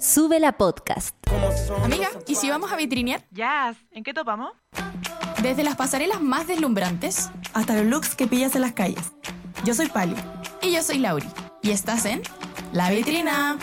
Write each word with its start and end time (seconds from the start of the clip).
Sube 0.00 0.38
la 0.38 0.52
podcast. 0.52 1.16
Amiga, 1.82 2.08
¿y 2.28 2.36
si 2.36 2.48
vamos 2.48 2.70
a 2.70 2.76
vitrinear? 2.76 3.24
Jazz, 3.32 3.76
¿en 3.90 4.04
qué 4.04 4.14
topamos? 4.14 4.52
Desde 5.42 5.64
las 5.64 5.74
pasarelas 5.74 6.20
más 6.20 6.46
deslumbrantes 6.46 7.30
hasta 7.52 7.74
los 7.74 7.86
looks 7.86 8.14
que 8.14 8.28
pillas 8.28 8.54
en 8.54 8.62
las 8.62 8.72
calles. 8.74 9.12
Yo 9.64 9.74
soy 9.74 9.88
Pali. 9.88 10.14
y 10.62 10.72
yo 10.72 10.82
soy 10.84 10.98
Lauri. 10.98 11.26
Y 11.62 11.70
estás 11.70 12.04
en 12.04 12.22
La 12.72 12.90
Vitrina. 12.90 13.58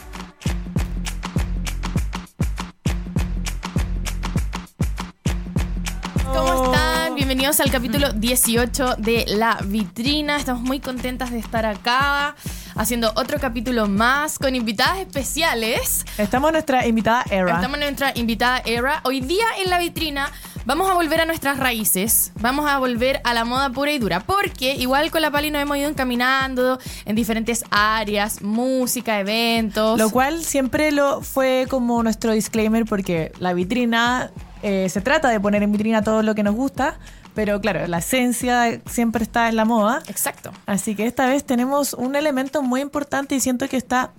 ¿Cómo 6.33 6.65
están? 6.65 7.15
Bienvenidos 7.15 7.61
al 7.61 7.71
capítulo 7.71 8.11
18 8.11 8.95
de 8.97 9.23
La 9.27 9.59
Vitrina. 9.63 10.35
Estamos 10.35 10.63
muy 10.63 10.81
contentas 10.81 11.31
de 11.31 11.39
estar 11.39 11.65
acá 11.65 12.35
haciendo 12.75 13.11
otro 13.15 13.39
capítulo 13.39 13.87
más 13.87 14.37
con 14.37 14.55
invitadas 14.55 14.99
especiales. 14.99 16.05
Estamos 16.17 16.49
en 16.49 16.53
nuestra 16.53 16.85
invitada 16.85 17.23
Era. 17.29 17.55
Estamos 17.55 17.75
en 17.75 17.83
nuestra 17.83 18.11
invitada 18.15 18.61
Era. 18.65 19.01
Hoy 19.03 19.21
día 19.21 19.45
en 19.63 19.69
La 19.69 19.79
Vitrina 19.79 20.31
vamos 20.65 20.89
a 20.89 20.93
volver 20.93 21.21
a 21.21 21.25
nuestras 21.25 21.57
raíces. 21.57 22.31
Vamos 22.39 22.69
a 22.69 22.77
volver 22.77 23.21
a 23.23 23.33
la 23.33 23.45
moda 23.45 23.69
pura 23.69 23.91
y 23.91 23.99
dura. 23.99 24.19
Porque 24.19 24.75
igual 24.75 25.09
con 25.11 25.21
la 25.21 25.31
Pali 25.31 25.51
nos 25.51 25.61
hemos 25.61 25.77
ido 25.77 25.89
encaminando 25.89 26.77
en 27.05 27.15
diferentes 27.15 27.63
áreas, 27.71 28.41
música, 28.41 29.19
eventos. 29.19 29.97
Lo 29.97 30.09
cual 30.09 30.43
siempre 30.43 30.91
lo 30.91 31.21
fue 31.21 31.67
como 31.69 32.03
nuestro 32.03 32.33
disclaimer 32.33 32.85
porque 32.85 33.31
la 33.39 33.53
vitrina 33.53 34.31
eh, 34.63 34.89
se 34.89 35.01
trata 35.01 35.29
de 35.29 35.39
poner 35.39 35.63
en 35.63 35.71
vitrina 35.71 36.03
todo 36.03 36.23
lo 36.23 36.35
que 36.35 36.43
nos 36.43 36.55
gusta, 36.55 36.97
pero 37.35 37.59
claro, 37.61 37.85
la 37.85 37.99
esencia 37.99 38.81
siempre 38.89 39.21
está 39.21 39.49
en 39.49 39.57
la 39.57 39.65
moda. 39.65 40.01
Exacto. 40.07 40.51
Así 40.65 40.95
que 40.95 41.05
esta 41.05 41.27
vez 41.27 41.43
tenemos 41.43 41.93
un 41.93 42.15
elemento 42.15 42.63
muy 42.63 42.81
importante 42.81 43.35
y 43.35 43.41
siento 43.41 43.67
que 43.67 43.77
está 43.77 44.11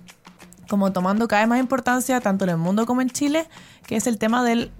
como 0.69 0.93
tomando 0.93 1.27
cada 1.27 1.41
vez 1.41 1.49
más 1.49 1.59
importancia 1.59 2.21
tanto 2.21 2.45
en 2.45 2.51
el 2.51 2.57
mundo 2.57 2.85
como 2.85 3.01
en 3.01 3.09
Chile, 3.09 3.47
que 3.87 3.95
es 3.95 4.05
el 4.05 4.17
tema 4.17 4.43
del 4.43 4.71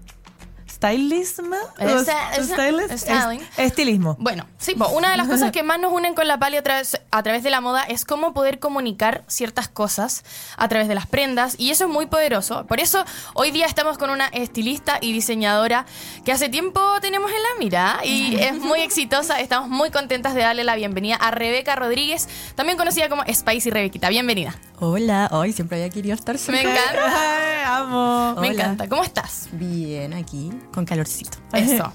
stylism. 0.78 1.53
Stylist- 1.80 3.42
estilismo. 3.58 4.16
Bueno, 4.20 4.45
sí, 4.58 4.75
po, 4.75 4.88
una 4.89 5.09
de 5.11 5.17
las 5.17 5.28
cosas 5.28 5.52
que 5.52 5.64
más 5.64 5.80
nos 5.80 5.92
unen 5.92 6.14
con 6.14 6.28
la 6.28 6.38
Pali 6.38 6.58
a 6.58 6.64
través, 6.64 7.00
a 7.11 7.23
través 7.23 7.44
de 7.44 7.50
la 7.50 7.61
moda 7.61 7.84
es 7.84 8.06
cómo 8.06 8.34
poder 8.34 8.59
comunicar 8.59 9.23
ciertas 9.28 9.67
cosas 9.67 10.23
a 10.56 10.67
través 10.67 10.88
de 10.88 10.95
las 10.95 11.08
prendas 11.08 11.56
y 11.58 11.72
eso 11.72 11.86
es 11.86 11.89
muy 11.89 12.06
poderoso. 12.06 12.66
Por 12.67 12.80
eso 12.80 13.03
hoy 13.34 13.52
día 13.52 13.66
estamos 13.66 13.97
con 13.97 14.09
una 14.09 14.28
estilista 14.28 15.00
y 15.02 15.14
diseñadora 15.14 15.86
que 16.23 16.31
hace 16.31 16.50
tiempo 16.50 16.80
tenemos 17.02 17.31
en 17.31 17.41
la 17.41 17.50
mira 17.59 18.00
y 18.03 18.36
es 18.39 18.53
muy 18.53 18.81
exitosa. 18.81 19.39
Estamos 19.39 19.69
muy 19.69 19.89
contentas 19.91 20.36
de 20.36 20.41
darle 20.41 20.64
la 20.64 20.75
bienvenida 20.75 21.16
a 21.16 21.31
Rebeca 21.31 21.75
Rodríguez, 21.75 22.28
también 22.56 22.78
conocida 22.78 23.09
como 23.09 23.23
Spicy 23.31 23.69
Rebequita. 23.72 24.09
Bienvenida. 24.09 24.56
Hola, 24.80 25.28
hoy 25.31 25.53
siempre 25.53 25.78
había 25.81 25.89
querido 25.89 26.14
estar 26.14 26.38
Me 26.50 26.62
encanta. 26.62 26.91
Ay, 27.39 27.64
amo. 27.66 28.36
Me 28.39 28.50
Hola. 28.50 28.52
encanta. 28.52 28.88
¿Cómo 28.88 29.03
estás? 29.03 29.47
Bien, 29.52 30.14
aquí, 30.14 30.52
con 30.73 30.86
calorcito. 30.86 31.38
Eso. 31.54 31.92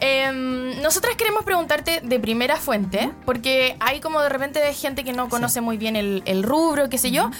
Em, 0.00 0.80
nosotras 0.80 1.14
queremos 1.16 1.44
preguntarte 1.44 2.00
de 2.00 2.18
primera 2.18 2.56
fuente, 2.56 3.12
porque 3.26 3.76
hay 3.80 4.00
como 4.00 4.20
de 4.20 4.30
repente 4.30 4.60
gente 4.72 5.04
que 5.04 5.12
no 5.12 5.28
conoce 5.28 5.60
muy 5.60 5.76
bien 5.76 5.94
el, 5.94 6.22
el 6.24 6.42
rubro, 6.42 6.88
qué 6.88 6.96
sé 6.96 7.10
yo. 7.10 7.30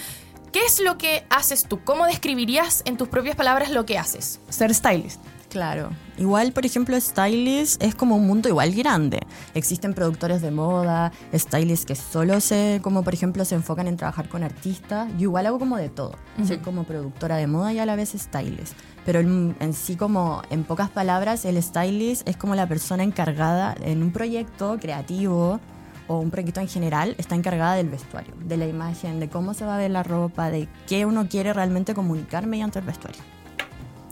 ¿Qué 0.52 0.60
es 0.66 0.80
lo 0.80 0.98
que 0.98 1.24
haces 1.30 1.64
tú? 1.64 1.80
¿Cómo 1.84 2.06
describirías 2.06 2.82
en 2.84 2.96
tus 2.96 3.08
propias 3.08 3.36
palabras 3.36 3.70
lo 3.70 3.86
que 3.86 3.98
haces? 3.98 4.40
Ser 4.48 4.74
stylist. 4.74 5.20
Claro. 5.50 5.90
Igual, 6.16 6.52
por 6.52 6.64
ejemplo, 6.64 6.98
stylist 7.00 7.82
es 7.82 7.94
como 7.94 8.16
un 8.16 8.26
mundo 8.26 8.48
igual 8.48 8.72
grande. 8.72 9.20
Existen 9.54 9.94
productores 9.94 10.42
de 10.42 10.50
moda, 10.52 11.12
stylists 11.34 11.86
que 11.86 11.96
solo 11.96 12.40
se, 12.40 12.80
como 12.82 13.02
por 13.02 13.14
ejemplo, 13.14 13.44
se 13.44 13.56
enfocan 13.56 13.88
en 13.88 13.96
trabajar 13.96 14.28
con 14.28 14.44
artistas. 14.44 15.08
Yo 15.14 15.22
igual 15.22 15.46
hago 15.46 15.58
como 15.58 15.76
de 15.76 15.88
todo. 15.88 16.14
Soy 16.46 16.58
como 16.58 16.84
productora 16.84 17.36
de 17.36 17.48
moda 17.48 17.72
y 17.72 17.80
a 17.80 17.86
la 17.86 17.96
vez 17.96 18.14
stylist. 18.16 18.74
Pero 19.04 19.20
en, 19.20 19.72
sí, 19.72 19.96
como 19.96 20.42
en 20.50 20.64
pocas 20.64 20.90
palabras, 20.90 21.44
el 21.44 21.62
stylist 21.62 22.28
es 22.28 22.36
como 22.36 22.54
la 22.54 22.66
persona 22.66 23.02
encargada 23.02 23.74
en 23.82 24.02
un 24.02 24.12
proyecto 24.12 24.78
creativo 24.78 25.58
o 26.06 26.18
un 26.18 26.30
proyecto 26.30 26.60
en 26.60 26.68
general, 26.68 27.14
está 27.18 27.36
encargada 27.36 27.76
del 27.76 27.88
vestuario, 27.88 28.34
de 28.44 28.56
la 28.56 28.66
imagen, 28.66 29.20
de 29.20 29.28
cómo 29.28 29.54
se 29.54 29.64
va 29.64 29.76
a 29.76 29.78
ver 29.78 29.92
la 29.92 30.02
ropa, 30.02 30.50
de 30.50 30.68
qué 30.88 31.06
uno 31.06 31.28
quiere 31.28 31.52
realmente 31.52 31.94
comunicar 31.94 32.46
mediante 32.46 32.80
el 32.80 32.84
vestuario. 32.84 33.22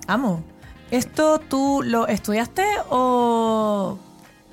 Amo. 0.06 0.42
¿Esto 0.90 1.38
tú 1.38 1.82
lo 1.84 2.06
estudiaste 2.06 2.64
o, 2.88 3.98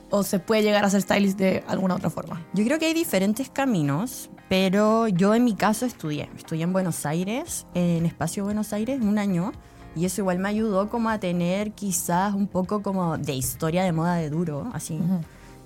o 0.09 0.23
se 0.23 0.39
puede 0.39 0.63
llegar 0.63 0.83
a 0.83 0.89
ser 0.89 1.01
stylist 1.01 1.37
de 1.37 1.63
alguna 1.67 1.95
otra 1.95 2.09
forma? 2.09 2.41
Yo 2.53 2.65
creo 2.65 2.77
que 2.77 2.87
hay 2.87 2.93
diferentes 2.93 3.49
caminos, 3.49 4.29
pero 4.49 5.07
yo 5.07 5.33
en 5.33 5.45
mi 5.45 5.55
caso 5.55 5.85
estudié. 5.85 6.29
Estudié 6.35 6.63
en 6.63 6.73
Buenos 6.73 7.05
Aires, 7.05 7.65
en 7.73 8.05
Espacio 8.05 8.43
Buenos 8.43 8.73
Aires, 8.73 8.99
un 9.01 9.17
año. 9.17 9.53
Y 9.95 10.05
eso 10.05 10.21
igual 10.21 10.39
me 10.39 10.49
ayudó 10.49 10.89
como 10.89 11.09
a 11.09 11.19
tener 11.19 11.71
quizás 11.71 12.33
un 12.33 12.47
poco 12.47 12.81
como 12.81 13.17
de 13.17 13.33
historia 13.33 13.83
de 13.83 13.91
moda 13.91 14.15
de 14.15 14.29
duro, 14.29 14.69
así. 14.73 14.99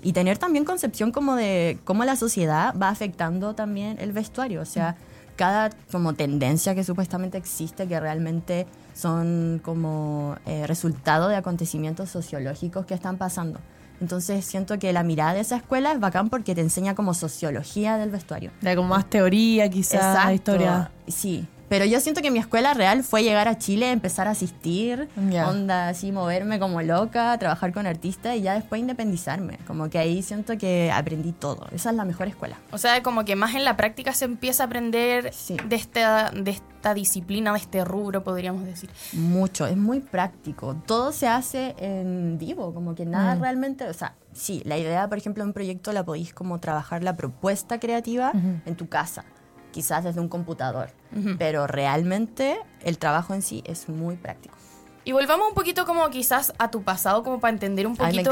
Y 0.02 0.12
tener 0.12 0.38
también 0.38 0.64
concepción 0.64 1.10
como 1.10 1.34
de 1.34 1.78
cómo 1.84 2.04
la 2.04 2.16
sociedad 2.16 2.74
va 2.80 2.88
afectando 2.88 3.54
también 3.54 3.98
el 4.00 4.12
vestuario. 4.12 4.60
O 4.62 4.64
sea, 4.64 4.96
cada 5.36 5.70
como 5.90 6.14
tendencia 6.14 6.74
que 6.74 6.84
supuestamente 6.84 7.38
existe 7.38 7.88
que 7.88 7.98
realmente 7.98 8.66
son 8.94 9.60
como 9.64 10.36
eh, 10.46 10.66
resultado 10.66 11.28
de 11.28 11.36
acontecimientos 11.36 12.10
sociológicos 12.10 12.86
que 12.86 12.94
están 12.94 13.16
pasando. 13.16 13.58
Entonces 14.00 14.44
siento 14.44 14.78
que 14.78 14.92
la 14.92 15.02
mirada 15.02 15.34
de 15.34 15.40
esa 15.40 15.56
escuela 15.56 15.92
es 15.92 16.00
bacán 16.00 16.30
porque 16.30 16.54
te 16.54 16.60
enseña 16.60 16.94
como 16.94 17.14
sociología 17.14 17.98
del 17.98 18.10
vestuario. 18.10 18.50
De 18.60 18.74
como 18.76 18.88
más 18.88 19.08
teoría, 19.10 19.68
quizás, 19.68 20.32
historia. 20.32 20.90
Sí. 21.06 21.46
Pero 21.70 21.84
yo 21.84 22.00
siento 22.00 22.20
que 22.20 22.32
mi 22.32 22.40
escuela 22.40 22.74
real 22.74 23.04
fue 23.04 23.22
llegar 23.22 23.46
a 23.46 23.56
Chile, 23.56 23.92
empezar 23.92 24.26
a 24.26 24.32
asistir, 24.32 25.08
onda 25.46 25.88
así, 25.88 26.10
moverme 26.10 26.58
como 26.58 26.82
loca, 26.82 27.38
trabajar 27.38 27.72
con 27.72 27.86
artistas 27.86 28.34
y 28.36 28.42
ya 28.42 28.54
después 28.54 28.80
independizarme. 28.80 29.56
Como 29.68 29.88
que 29.88 29.98
ahí 29.98 30.20
siento 30.22 30.58
que 30.58 30.90
aprendí 30.92 31.30
todo. 31.30 31.68
Esa 31.72 31.90
es 31.90 31.96
la 31.96 32.04
mejor 32.04 32.26
escuela. 32.26 32.56
O 32.72 32.78
sea, 32.78 33.02
como 33.04 33.24
que 33.24 33.36
más 33.36 33.54
en 33.54 33.64
la 33.64 33.76
práctica 33.76 34.12
se 34.12 34.24
empieza 34.24 34.64
a 34.64 34.66
aprender 34.66 35.32
Sí. 35.32 35.56
de, 35.68 35.76
esta, 35.76 36.32
de 36.32 36.50
esta 36.50 36.92
disciplina, 36.92 37.52
de 37.52 37.58
este 37.60 37.84
rubro, 37.84 38.24
podríamos 38.24 38.64
decir. 38.64 38.90
Mucho, 39.12 39.68
es 39.68 39.76
muy 39.76 40.00
práctico. 40.00 40.74
Todo 40.86 41.12
se 41.12 41.28
hace 41.28 41.76
en 41.78 42.36
vivo, 42.36 42.74
como 42.74 42.96
que 42.96 43.06
nada 43.06 43.36
realmente, 43.36 43.88
o 43.88 43.94
sea, 43.94 44.14
sí, 44.32 44.60
la 44.64 44.76
idea, 44.76 45.08
por 45.08 45.18
ejemplo, 45.18 45.44
de 45.44 45.48
un 45.50 45.54
proyecto 45.54 45.92
la 45.92 46.04
podéis 46.04 46.34
como 46.34 46.58
trabajar 46.58 47.04
la 47.04 47.14
propuesta 47.16 47.78
creativa 47.78 48.32
en 48.34 48.74
tu 48.74 48.88
casa, 48.88 49.24
quizás 49.70 50.04
desde 50.04 50.20
un 50.20 50.28
computador, 50.28 50.90
pero 51.38 51.66
realmente 51.66 52.58
el 52.82 52.98
trabajo 52.98 53.34
en 53.34 53.42
sí 53.42 53.62
es 53.66 53.88
muy 53.88 54.16
práctico. 54.16 54.54
Y 55.02 55.12
volvamos 55.12 55.48
un 55.48 55.54
poquito 55.54 55.86
como 55.86 56.08
quizás 56.10 56.52
a 56.58 56.70
tu 56.70 56.82
pasado, 56.82 57.22
como 57.22 57.40
para 57.40 57.52
entender 57.54 57.86
un 57.86 57.96
Ay, 57.98 58.14
me 58.16 58.22
poquito 58.22 58.30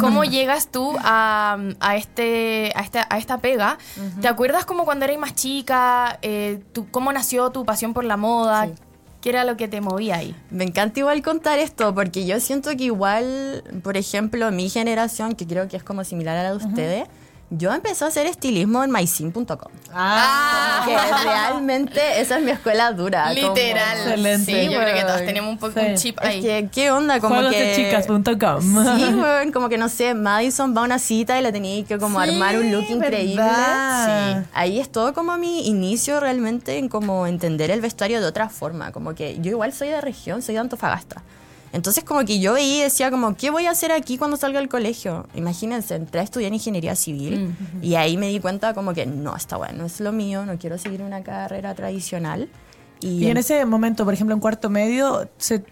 cómo 0.00 0.22
llegas 0.24 0.68
tú 0.68 0.96
a, 1.00 1.58
a 1.80 1.96
este, 1.96 2.72
a, 2.76 2.82
este, 2.82 3.00
a 3.10 3.18
esta 3.18 3.38
pega. 3.38 3.78
¿Te 4.20 4.28
acuerdas 4.28 4.64
como 4.64 4.84
cuando 4.84 5.04
eras 5.06 5.18
más 5.18 5.34
chica? 5.34 6.18
eh, 6.22 6.62
tú- 6.72 6.86
¿Cómo 6.92 7.12
nació 7.12 7.50
tu 7.50 7.64
pasión 7.64 7.92
por 7.94 8.04
la 8.04 8.16
moda? 8.16 8.66
Sí. 8.66 8.72
¿Qué 9.20 9.30
era 9.30 9.44
lo 9.44 9.56
que 9.56 9.66
te 9.68 9.80
movía 9.80 10.16
ahí? 10.16 10.36
Me 10.50 10.64
encanta 10.64 11.00
igual 11.00 11.20
contar 11.22 11.58
esto, 11.58 11.92
porque 11.94 12.26
yo 12.26 12.38
siento 12.40 12.70
que 12.76 12.84
igual, 12.84 13.64
por 13.82 13.96
ejemplo, 13.96 14.50
mi 14.52 14.68
generación, 14.68 15.34
que 15.34 15.46
creo 15.46 15.66
que 15.66 15.76
es 15.78 15.82
como 15.82 16.04
similar 16.04 16.36
a 16.36 16.42
la 16.44 16.50
de 16.50 16.56
ustedes, 16.56 17.08
yo 17.56 17.72
empecé 17.72 18.04
a 18.04 18.08
hacer 18.08 18.26
estilismo 18.26 18.82
en 18.84 18.90
mysim.com. 18.90 19.72
Ah, 19.92 20.82
Que 20.86 20.96
realmente 21.24 22.20
esa 22.20 22.38
es 22.38 22.44
mi 22.44 22.50
escuela 22.50 22.92
dura. 22.92 23.32
como- 23.34 23.54
Literal. 23.54 23.98
Excelente. 23.98 24.52
Sí, 24.66 24.72
yo 24.72 24.80
creo 24.80 24.94
que 24.94 25.02
todos 25.02 25.24
tenemos 25.24 25.50
un, 25.50 25.58
poco 25.58 25.72
Sí. 25.80 25.86
un 25.86 25.94
chip 25.96 26.18
Es 26.22 26.28
ahí. 26.28 26.40
que, 26.42 26.68
¿qué 26.72 26.90
onda? 26.90 27.20
Como 27.20 27.34
que... 27.36 27.40
Juegosdechicas.com. 27.46 28.60
Sí, 28.98 29.14
weón, 29.14 29.52
como 29.52 29.68
que 29.68 29.78
no 29.78 29.88
sé, 29.88 30.14
Madison 30.14 30.76
va 30.76 30.80
a 30.82 30.84
una 30.84 30.98
cita 30.98 31.38
y 31.38 31.42
le 31.42 31.52
tenía 31.52 31.84
que 31.84 31.98
como 31.98 32.22
Sí, 32.22 32.30
armar 32.30 32.58
un 32.58 32.72
look 32.72 32.84
increíble. 32.88 33.36
verdad. 33.42 34.42
Sí. 34.42 34.48
Ahí 34.54 34.80
es 34.80 34.90
todo 34.90 35.14
como 35.14 35.36
mi 35.38 35.66
inicio 35.68 36.20
realmente 36.20 36.78
en 36.78 36.88
como 36.88 37.26
entender 37.26 37.70
el 37.70 37.80
vestuario 37.80 38.20
de 38.20 38.26
otra 38.26 38.48
forma. 38.48 38.92
Como 38.92 39.14
que 39.14 39.38
yo 39.40 39.50
igual 39.50 39.72
soy 39.72 39.88
de 39.88 40.00
región, 40.00 40.42
soy 40.42 40.54
de 40.54 40.60
Antofagasta. 40.60 41.22
Entonces 41.74 42.04
como 42.04 42.24
que 42.24 42.38
yo 42.38 42.52
veía 42.52 42.76
y 42.76 42.80
decía 42.82 43.10
como, 43.10 43.34
¿qué 43.34 43.50
voy 43.50 43.66
a 43.66 43.72
hacer 43.72 43.90
aquí 43.90 44.16
cuando 44.16 44.36
salga 44.36 44.60
del 44.60 44.68
colegio? 44.68 45.26
Imagínense, 45.34 45.96
entré 45.96 46.20
a 46.20 46.22
estudiar 46.22 46.52
ingeniería 46.52 46.94
civil 46.94 47.52
y 47.82 47.96
ahí 47.96 48.16
me 48.16 48.28
di 48.28 48.38
cuenta 48.38 48.74
como 48.74 48.94
que 48.94 49.06
no, 49.06 49.34
está 49.34 49.56
bueno, 49.56 49.78
no 49.78 49.86
es 49.86 49.98
lo 49.98 50.12
mío, 50.12 50.46
no 50.46 50.56
quiero 50.56 50.78
seguir 50.78 51.02
una 51.02 51.24
carrera 51.24 51.74
tradicional. 51.74 52.48
Y 53.00 53.26
en 53.26 53.38
ese 53.38 53.64
momento, 53.64 54.04
por 54.04 54.14
ejemplo, 54.14 54.34
en 54.34 54.40
cuarto 54.40 54.70
medio, 54.70 55.28
¿se 55.36 55.64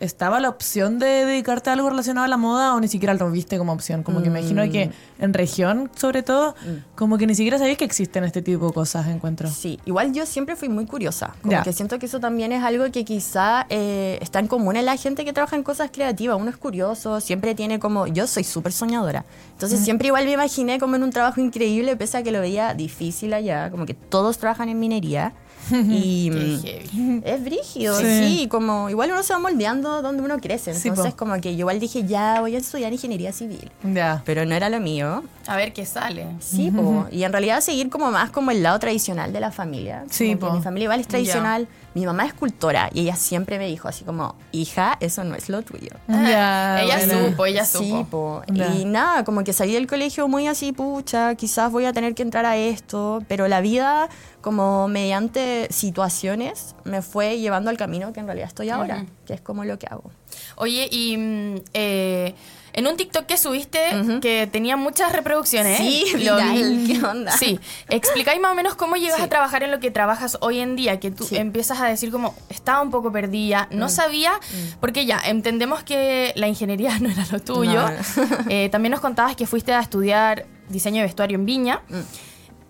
¿estaba 0.00 0.40
la 0.40 0.48
opción 0.48 0.98
de 0.98 1.24
dedicarte 1.24 1.70
a 1.70 1.74
algo 1.74 1.88
relacionado 1.90 2.24
a 2.24 2.28
la 2.28 2.36
moda 2.36 2.74
o 2.74 2.80
ni 2.80 2.88
siquiera 2.88 3.14
lo 3.14 3.30
viste 3.30 3.58
como 3.58 3.72
opción? 3.72 4.02
Como 4.02 4.22
que 4.22 4.30
me 4.30 4.40
imagino 4.40 4.62
que 4.70 4.90
en 5.18 5.34
región, 5.34 5.90
sobre 5.96 6.22
todo, 6.22 6.54
como 6.94 7.18
que 7.18 7.26
ni 7.26 7.34
siquiera 7.34 7.58
sabías 7.58 7.76
que 7.76 7.84
existen 7.84 8.24
este 8.24 8.42
tipo 8.42 8.66
de 8.66 8.72
cosas, 8.72 9.06
encuentro. 9.08 9.48
Sí, 9.48 9.78
igual 9.84 10.12
yo 10.12 10.26
siempre 10.26 10.56
fui 10.56 10.68
muy 10.68 10.86
curiosa. 10.86 11.34
Como 11.42 11.62
que 11.62 11.72
siento 11.72 11.98
que 11.98 12.06
eso 12.06 12.20
también 12.20 12.52
es 12.52 12.62
algo 12.62 12.90
que 12.90 13.04
quizá 13.04 13.66
eh, 13.70 14.18
está 14.20 14.38
en 14.38 14.48
común 14.48 14.76
en 14.76 14.84
la 14.84 14.96
gente 14.96 15.24
que 15.24 15.32
trabaja 15.32 15.56
en 15.56 15.62
cosas 15.62 15.90
creativas. 15.92 16.38
Uno 16.40 16.50
es 16.50 16.56
curioso, 16.56 17.20
siempre 17.20 17.54
tiene 17.54 17.78
como. 17.78 18.06
Yo 18.06 18.26
soy 18.26 18.44
súper 18.44 18.72
soñadora. 18.72 19.24
Entonces 19.52 19.80
siempre 19.80 20.08
igual 20.08 20.24
me 20.24 20.32
imaginé 20.32 20.78
como 20.78 20.96
en 20.96 21.02
un 21.02 21.10
trabajo 21.10 21.40
increíble, 21.40 21.96
pese 21.96 22.18
a 22.18 22.22
que 22.22 22.32
lo 22.32 22.40
veía 22.40 22.74
difícil 22.74 23.32
allá, 23.32 23.70
como 23.70 23.86
que 23.86 23.94
todos 23.94 24.38
trabajan 24.38 24.68
en 24.68 24.78
minería. 24.78 25.32
Y 25.70 26.30
mm, 26.92 27.20
es 27.24 27.44
brígido, 27.44 27.98
Sí. 27.98 28.04
sí. 28.38 28.48
como 28.48 28.90
igual 28.90 29.10
uno 29.12 29.22
se 29.22 29.32
va 29.32 29.38
moldeando 29.38 30.02
donde 30.02 30.22
uno 30.22 30.38
crece. 30.38 30.72
Entonces, 30.72 31.14
como 31.14 31.34
que 31.40 31.52
yo 31.54 31.60
igual 31.60 31.80
dije, 31.80 32.04
ya 32.04 32.40
voy 32.40 32.54
a 32.54 32.58
estudiar 32.58 32.92
ingeniería 32.92 33.32
civil. 33.32 33.70
Ya. 33.82 34.22
Pero 34.24 34.44
no 34.44 34.54
era 34.54 34.68
lo 34.68 34.80
mío. 34.80 35.22
A 35.46 35.56
ver 35.56 35.72
qué 35.72 35.84
sale. 35.86 36.26
Sí, 36.40 36.70
po. 36.70 37.06
y 37.10 37.22
en 37.24 37.32
realidad 37.32 37.60
seguir 37.60 37.90
como 37.90 38.10
más 38.10 38.30
como 38.30 38.50
el 38.50 38.62
lado 38.62 38.78
tradicional 38.78 39.32
de 39.32 39.40
la 39.40 39.50
familia. 39.50 40.04
Sí, 40.10 40.36
po. 40.36 40.50
Mi 40.52 40.62
familia 40.62 40.84
igual 40.84 41.00
es 41.00 41.08
tradicional. 41.08 41.68
Mi 41.94 42.04
mamá 42.04 42.24
es 42.24 42.32
escultora 42.32 42.90
y 42.92 43.00
ella 43.02 43.16
siempre 43.16 43.58
me 43.58 43.66
dijo 43.66 43.88
así 43.88 44.04
como, 44.04 44.34
hija, 44.52 44.96
eso 45.00 45.22
no 45.24 45.34
es 45.36 45.48
lo 45.48 45.62
tuyo. 45.62 45.90
Ella 46.08 46.98
bueno. 47.06 47.28
supo, 47.28 47.46
ella 47.46 47.64
Sí, 47.64 47.90
supo. 47.90 48.42
Y 48.48 48.84
nada, 48.84 49.24
como 49.24 49.44
que 49.44 49.52
salí 49.52 49.74
del 49.74 49.86
colegio 49.86 50.26
muy 50.26 50.46
así, 50.46 50.72
pucha, 50.72 51.34
quizás 51.36 51.70
voy 51.70 51.84
a 51.84 51.92
tener 51.92 52.14
que 52.14 52.22
entrar 52.22 52.44
a 52.46 52.56
esto, 52.56 53.22
pero 53.28 53.46
la 53.48 53.60
vida, 53.60 54.08
como 54.40 54.88
mediante 54.88 55.68
situaciones, 55.70 56.74
me 56.84 57.00
fue 57.00 57.38
llevando 57.38 57.70
al 57.70 57.76
camino 57.76 58.12
que 58.12 58.20
en 58.20 58.26
realidad 58.26 58.48
estoy 58.48 58.70
ahora, 58.70 59.06
que 59.26 59.34
es 59.34 59.40
como 59.40 59.64
lo 59.64 59.78
que 59.78 59.86
hago. 59.86 60.10
Oye, 60.56 60.88
y 60.90 61.16
mm, 61.16 61.54
eh, 61.74 62.34
en 62.76 62.86
un 62.88 62.96
TikTok 62.96 63.24
que 63.26 63.36
subiste 63.38 63.78
que 64.20 64.48
tenía 64.50 64.76
muchas 64.76 65.12
reproducciones. 65.12 65.78
Sí, 65.78 66.04
lo 66.12 66.18
viral, 66.36 66.76
vi. 66.76 66.92
¿qué 66.98 67.06
onda? 67.06 67.32
Sí, 67.36 67.58
explicáis 67.88 68.40
más 68.40 68.52
o 68.52 68.54
menos 68.54 68.74
cómo 68.74 68.96
llegas 68.96 69.16
Sí. 69.18 69.22
a 69.22 69.28
trabajar 69.28 69.62
en 69.62 69.70
lo 69.70 69.78
que 69.80 69.90
trabajas 69.90 70.36
hoy 70.40 70.58
en 70.60 70.74
día, 70.76 70.98
que 71.00 71.10
tú 71.10 71.24
Sí. 71.24 71.36
empiezas 71.36 71.80
a 71.80 71.86
decir 71.86 72.10
como, 72.10 72.34
estaba 72.48 72.82
un 72.82 72.90
poco 72.90 73.12
perdida, 73.12 73.68
Mm. 73.70 73.78
no 73.78 73.88
sabía, 73.88 74.32
porque 74.80 75.06
ya, 75.06 75.20
entendemos 75.24 75.82
que 75.84 76.32
la 76.36 76.48
ingeniería 76.48 76.98
no 77.00 77.08
era 77.08 77.24
lo 77.30 77.40
tuyo. 77.40 77.82
No. 77.88 77.90
Eh, 78.50 78.68
también 78.70 78.90
nos 78.90 79.00
contabas 79.00 79.36
que 79.36 79.46
fuiste 79.46 79.72
a 79.72 79.80
estudiar 79.80 80.46
diseño 80.68 80.96
de 80.98 81.04
vestuario 81.04 81.36
en 81.38 81.46
Viña. 81.46 81.80
Mm. 81.88 82.00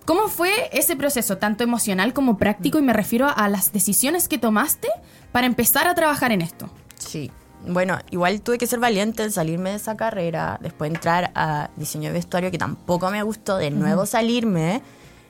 ¿Cómo 0.05 0.29
fue 0.29 0.69
ese 0.73 0.97
proceso, 0.97 1.39
tanto 1.39 1.65
emocional 1.65 2.13
como 2.13 2.37
práctico? 2.37 2.79
Y 2.79 2.83
me 2.83 2.93
refiero 2.93 3.27
a 3.35 3.49
las 3.49 3.73
decisiones 3.73 4.29
que 4.29 4.37
tomaste 4.37 4.89
para 5.33 5.47
empezar 5.47 5.89
a 5.89 5.95
trabajar 5.95 6.31
en 6.31 6.43
esto. 6.43 6.69
Sí. 6.99 7.31
Bueno, 7.67 7.99
igual 8.11 8.43
tuve 8.43 8.59
que 8.59 8.67
ser 8.67 8.79
valiente 8.79 9.23
en 9.23 9.33
salirme 9.33 9.71
de 9.71 9.77
esa 9.77 9.97
carrera, 9.97 10.59
después 10.61 10.91
entrar 10.91 11.31
a 11.35 11.71
diseño 11.77 12.09
de 12.09 12.13
vestuario, 12.13 12.51
que 12.51 12.59
tampoco 12.59 13.11
me 13.11 13.23
gustó, 13.23 13.57
de 13.57 13.71
nuevo 13.71 14.05
salirme, 14.05 14.83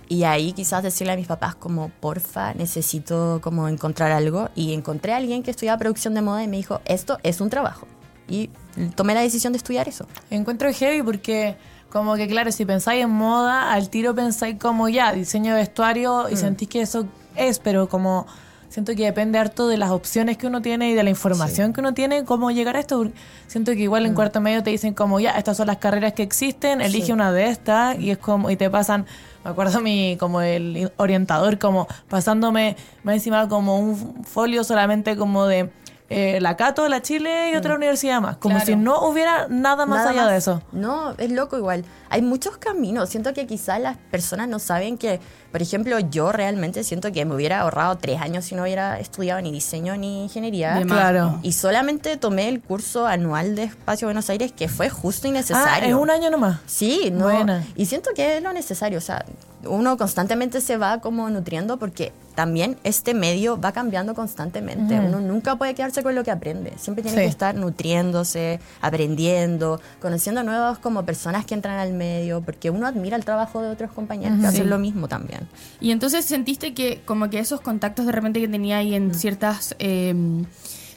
y 0.08 0.24
ahí 0.24 0.52
quizás 0.52 0.82
decirle 0.82 1.12
a 1.12 1.16
mis 1.16 1.28
papás 1.28 1.54
como, 1.54 1.90
porfa, 2.00 2.52
necesito 2.54 3.40
como 3.40 3.68
encontrar 3.68 4.10
algo, 4.10 4.50
y 4.56 4.74
encontré 4.74 5.12
a 5.12 5.18
alguien 5.18 5.44
que 5.44 5.52
estudiaba 5.52 5.78
producción 5.78 6.14
de 6.14 6.22
moda 6.22 6.42
y 6.42 6.48
me 6.48 6.56
dijo, 6.56 6.80
esto 6.86 7.18
es 7.22 7.40
un 7.40 7.50
trabajo, 7.50 7.86
y 8.28 8.50
tomé 8.96 9.14
la 9.14 9.20
decisión 9.20 9.52
de 9.52 9.58
estudiar 9.58 9.88
eso. 9.88 10.06
Encuentro 10.30 10.72
heavy 10.72 11.02
porque, 11.02 11.56
como 11.88 12.16
que, 12.16 12.26
claro, 12.26 12.50
si 12.50 12.64
pensáis 12.64 13.04
en 13.04 13.10
moda, 13.10 13.72
al 13.72 13.90
tiro 13.90 14.12
pensáis 14.12 14.58
como 14.58 14.88
ya, 14.88 15.12
diseño 15.12 15.52
de 15.52 15.60
vestuario 15.60 16.28
y 16.28 16.36
sentís 16.36 16.68
que 16.68 16.82
eso 16.82 17.06
es, 17.36 17.60
pero 17.60 17.88
como 17.88 18.26
siento 18.74 18.96
que 18.96 19.04
depende 19.04 19.38
harto 19.38 19.68
de 19.68 19.76
las 19.76 19.90
opciones 19.92 20.36
que 20.36 20.48
uno 20.48 20.60
tiene 20.60 20.90
y 20.90 20.94
de 20.94 21.04
la 21.04 21.10
información 21.10 21.72
que 21.72 21.80
uno 21.80 21.94
tiene, 21.94 22.24
cómo 22.24 22.50
llegar 22.50 22.74
a 22.76 22.80
esto. 22.80 23.08
Siento 23.46 23.70
que 23.70 23.78
igual 23.78 24.04
en 24.04 24.14
cuarto 24.14 24.40
medio 24.40 24.64
te 24.64 24.70
dicen 24.70 24.94
como 24.94 25.20
ya, 25.20 25.30
estas 25.38 25.56
son 25.56 25.68
las 25.68 25.76
carreras 25.76 26.12
que 26.14 26.24
existen, 26.24 26.80
elige 26.80 27.06
Sí. 27.06 27.12
una 27.12 27.30
de 27.30 27.46
estas 27.46 27.96
y 28.00 28.10
es 28.10 28.18
como, 28.18 28.50
y 28.50 28.56
te 28.56 28.68
pasan. 28.70 29.06
Me 29.44 29.50
acuerdo 29.52 29.80
mi, 29.80 30.16
como 30.18 30.40
el 30.40 30.90
orientador, 30.96 31.58
como 31.60 31.86
pasándome 32.08 32.74
más 33.04 33.14
encima 33.14 33.48
como 33.48 33.78
un 33.78 34.24
folio 34.24 34.64
solamente 34.64 35.16
como 35.16 35.46
de 35.46 35.70
eh, 36.14 36.40
la 36.40 36.56
Cato, 36.56 36.88
la 36.88 37.02
Chile 37.02 37.50
y 37.52 37.56
otra 37.56 37.74
universidad 37.74 38.20
más. 38.20 38.36
Como 38.36 38.54
Claro. 38.56 38.66
si 38.66 38.76
no 38.76 39.06
hubiera 39.08 39.46
nada 39.48 39.84
más 39.86 39.98
Nada 40.00 40.10
allá 40.10 40.26
de 40.28 40.36
eso. 40.38 40.62
No, 40.72 41.14
es 41.18 41.30
loco 41.30 41.56
igual. 41.58 41.84
Hay 42.10 42.22
muchos 42.22 42.56
caminos. 42.58 43.08
Siento 43.10 43.34
que 43.34 43.46
quizás 43.46 43.80
las 43.80 43.96
personas 43.96 44.48
no 44.48 44.58
saben 44.58 44.96
que, 44.98 45.18
por 45.50 45.60
ejemplo, 45.62 45.98
yo 45.98 46.30
realmente 46.32 46.84
siento 46.84 47.10
que 47.12 47.24
me 47.24 47.34
hubiera 47.34 47.60
ahorrado 47.60 47.96
tres 47.98 48.20
años 48.20 48.44
si 48.44 48.54
no 48.54 48.62
hubiera 48.62 49.00
estudiado 49.00 49.40
ni 49.40 49.50
diseño 49.50 49.96
ni 49.96 50.22
ingeniería. 50.24 50.74
De 50.74 50.84
Claro. 50.86 51.38
Y 51.42 51.52
solamente 51.52 52.16
tomé 52.16 52.48
el 52.48 52.60
curso 52.60 53.06
anual 53.06 53.56
de 53.56 53.64
Espacio 53.64 54.06
Buenos 54.06 54.30
Aires, 54.30 54.52
que 54.52 54.68
fue 54.68 54.88
justo 54.90 55.26
y 55.26 55.30
Ah, 55.30 55.34
necesario. 55.34 55.88
es 55.88 55.94
un 55.94 56.10
año 56.10 56.30
nomás. 56.30 56.60
Sí, 56.66 57.10
no. 57.12 57.24
Buena. 57.24 57.64
Y 57.74 57.86
siento 57.86 58.10
que 58.14 58.36
es 58.36 58.42
lo 58.42 58.52
necesario. 58.52 58.98
O 58.98 59.00
sea, 59.02 59.24
uno 59.68 59.96
constantemente 59.96 60.60
se 60.60 60.76
va 60.76 61.00
como 61.00 61.28
nutriendo 61.30 61.78
porque 61.78 62.12
también 62.34 62.76
este 62.84 63.14
medio 63.14 63.60
va 63.60 63.72
cambiando 63.72 64.14
constantemente. 64.14 64.98
Uno 64.98 65.20
nunca 65.20 65.56
puede 65.56 65.74
quedarse 65.74 66.02
con 66.02 66.14
lo 66.14 66.24
que 66.24 66.30
aprende. 66.32 66.72
Siempre 66.78 67.02
tiene 67.02 67.16
Sí. 67.18 67.22
que 67.24 67.28
estar 67.30 67.54
nutriéndose, 67.54 68.58
aprendiendo, 68.80 69.80
conociendo 70.00 70.42
nuevas 70.42 70.78
como 70.78 71.04
personas 71.04 71.44
que 71.46 71.54
entran 71.54 71.78
al 71.78 71.92
medio, 71.92 72.40
porque 72.42 72.70
uno 72.70 72.86
admira 72.86 73.16
el 73.16 73.24
trabajo 73.24 73.60
de 73.62 73.68
otros 73.70 73.92
compañeros 73.92 74.40
que 74.40 74.46
hacen 74.46 74.68
lo 74.70 74.78
mismo 74.78 75.06
también. 75.08 75.48
Y 75.80 75.90
entonces 75.92 76.24
sentiste 76.24 76.74
que 76.74 77.02
como 77.04 77.30
que 77.30 77.38
esos 77.38 77.60
contactos 77.60 78.06
de 78.06 78.12
repente 78.12 78.40
que 78.40 78.48
tenía 78.48 78.78
ahí 78.78 78.94
en 78.94 79.14
ciertas 79.14 79.76
eh, 79.78 80.14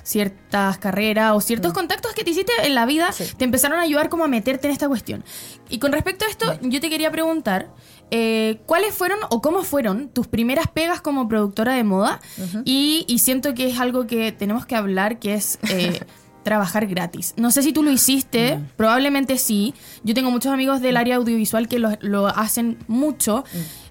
ciertas 0.03 0.77
carreras 0.77 1.33
o 1.35 1.41
ciertos 1.41 1.73
contactos 1.73 2.13
que 2.13 2.23
te 2.23 2.29
hiciste 2.29 2.53
en 2.63 2.75
la 2.75 2.85
vida 2.85 3.11
Sí. 3.11 3.25
te 3.37 3.43
empezaron 3.43 3.77
a 3.77 3.81
ayudar 3.81 4.07
como 4.07 4.23
a 4.23 4.27
meterte 4.29 4.67
en 4.67 4.71
esta 4.73 4.87
cuestión. 4.87 5.23
Y 5.69 5.79
con 5.79 5.91
respecto 5.91 6.23
a 6.23 6.29
esto, 6.29 6.57
yo 6.61 6.79
te 6.79 6.89
quería 6.89 7.11
preguntar 7.11 7.67
eh, 8.11 8.59
cuáles 8.65 8.93
fueron 8.93 9.19
o 9.29 9.41
cómo 9.41 9.63
fueron 9.63 10.09
tus 10.09 10.27
primeras 10.27 10.67
pegas 10.67 11.01
como 11.01 11.27
productora 11.27 11.73
de 11.73 11.83
moda 11.83 12.21
y, 12.63 13.05
y 13.07 13.19
siento 13.19 13.53
que 13.53 13.69
es 13.69 13.79
algo 13.79 14.07
que 14.07 14.31
tenemos 14.31 14.65
que 14.65 14.75
hablar 14.75 15.19
que 15.19 15.33
es 15.33 15.59
eh, 15.69 15.99
trabajar 16.43 16.87
gratis. 16.87 17.33
No 17.35 17.51
sé 17.51 17.61
si 17.61 17.73
tú 17.73 17.83
lo 17.83 17.91
hiciste, 17.91 18.59
probablemente 18.77 19.37
sí. 19.37 19.73
Yo 20.05 20.13
tengo 20.13 20.31
muchos 20.31 20.53
amigos 20.53 20.79
del 20.79 20.95
área 20.95 21.17
audiovisual 21.17 21.67
que 21.67 21.79
lo, 21.79 21.89
lo 21.99 22.27
hacen 22.27 22.77
mucho. 22.87 23.43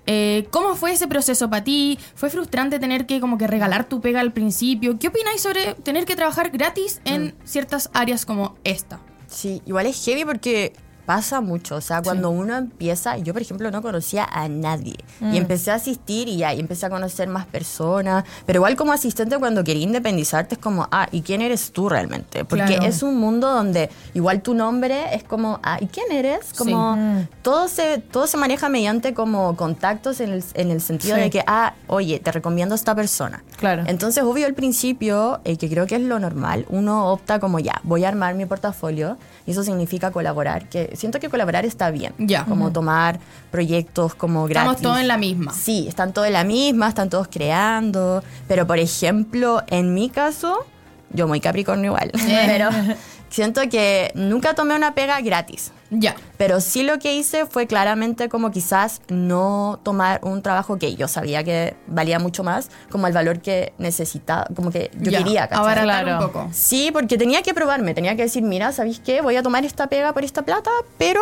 Eh, 0.06 0.46
¿Cómo 0.50 0.74
fue 0.74 0.92
ese 0.92 1.06
proceso 1.06 1.50
para 1.50 1.64
ti? 1.64 1.98
¿Fue 2.14 2.30
frustrante 2.30 2.78
tener 2.78 3.04
que 3.04 3.20
como 3.20 3.36
que 3.36 3.46
regalar 3.46 3.86
tu 3.86 4.00
pega 4.00 4.20
al 4.20 4.32
principio? 4.32 4.98
¿Qué 4.98 5.08
opináis 5.08 5.42
sobre 5.42 5.74
tener 5.74 6.06
que 6.06 6.16
trabajar 6.16 6.50
gratis 6.50 7.02
en 7.04 7.34
ciertas 7.44 7.90
áreas 7.92 8.24
como 8.24 8.56
esta? 8.64 9.00
Sí, 9.26 9.60
igual 9.66 9.84
es 9.86 10.02
heavy 10.04 10.24
porque 10.24 10.72
pasa 11.06 11.40
mucho. 11.40 11.76
O 11.76 11.80
sea, 11.80 12.02
cuando 12.02 12.30
uno 12.30 12.56
empieza, 12.56 13.16
yo 13.16 13.32
por 13.32 13.40
ejemplo 13.42 13.70
no 13.70 13.80
conocía 13.80 14.24
a 14.30 14.48
nadie. 14.48 14.96
Y 15.20 15.36
empecé 15.36 15.70
a 15.70 15.74
asistir 15.74 16.28
y 16.28 16.38
ya, 16.38 16.52
y 16.52 16.60
empecé 16.60 16.86
a 16.86 16.90
conocer 16.90 17.28
más 17.28 17.46
personas. 17.46 18.24
Pero 18.44 18.58
igual 18.58 18.76
como 18.76 18.92
asistente 18.92 19.38
cuando 19.38 19.62
quería 19.64 19.84
independizarte 19.84 20.56
es 20.56 20.60
como, 20.60 20.88
ah, 20.92 21.06
¿y 21.12 21.22
quién 21.22 21.40
eres 21.42 21.70
tú 21.72 21.88
realmente? 21.88 22.44
Porque 22.44 22.64
Claro. 22.66 22.84
es 22.86 23.02
un 23.02 23.18
mundo 23.18 23.48
donde 23.52 23.88
igual 24.14 24.42
tu 24.42 24.52
nombre 24.54 25.14
es 25.14 25.22
como, 25.24 25.60
ah, 25.62 25.78
¿y 25.80 25.86
quién 25.86 26.10
eres? 26.12 26.52
Como 26.56 26.96
todo, 27.42 27.68
se, 27.68 27.98
todo 27.98 28.26
se 28.26 28.36
maneja 28.36 28.68
mediante 28.68 29.14
como 29.14 29.56
contactos 29.56 30.20
en 30.20 30.30
el, 30.32 30.44
en 30.54 30.70
el 30.70 30.80
sentido 30.80 31.14
Sí. 31.16 31.22
de 31.22 31.30
que, 31.30 31.44
ah, 31.46 31.74
oye, 31.86 32.18
te 32.18 32.32
recomiendo 32.32 32.74
a 32.74 32.76
esta 32.76 32.94
persona. 32.94 33.44
Claro. 33.58 33.84
Entonces, 33.86 34.24
obvio, 34.24 34.46
al 34.46 34.54
principio, 34.54 35.40
eh, 35.44 35.56
que 35.56 35.68
creo 35.70 35.86
que 35.86 35.94
es 35.96 36.00
lo 36.02 36.18
normal, 36.18 36.66
uno 36.68 37.10
opta 37.12 37.38
como 37.38 37.58
ya, 37.60 37.80
voy 37.84 38.04
a 38.04 38.08
armar 38.08 38.34
mi 38.34 38.44
portafolio 38.46 39.16
y 39.46 39.52
eso 39.52 39.62
significa 39.62 40.10
colaborar, 40.10 40.68
que 40.68 40.90
siento 40.96 41.20
que 41.20 41.28
colaborar 41.28 41.64
está 41.64 41.90
bien. 41.90 42.12
Ya. 42.18 42.44
Como 42.44 42.72
tomar 42.72 43.20
proyectos 43.50 44.14
como 44.14 44.44
gratis. 44.46 44.72
Estamos 44.72 44.82
todos 44.82 45.00
en 45.00 45.08
la 45.08 45.16
misma. 45.16 45.52
Sí, 45.52 45.86
están 45.88 46.12
todos 46.12 46.26
en 46.26 46.32
la 46.32 46.44
misma, 46.44 46.88
están 46.88 47.08
todos 47.08 47.28
creando, 47.28 48.22
pero 48.48 48.66
por 48.66 48.78
ejemplo, 48.78 49.62
en 49.68 49.94
mi 49.94 50.10
caso, 50.10 50.66
yo 51.10 51.28
muy 51.28 51.40
Capricornio 51.40 51.92
igual, 51.92 52.10
pero 52.46 52.70
siento 53.30 53.60
que 53.70 54.10
nunca 54.14 54.54
tomé 54.54 54.74
una 54.76 54.94
pega 54.94 55.20
gratis. 55.20 55.72
Ya. 55.90 56.16
Pero 56.36 56.60
sí 56.60 56.82
lo 56.82 56.98
que 56.98 57.14
hice 57.14 57.46
fue 57.46 57.68
claramente 57.68 58.28
como 58.28 58.50
quizás 58.50 59.00
no 59.08 59.78
tomar 59.84 60.18
un 60.24 60.42
trabajo 60.42 60.78
que 60.78 60.96
yo 60.96 61.06
sabía 61.06 61.44
que 61.44 61.76
valía 61.86 62.18
mucho 62.18 62.42
más, 62.42 62.70
como 62.90 63.06
el 63.06 63.12
valor 63.12 63.40
que 63.40 63.72
necesitaba, 63.78 64.46
como 64.56 64.70
que 64.72 64.90
yo 64.98 65.12
Ya, 65.12 65.18
quería, 65.18 65.42
¿cachai? 65.48 65.58
Abaratar 65.64 66.04
Claro. 66.04 66.18
un 66.26 66.32
poco. 66.32 66.48
Sí, 66.52 66.90
porque 66.92 67.16
tenía 67.16 67.42
que 67.42 67.54
probarme, 67.54 67.94
tenía 67.94 68.16
que 68.16 68.22
decir, 68.22 68.42
mira, 68.42 68.72
¿sabéis 68.72 68.98
qué? 68.98 69.20
Voy 69.20 69.36
a 69.36 69.44
tomar 69.44 69.64
esta 69.64 69.86
pega 69.86 70.12
por 70.12 70.24
esta 70.24 70.42
plata, 70.42 70.70
pero 70.98 71.20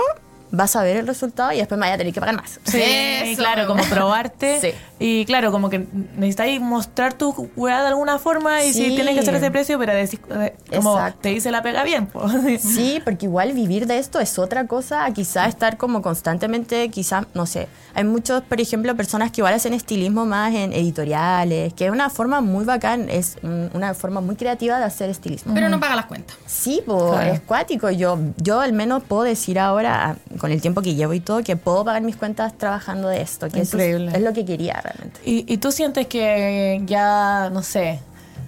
vas 0.57 0.77
a 0.77 0.83
ver 0.83 0.97
el 0.97 1.07
resultado 1.07 1.53
y 1.53 1.59
después 1.59 1.79
me 1.79 1.83
vaya 1.87 1.95
a 1.95 1.99
tener 1.99 2.13
que 2.13 2.21
pagar 2.21 2.37
más. 2.37 2.61
Sí, 2.65 2.81
Eso. 2.83 3.43
claro, 3.43 3.67
como 3.67 3.83
probarte. 3.91 4.61
Sí. 4.61 4.71
Y 4.99 5.25
claro, 5.27 5.51
como 5.53 5.69
que 5.71 5.87
necesitáis 6.17 6.61
mostrar 6.61 7.13
tu 7.15 7.33
weá 7.57 7.83
de 7.83 7.89
alguna 7.89 8.19
forma 8.19 8.63
y 8.63 8.73
si 8.73 8.95
tienes 8.95 9.15
que 9.15 9.21
hacer 9.21 9.35
ese 9.35 9.51
precio, 9.51 9.79
pero 9.79 9.93
decís, 9.93 10.21
eh, 10.31 10.55
como 10.75 10.95
Exacto. 10.95 11.19
te 11.23 11.29
dice 11.31 11.51
la 11.51 11.63
pega 11.63 11.83
bien. 11.85 12.07
po. 12.07 12.25
Sí, 12.59 13.01
porque 13.05 13.27
igual 13.27 13.53
vivir 13.53 13.87
de 13.87 13.99
esto 13.99 14.21
es 14.21 14.39
otra 14.39 14.67
cosa 14.67 15.11
quizás 15.13 15.49
estar 15.49 15.77
como 15.77 16.01
constantemente, 16.03 16.89
quizás, 16.91 17.27
no 17.35 17.45
sé, 17.47 17.69
hay 17.95 18.05
muchos, 18.05 18.43
por 18.43 18.61
ejemplo, 18.61 18.95
personas 18.97 19.31
que 19.31 19.41
igual 19.41 19.55
hacen 19.55 19.75
estilismo 19.75 20.25
más 20.27 20.55
en 20.55 20.73
editoriales, 20.73 21.73
que 21.75 21.87
es 21.87 21.91
una 21.91 22.09
forma 22.11 22.41
muy 22.41 22.65
bacán, 22.65 23.09
es 23.11 23.37
un- 23.43 23.71
una 23.75 23.95
forma 23.95 24.21
muy 24.21 24.37
creativa 24.37 24.79
de 24.79 24.85
hacer 24.85 25.11
estilismo. 25.11 25.55
Pero 25.55 25.69
no 25.69 25.81
paga 25.81 25.97
las 25.97 26.07
cuentas. 26.07 26.37
Sí, 26.47 26.83
pues 26.87 27.03
Claro. 27.03 27.33
es 27.33 27.41
cuático. 27.41 27.91
Yo, 27.91 28.19
yo 28.39 28.61
al 28.61 28.73
menos 28.73 29.03
puedo 29.03 29.23
decir 29.25 29.59
ahora, 29.59 30.11
ah, 30.11 30.17
con 30.45 30.53
el 30.53 30.61
tiempo 30.61 30.83
que 30.83 30.95
llevo 30.95 31.15
y 31.15 31.21
todo, 31.21 31.43
que 31.43 31.57
puedo 31.57 31.83
pagar 31.87 32.03
mis 32.03 32.17
cuentas 32.17 32.53
trabajando 32.59 33.09
de 33.09 33.23
esto, 33.23 33.49
que 33.49 33.61
eso 33.63 33.79
es, 33.79 33.85
Increíble. 33.89 34.13
es 34.15 34.21
lo 34.23 34.33
que 34.35 34.45
quería 34.45 34.79
realmente. 34.83 35.21
Y, 35.25 35.51
y 35.51 35.57
tú 35.57 35.73
sientes 35.73 36.07
que 36.07 36.83
ya, 36.85 37.49
no 37.51 37.63
sé, 37.63 38.01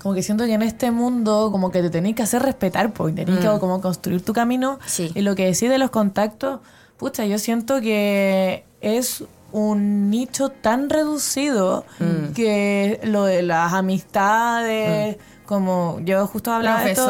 como 0.02 0.14
que 0.14 0.22
siento 0.22 0.44
que 0.44 0.52
en 0.52 0.60
este 0.60 0.90
mundo 0.90 1.48
como 1.50 1.70
que 1.70 1.80
te 1.80 1.88
tenés 1.88 2.14
que 2.14 2.22
hacer 2.22 2.42
respetar, 2.42 2.92
pues 2.92 3.14
tenés 3.14 3.38
que 3.40 3.46
como 3.58 3.80
construir 3.80 4.22
tu 4.22 4.34
camino. 4.34 4.78
Sí. 4.84 5.10
Y 5.14 5.22
lo 5.22 5.34
que 5.34 5.44
decís 5.46 5.70
de 5.70 5.78
los 5.78 5.88
contactos, 5.88 6.60
pucha, 6.98 7.24
yo 7.24 7.38
siento 7.38 7.80
que 7.80 8.64
es 8.82 9.24
un 9.52 10.10
nicho 10.10 10.50
tan 10.50 10.90
reducido 10.90 11.86
Mm. 11.98 12.34
que 12.34 13.00
lo 13.04 13.24
de 13.24 13.42
las 13.42 13.72
amistades, 13.72 15.16
como 15.46 15.98
yo 16.04 16.26
justo 16.26 16.52
hablaba 16.52 16.82
de 16.82 16.90
esto 16.92 17.06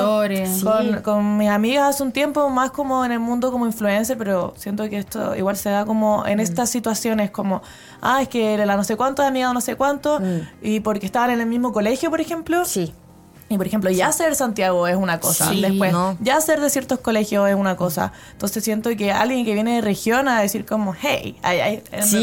con, 0.63 1.03
con 1.03 1.37
mis 1.39 1.49
amigas 1.49 1.95
hace 1.95 2.03
un 2.03 2.13
tiempo, 2.13 2.49
más 2.51 2.71
como 2.71 3.05
en 3.05 3.13
el 3.13 3.19
mundo 3.19 3.51
como 3.51 3.67
influencer, 3.67 4.17
pero 4.17 4.55
siento 4.57 4.89
que 4.89 4.99
esto 4.99 5.35
igual 5.35 5.57
se 5.57 5.71
da 5.71 5.85
como 5.85 6.23
Mm. 6.23 6.29
en 6.29 6.41
estas 6.41 6.71
situaciones 6.71 7.31
como, 7.31 7.63
ah, 8.01 8.23
es 8.23 8.29
que 8.29 8.57
la 8.59 8.77
no 8.77 8.85
sé 8.85 8.97
cuánto 8.97 9.23
es 9.23 9.29
amiga 9.29 9.49
de 9.49 9.55
no 9.55 9.61
sé 9.61 9.75
cuánto, 9.75 10.21
y 10.63 10.81
porque 10.81 11.07
estaban 11.07 11.31
en 11.31 11.41
el 11.41 11.47
mismo 11.47 11.73
colegio, 11.73 12.11
por 12.11 12.21
ejemplo. 12.21 12.61
Mm. 12.63 12.67
Sí. 12.67 12.95
Y 13.49 13.57
por 13.57 13.67
ejemplo, 13.67 13.91
ya 13.91 14.11
ser 14.11 14.35
Santiago 14.35 14.89
es 14.89 14.97
una 14.97 15.21
cosa. 15.21 15.51
Sí, 15.51 15.61
Después, 15.63 15.93
no. 15.93 16.17
ya 16.21 16.41
ser 16.41 16.61
de 16.61 16.69
ciertos 16.69 16.99
colegios 16.99 17.49
es 17.49 17.55
una 17.55 17.77
cosa. 17.77 18.13
Entonces 18.33 18.65
siento 18.65 18.91
que 18.97 19.13
alguien 19.13 19.45
que 19.45 19.55
viene 19.55 19.77
de 19.77 19.81
región 19.83 20.27
a 20.27 20.41
decir 20.41 20.65
como, 20.67 20.95
hey, 21.01 21.37
ay, 21.43 21.61
ay, 21.61 21.83
en 21.93 22.03
Sí, 22.03 22.17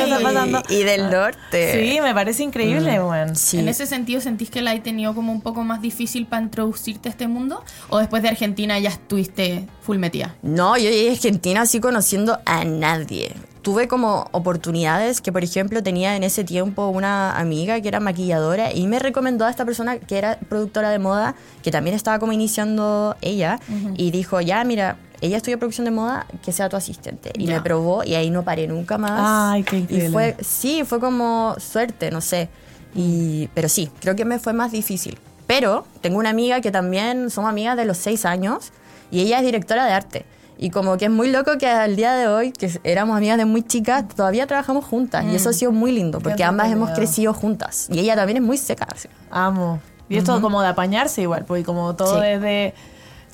cosas 0.00 0.22
pasando. 0.22 0.62
y 0.68 0.82
del 0.82 1.08
norte. 1.10 1.72
Sí, 1.92 2.00
me 2.00 2.12
parece 2.12 2.42
increíble, 2.42 3.00
weón. 3.00 3.36
Sí. 3.36 3.58
En 3.60 3.68
ese 3.68 3.86
sentido, 3.86 4.20
¿sentís 4.20 4.50
que 4.50 4.60
la 4.60 4.74
he 4.74 4.80
tenido 4.80 5.14
como 5.14 5.30
un 5.30 5.40
poco 5.40 5.62
más 5.62 5.80
difícil 5.80 6.26
para 6.26 6.42
introducirte 6.42 7.08
a 7.08 7.12
este 7.12 7.28
mundo? 7.28 7.62
¿O 7.88 7.98
después 7.98 8.22
de 8.24 8.30
Argentina 8.30 8.76
ya 8.80 8.88
estuviste 8.90 9.66
full 9.82 9.98
metida? 9.98 10.34
No, 10.42 10.76
yo 10.76 10.90
llegué 10.90 11.10
a 11.10 11.12
Argentina 11.12 11.60
así 11.62 11.78
conociendo 11.80 12.40
a 12.44 12.64
nadie. 12.64 13.32
Tuve 13.66 13.88
como 13.88 14.28
oportunidades 14.30 15.20
que, 15.20 15.32
por 15.32 15.42
ejemplo, 15.42 15.82
tenía 15.82 16.14
en 16.14 16.22
ese 16.22 16.44
tiempo 16.44 16.86
una 16.86 17.36
amiga 17.36 17.80
que 17.80 17.88
era 17.88 17.98
maquilladora 17.98 18.72
y 18.72 18.86
me 18.86 19.00
recomendó 19.00 19.44
a 19.44 19.50
esta 19.50 19.64
persona 19.64 19.98
que 19.98 20.18
era 20.18 20.38
productora 20.48 20.90
de 20.90 21.00
moda, 21.00 21.34
que 21.64 21.72
también 21.72 21.96
estaba 21.96 22.20
como 22.20 22.30
iniciando 22.30 23.16
ella, 23.22 23.58
y 23.96 24.12
dijo, 24.12 24.40
ya, 24.40 24.62
mira, 24.62 24.98
ella 25.20 25.38
estudia 25.38 25.58
producción 25.58 25.84
de 25.84 25.90
moda, 25.90 26.26
que 26.44 26.52
sea 26.52 26.68
tu 26.68 26.76
asistente. 26.76 27.32
Y 27.36 27.46
Ya. 27.46 27.56
me 27.56 27.60
probó 27.60 28.04
y 28.04 28.14
ahí 28.14 28.30
no 28.30 28.44
paré 28.44 28.68
nunca 28.68 28.98
más. 28.98 29.20
Ay, 29.20 29.64
qué 29.64 29.78
increíble. 29.78 30.10
Y 30.10 30.12
fue, 30.12 30.36
sí, 30.42 30.84
fue 30.84 31.00
como 31.00 31.56
suerte, 31.58 32.12
no 32.12 32.20
sé. 32.20 32.48
Y, 32.94 33.48
pero 33.52 33.68
sí, 33.68 33.90
creo 33.98 34.14
que 34.14 34.24
me 34.24 34.38
fue 34.38 34.52
más 34.52 34.70
difícil. 34.70 35.18
Pero 35.48 35.84
tengo 36.02 36.18
una 36.20 36.30
amiga 36.30 36.60
que 36.60 36.70
también 36.70 37.30
somos 37.30 37.50
amigas 37.50 37.76
de 37.76 37.84
los 37.84 37.96
seis 37.96 38.26
años 38.26 38.70
y 39.10 39.22
ella 39.22 39.38
es 39.38 39.44
directora 39.44 39.86
de 39.86 39.92
arte. 39.92 40.24
Y 40.58 40.70
como 40.70 40.96
que 40.96 41.06
es 41.06 41.10
muy 41.10 41.30
loco 41.30 41.58
que 41.58 41.66
al 41.68 41.96
día 41.96 42.14
de 42.14 42.28
hoy, 42.28 42.52
que 42.52 42.70
éramos 42.82 43.16
amigas 43.16 43.36
de 43.36 43.44
muy 43.44 43.62
chicas, 43.62 44.06
todavía 44.08 44.46
trabajamos 44.46 44.84
juntas. 44.84 45.24
Y 45.24 45.34
eso 45.34 45.50
ha 45.50 45.52
sido 45.52 45.72
muy 45.72 45.92
lindo, 45.92 46.20
porque 46.20 46.44
ambas 46.44 46.70
hemos 46.72 46.90
crecido 46.90 47.34
juntas. 47.34 47.88
Y 47.90 47.98
ella 47.98 48.16
también 48.16 48.38
es 48.38 48.42
muy 48.42 48.56
seca. 48.56 48.86
así. 48.92 49.08
Amo. 49.30 49.80
Y 50.08 50.16
esto 50.16 50.40
como 50.40 50.62
de 50.62 50.68
apañarse 50.68 51.22
igual, 51.22 51.44
porque 51.46 51.64
como 51.64 51.94
todo 51.96 52.20
Sí. 52.20 52.26
desde... 52.26 52.74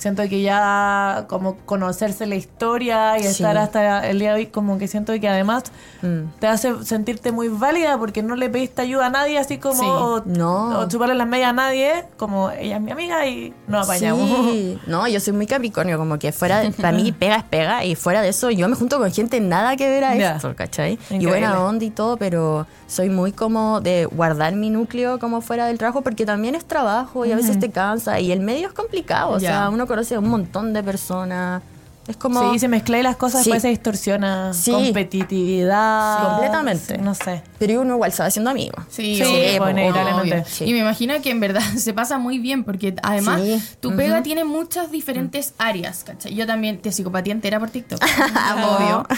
Siento 0.03 0.21
que 0.27 0.41
ya 0.41 1.25
como 1.29 1.55
conocerse 1.65 2.25
la 2.25 2.35
historia 2.35 3.17
y 3.17 3.21
Sí. 3.23 3.27
estar 3.29 3.57
hasta 3.57 4.05
el 4.09 4.19
día 4.19 4.31
de 4.33 4.35
hoy, 4.41 4.45
como 4.47 4.77
que 4.77 4.89
siento 4.89 5.13
que 5.17 5.29
además 5.29 5.63
Mm. 6.01 6.23
te 6.39 6.47
hace 6.47 6.83
sentirte 6.83 7.31
muy 7.31 7.47
válida 7.47 7.97
porque 7.97 8.21
no 8.21 8.35
le 8.35 8.49
pediste 8.49 8.81
ayuda 8.81 9.05
a 9.05 9.09
nadie, 9.09 9.39
así 9.39 9.59
como 9.59 9.75
Sí. 9.81 9.85
o, 9.87 10.21
No. 10.25 10.79
o 10.81 10.87
chuparle 10.89 11.15
las 11.15 11.25
medias 11.27 11.51
a 11.51 11.53
nadie, 11.53 12.03
como 12.17 12.49
ella 12.51 12.75
es 12.75 12.81
mi 12.81 12.91
amiga 12.91 13.25
y 13.25 13.53
nos 13.67 13.87
apañamos. 13.87 14.29
Sí, 14.51 14.77
no, 14.87 15.07
yo 15.07 15.21
soy 15.21 15.31
muy 15.31 15.47
capricornio, 15.47 15.97
como 15.97 16.19
que 16.19 16.33
fuera, 16.33 16.59
de- 16.59 16.71
para 16.71 16.91
mí 16.91 17.13
pega 17.13 17.37
es 17.37 17.43
pega 17.43 17.85
y 17.85 17.95
fuera 17.95 18.21
de 18.21 18.27
eso 18.27 18.49
yo 18.51 18.67
me 18.67 18.75
junto 18.75 18.97
con 18.99 19.09
gente 19.11 19.39
nada 19.39 19.77
que 19.77 19.87
ver 19.89 20.03
a 20.03 20.15
Ya. 20.17 20.35
esto, 20.35 20.53
¿cachai? 20.53 20.91
Y 21.09 21.15
Increíble. 21.15 21.27
buena 21.29 21.63
onda 21.63 21.85
y 21.85 21.91
todo, 21.91 22.17
pero 22.17 22.67
soy 22.87 23.09
muy 23.09 23.31
como 23.31 23.79
de 23.79 24.05
guardar 24.05 24.53
mi 24.55 24.69
núcleo 24.69 25.17
como 25.17 25.39
fuera 25.39 25.65
del 25.67 25.77
trabajo 25.77 26.01
porque 26.01 26.25
también 26.25 26.55
es 26.55 26.65
trabajo 26.65 27.25
y 27.25 27.31
a 27.31 27.37
veces 27.37 27.57
te 27.57 27.71
cansa 27.71 28.19
y 28.19 28.33
el 28.33 28.41
medio 28.41 28.67
es 28.67 28.73
complicado, 28.73 29.31
o 29.31 29.39
sea, 29.39 29.69
uno 29.69 29.87
conoce 29.93 30.15
a 30.15 30.19
un 30.19 30.27
montón 30.27 30.73
de 30.73 30.81
personas, 30.81 31.61
es 32.07 32.17
como... 32.17 32.51
Sí, 32.51 32.59
se 32.59 32.67
mezcla 32.67 32.99
y 32.99 33.03
las 33.03 33.15
cosas 33.15 33.43
Sí. 33.43 33.49
después 33.49 33.61
se 33.61 33.69
distorsiona. 33.69 34.53
Sí. 34.53 34.71
Competitividad. 34.71 36.17
Sí, 36.19 36.25
completamente. 36.25 36.97
No 36.97 37.15
sé. 37.15 37.41
Pero 37.59 37.81
uno 37.81 37.95
igual 37.95 38.11
se 38.11 38.23
va 38.23 38.27
haciendo 38.27 38.49
amigo. 38.51 38.75
Sí, 38.89 39.15
Sí, 39.15 39.23
obvio, 39.59 39.93
pues. 40.29 40.61
Y 40.61 40.73
me 40.73 40.79
imagino 40.79 41.13
que 41.21 41.29
en 41.31 41.39
verdad 41.39 41.61
se 41.77 41.93
pasa 41.93 42.17
muy 42.17 42.39
bien, 42.39 42.63
porque 42.63 42.95
además 43.03 43.41
Sí. 43.41 43.61
tu 43.79 43.95
pega 43.95 44.21
tiene 44.23 44.43
muchas 44.43 44.91
diferentes 44.91 45.53
áreas, 45.57 46.03
¿cachai? 46.03 46.33
Yo 46.35 46.45
también 46.45 46.79
te 46.81 46.91
psicopatía 46.91 47.33
entera 47.33 47.59
por 47.59 47.69
TikTok. 47.69 47.99
Obvio. 48.77 49.07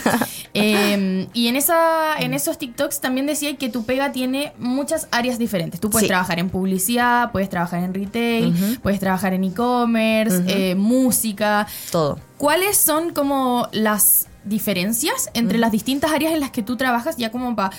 Eh, 0.57 1.27
y 1.33 1.49
en, 1.49 1.57
esa, 1.57 2.15
en 2.17 2.33
esos 2.33 2.57
TikToks 2.57 3.01
también 3.01 3.25
decía 3.25 3.57
que 3.57 3.67
tu 3.67 3.83
pega 3.85 4.13
tiene 4.13 4.53
muchas 4.57 5.09
áreas 5.11 5.37
diferentes. 5.37 5.81
Tú 5.81 5.89
puedes 5.89 6.05
Sí. 6.05 6.07
trabajar 6.07 6.39
en 6.39 6.49
publicidad, 6.49 7.31
puedes 7.33 7.49
trabajar 7.49 7.83
en 7.83 7.93
retail, 7.93 8.79
puedes 8.81 9.01
trabajar 9.01 9.33
en 9.33 9.43
e-commerce, 9.43 10.43
eh, 10.47 10.75
música. 10.75 11.67
Todo. 11.91 12.19
¿Cuáles 12.37 12.77
son 12.77 13.11
como 13.11 13.67
las 13.71 14.27
diferencias 14.45 15.29
entre 15.33 15.57
las 15.57 15.71
distintas 15.71 16.11
áreas 16.11 16.33
en 16.33 16.39
las 16.39 16.51
que 16.51 16.61
tú 16.61 16.77
trabajas 16.77 17.17
ya 17.17 17.31
como 17.31 17.55
para 17.55 17.71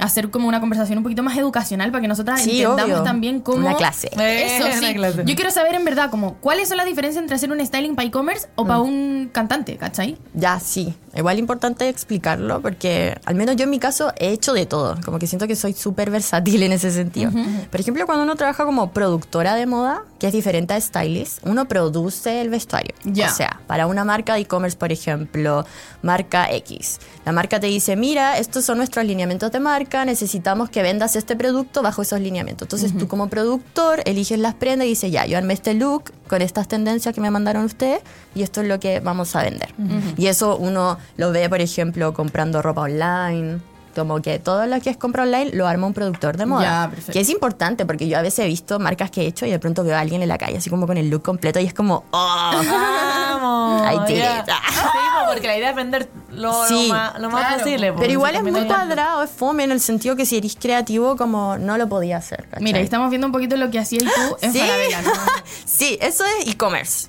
hacer 0.00 0.30
como 0.30 0.48
una 0.48 0.60
conversación 0.60 0.98
un 0.98 1.04
poquito 1.04 1.22
más 1.22 1.36
educacional 1.38 1.90
para 1.90 2.02
que 2.02 2.08
nosotras 2.08 2.40
Sí, 2.42 2.62
entendamos 2.62 2.92
obvio. 2.92 3.02
también 3.02 3.40
cómo 3.40 3.58
Una 3.58 3.76
clase. 3.76 4.08
eso 4.12 4.20
Eh, 4.66 4.72
sí 4.72 4.78
una 4.84 4.94
clase. 4.94 5.22
yo 5.26 5.34
quiero 5.34 5.50
saber 5.50 5.74
en 5.74 5.84
verdad 5.84 6.10
como 6.10 6.34
cuáles 6.34 6.68
son 6.68 6.76
las 6.78 6.86
diferencias 6.86 7.20
entre 7.22 7.36
hacer 7.36 7.50
un 7.52 7.64
styling 7.64 7.94
para 7.94 8.06
e-commerce 8.08 8.48
o 8.56 8.64
para 8.66 8.80
un 8.80 9.28
cantante 9.32 9.76
¿cachai? 9.76 10.16
Ya, 10.34 10.58
sí. 10.60 10.94
Igual 11.14 11.38
importante 11.40 11.88
explicarlo 11.88 12.60
porque 12.62 13.18
al 13.24 13.34
menos 13.34 13.56
yo 13.56 13.64
en 13.64 13.70
mi 13.70 13.78
caso 13.80 14.12
he 14.16 14.28
hecho 14.28 14.52
de 14.52 14.64
todo. 14.66 14.96
Como 15.04 15.18
que 15.18 15.26
siento 15.26 15.46
que 15.48 15.56
soy 15.56 15.72
súper 15.72 16.10
versátil 16.10 16.62
en 16.62 16.72
ese 16.72 16.90
sentido. 16.92 17.32
Por 17.70 17.80
ejemplo, 17.80 18.06
cuando 18.06 18.22
uno 18.24 18.36
trabaja 18.36 18.64
como 18.64 18.92
productora 18.92 19.54
de 19.56 19.66
moda, 19.66 20.04
que 20.20 20.28
es 20.28 20.32
diferente 20.32 20.72
a 20.74 20.80
stylist, 20.80 21.38
uno 21.44 21.66
produce 21.66 22.40
el 22.40 22.48
vestuario. 22.48 22.94
Ya. 23.04 23.28
O 23.28 23.34
sea, 23.34 23.60
para 23.66 23.86
una 23.88 24.04
marca 24.04 24.34
de 24.34 24.40
e-commerce, 24.42 24.76
por 24.78 24.92
ejemplo, 24.92 25.66
marca 26.02 26.48
X. 26.52 27.00
La 27.24 27.32
marca 27.32 27.58
te 27.58 27.66
dice, 27.66 27.96
mira, 27.96 28.38
estos 28.38 28.64
son 28.64 28.78
nuestros 28.78 29.04
lineamientos 29.04 29.50
de 29.50 29.58
marca, 29.60 29.89
necesitamos 30.04 30.70
que 30.70 30.82
vendas 30.82 31.16
este 31.16 31.36
producto 31.36 31.82
bajo 31.82 32.02
esos 32.02 32.20
lineamientos. 32.20 32.66
Entonces 32.66 32.96
tú 32.96 33.08
como 33.08 33.28
productor 33.28 34.02
eliges 34.04 34.38
las 34.38 34.54
prendas 34.54 34.86
y 34.86 34.90
dices, 34.90 35.12
ya, 35.12 35.26
yo 35.26 35.36
armé 35.36 35.54
este 35.54 35.74
look 35.74 36.12
con 36.28 36.42
estas 36.42 36.68
tendencias 36.68 37.14
que 37.14 37.20
me 37.20 37.30
mandaron 37.30 37.64
ustedes 37.64 38.00
y 38.34 38.42
esto 38.42 38.60
es 38.60 38.68
lo 38.68 38.80
que 38.80 39.00
vamos 39.00 39.34
a 39.36 39.42
vender. 39.42 39.74
Y 40.16 40.26
eso 40.26 40.56
uno 40.56 40.98
lo 41.16 41.32
ve, 41.32 41.48
por 41.48 41.60
ejemplo, 41.60 42.14
comprando 42.14 42.62
ropa 42.62 42.82
online. 42.82 43.60
Como 43.94 44.22
que 44.22 44.38
todo 44.38 44.66
lo 44.66 44.80
que 44.80 44.90
es 44.90 44.96
compra 44.96 45.24
online 45.24 45.50
lo 45.52 45.66
arma 45.66 45.86
un 45.86 45.94
productor 45.94 46.36
de 46.36 46.46
moda. 46.46 46.90
Ya. 46.96 47.12
Que 47.12 47.20
es 47.20 47.28
importante 47.28 47.84
porque 47.86 48.08
yo 48.08 48.18
a 48.18 48.22
veces 48.22 48.40
he 48.44 48.48
visto 48.48 48.78
marcas 48.78 49.10
que 49.10 49.22
he 49.22 49.26
hecho 49.26 49.46
y 49.46 49.50
de 49.50 49.58
pronto 49.58 49.82
veo 49.84 49.96
a 49.96 50.00
alguien 50.00 50.22
en 50.22 50.28
la 50.28 50.38
calle 50.38 50.58
así 50.58 50.70
como 50.70 50.86
con 50.86 50.96
el 50.96 51.10
look 51.10 51.22
completo 51.22 51.58
y 51.60 51.66
es 51.66 51.74
como, 51.74 52.04
¡oh! 52.10 52.50
Vamos. 52.52 54.08
Ya. 54.08 54.40
it. 54.40 54.46
Sí, 54.46 54.98
porque 55.32 55.46
la 55.46 55.56
idea 55.56 55.70
es 55.70 55.76
vender 55.76 56.08
lo, 56.30 56.66
Sí. 56.66 56.88
lo 56.88 56.94
más, 56.94 57.18
lo 57.18 57.30
más 57.30 57.46
Claro. 57.46 57.62
posible. 57.62 57.92
pues, 57.92 58.00
Pero 58.00 58.12
igual 58.12 58.34
es 58.36 58.42
muy 58.42 58.64
cuadrado, 58.66 59.22
es 59.22 59.30
fome 59.30 59.64
en 59.64 59.72
el 59.72 59.80
sentido 59.80 60.16
que 60.16 60.26
si 60.26 60.36
eres 60.38 60.56
creativo 60.58 61.16
como 61.16 61.58
no 61.58 61.76
lo 61.78 61.88
podía 61.88 62.16
hacer. 62.18 62.44
¿cachai? 62.48 62.62
mira 62.62 62.78
estamos 62.80 63.10
viendo 63.10 63.26
un 63.26 63.32
poquito 63.32 63.56
lo 63.56 63.70
que 63.70 63.78
hacías 63.78 64.04
tú 64.04 64.36
en 64.40 64.52
Sí. 64.52 64.60
¿no? 65.04 65.10
sí, 65.64 65.98
eso 66.00 66.24
es 66.24 66.48
e-commerce. 66.48 67.08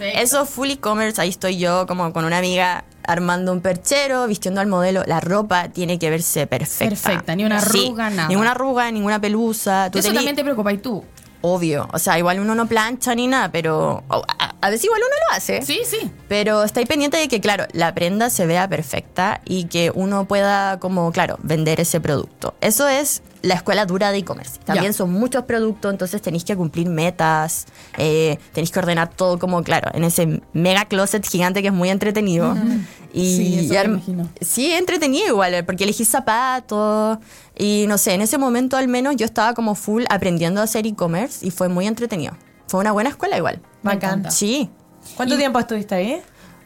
Eso 0.00 0.42
es 0.42 0.48
full 0.50 0.70
e-commerce, 0.70 1.20
ahí 1.20 1.30
estoy 1.30 1.58
yo 1.58 1.86
como 1.86 2.12
con 2.12 2.24
una 2.24 2.38
amiga 2.38 2.84
armando 3.06 3.52
un 3.52 3.60
perchero, 3.60 4.26
vistiendo 4.26 4.60
al 4.60 4.66
modelo, 4.66 5.02
la 5.06 5.20
ropa 5.20 5.68
tiene 5.68 5.98
que 5.98 6.10
verse 6.10 6.46
perfecta. 6.46 6.88
Perfecta, 6.88 7.36
ni 7.36 7.44
una 7.44 7.60
Sí, 7.60 7.86
arruga, 7.86 8.10
nada. 8.10 8.28
Ninguna 8.28 8.50
arruga, 8.52 8.90
ninguna 8.90 9.20
pelusa. 9.20 9.88
Tú 9.90 9.98
eso 9.98 10.12
también 10.12 10.36
te 10.36 10.42
preocupa 10.44 10.72
y 10.72 10.78
tú 10.78 11.04
Obvio, 11.46 11.86
o 11.92 11.98
sea, 11.98 12.18
igual 12.18 12.40
uno 12.40 12.54
no 12.54 12.64
plancha 12.66 13.14
ni 13.14 13.26
nada, 13.26 13.50
pero 13.52 14.02
a, 14.64 14.70
veces 14.70 14.84
igual 14.84 15.00
uno 15.00 15.16
lo 15.28 15.36
hace. 15.36 15.62
sí 15.62 15.80
sí 15.84 16.10
Pero 16.28 16.62
estáis 16.64 16.88
pendiente 16.88 17.16
de 17.16 17.28
que, 17.28 17.40
claro, 17.40 17.66
la 17.72 17.94
prenda 17.94 18.30
se 18.30 18.46
vea 18.46 18.68
perfecta 18.68 19.40
y 19.44 19.64
que 19.64 19.92
uno 19.94 20.26
pueda, 20.26 20.78
como, 20.80 21.12
claro, 21.12 21.38
vender 21.42 21.80
ese 21.80 22.00
producto. 22.00 22.54
Eso 22.60 22.88
es 22.88 23.22
la 23.42 23.54
escuela 23.54 23.84
dura 23.84 24.10
de 24.10 24.18
e-commerce. 24.18 24.58
También 24.64 24.94
son 24.94 25.12
muchos 25.12 25.44
productos, 25.44 25.92
entonces 25.92 26.22
tenéis 26.22 26.44
que 26.44 26.56
cumplir 26.56 26.88
metas, 26.88 27.66
eh, 27.98 28.38
tenéis 28.52 28.70
que 28.70 28.78
ordenar 28.78 29.10
todo 29.10 29.38
como, 29.38 29.62
claro, 29.62 29.90
en 29.92 30.04
ese 30.04 30.40
mega 30.52 30.86
closet 30.86 31.26
gigante 31.26 31.60
que 31.60 31.68
es 31.68 31.74
muy 31.74 31.90
entretenido. 31.90 32.56
Y, 33.12 33.36
Sí, 33.36 33.58
eso 33.60 33.74
y 33.74 33.76
me 33.76 33.84
imagino. 33.84 34.28
Sí, 34.40 34.72
entretenido 34.72 35.28
igual, 35.28 35.64
porque 35.64 35.84
elegí 35.84 36.04
zapatos 36.04 37.18
y 37.56 37.84
no 37.86 37.98
sé, 37.98 38.14
en 38.14 38.22
ese 38.22 38.38
momento 38.38 38.76
al 38.76 38.88
menos 38.88 39.14
yo 39.16 39.24
estaba 39.24 39.54
como 39.54 39.74
full 39.74 40.04
aprendiendo 40.10 40.60
a 40.60 40.64
hacer 40.64 40.86
e-commerce 40.86 41.46
y 41.46 41.50
fue 41.50 41.68
muy 41.68 41.86
entretenido. 41.86 42.34
Fue 42.68 42.80
una 42.80 42.92
buena 42.92 43.10
escuela 43.10 43.36
igual. 43.36 43.60
Me 43.82 43.94
Bacán. 43.94 44.10
encanta. 44.10 44.30
Sí, 44.30 44.70
¿Cuánto 45.16 45.36
tiempo 45.36 45.58
estuviste 45.58 45.94
ahí? 45.94 46.22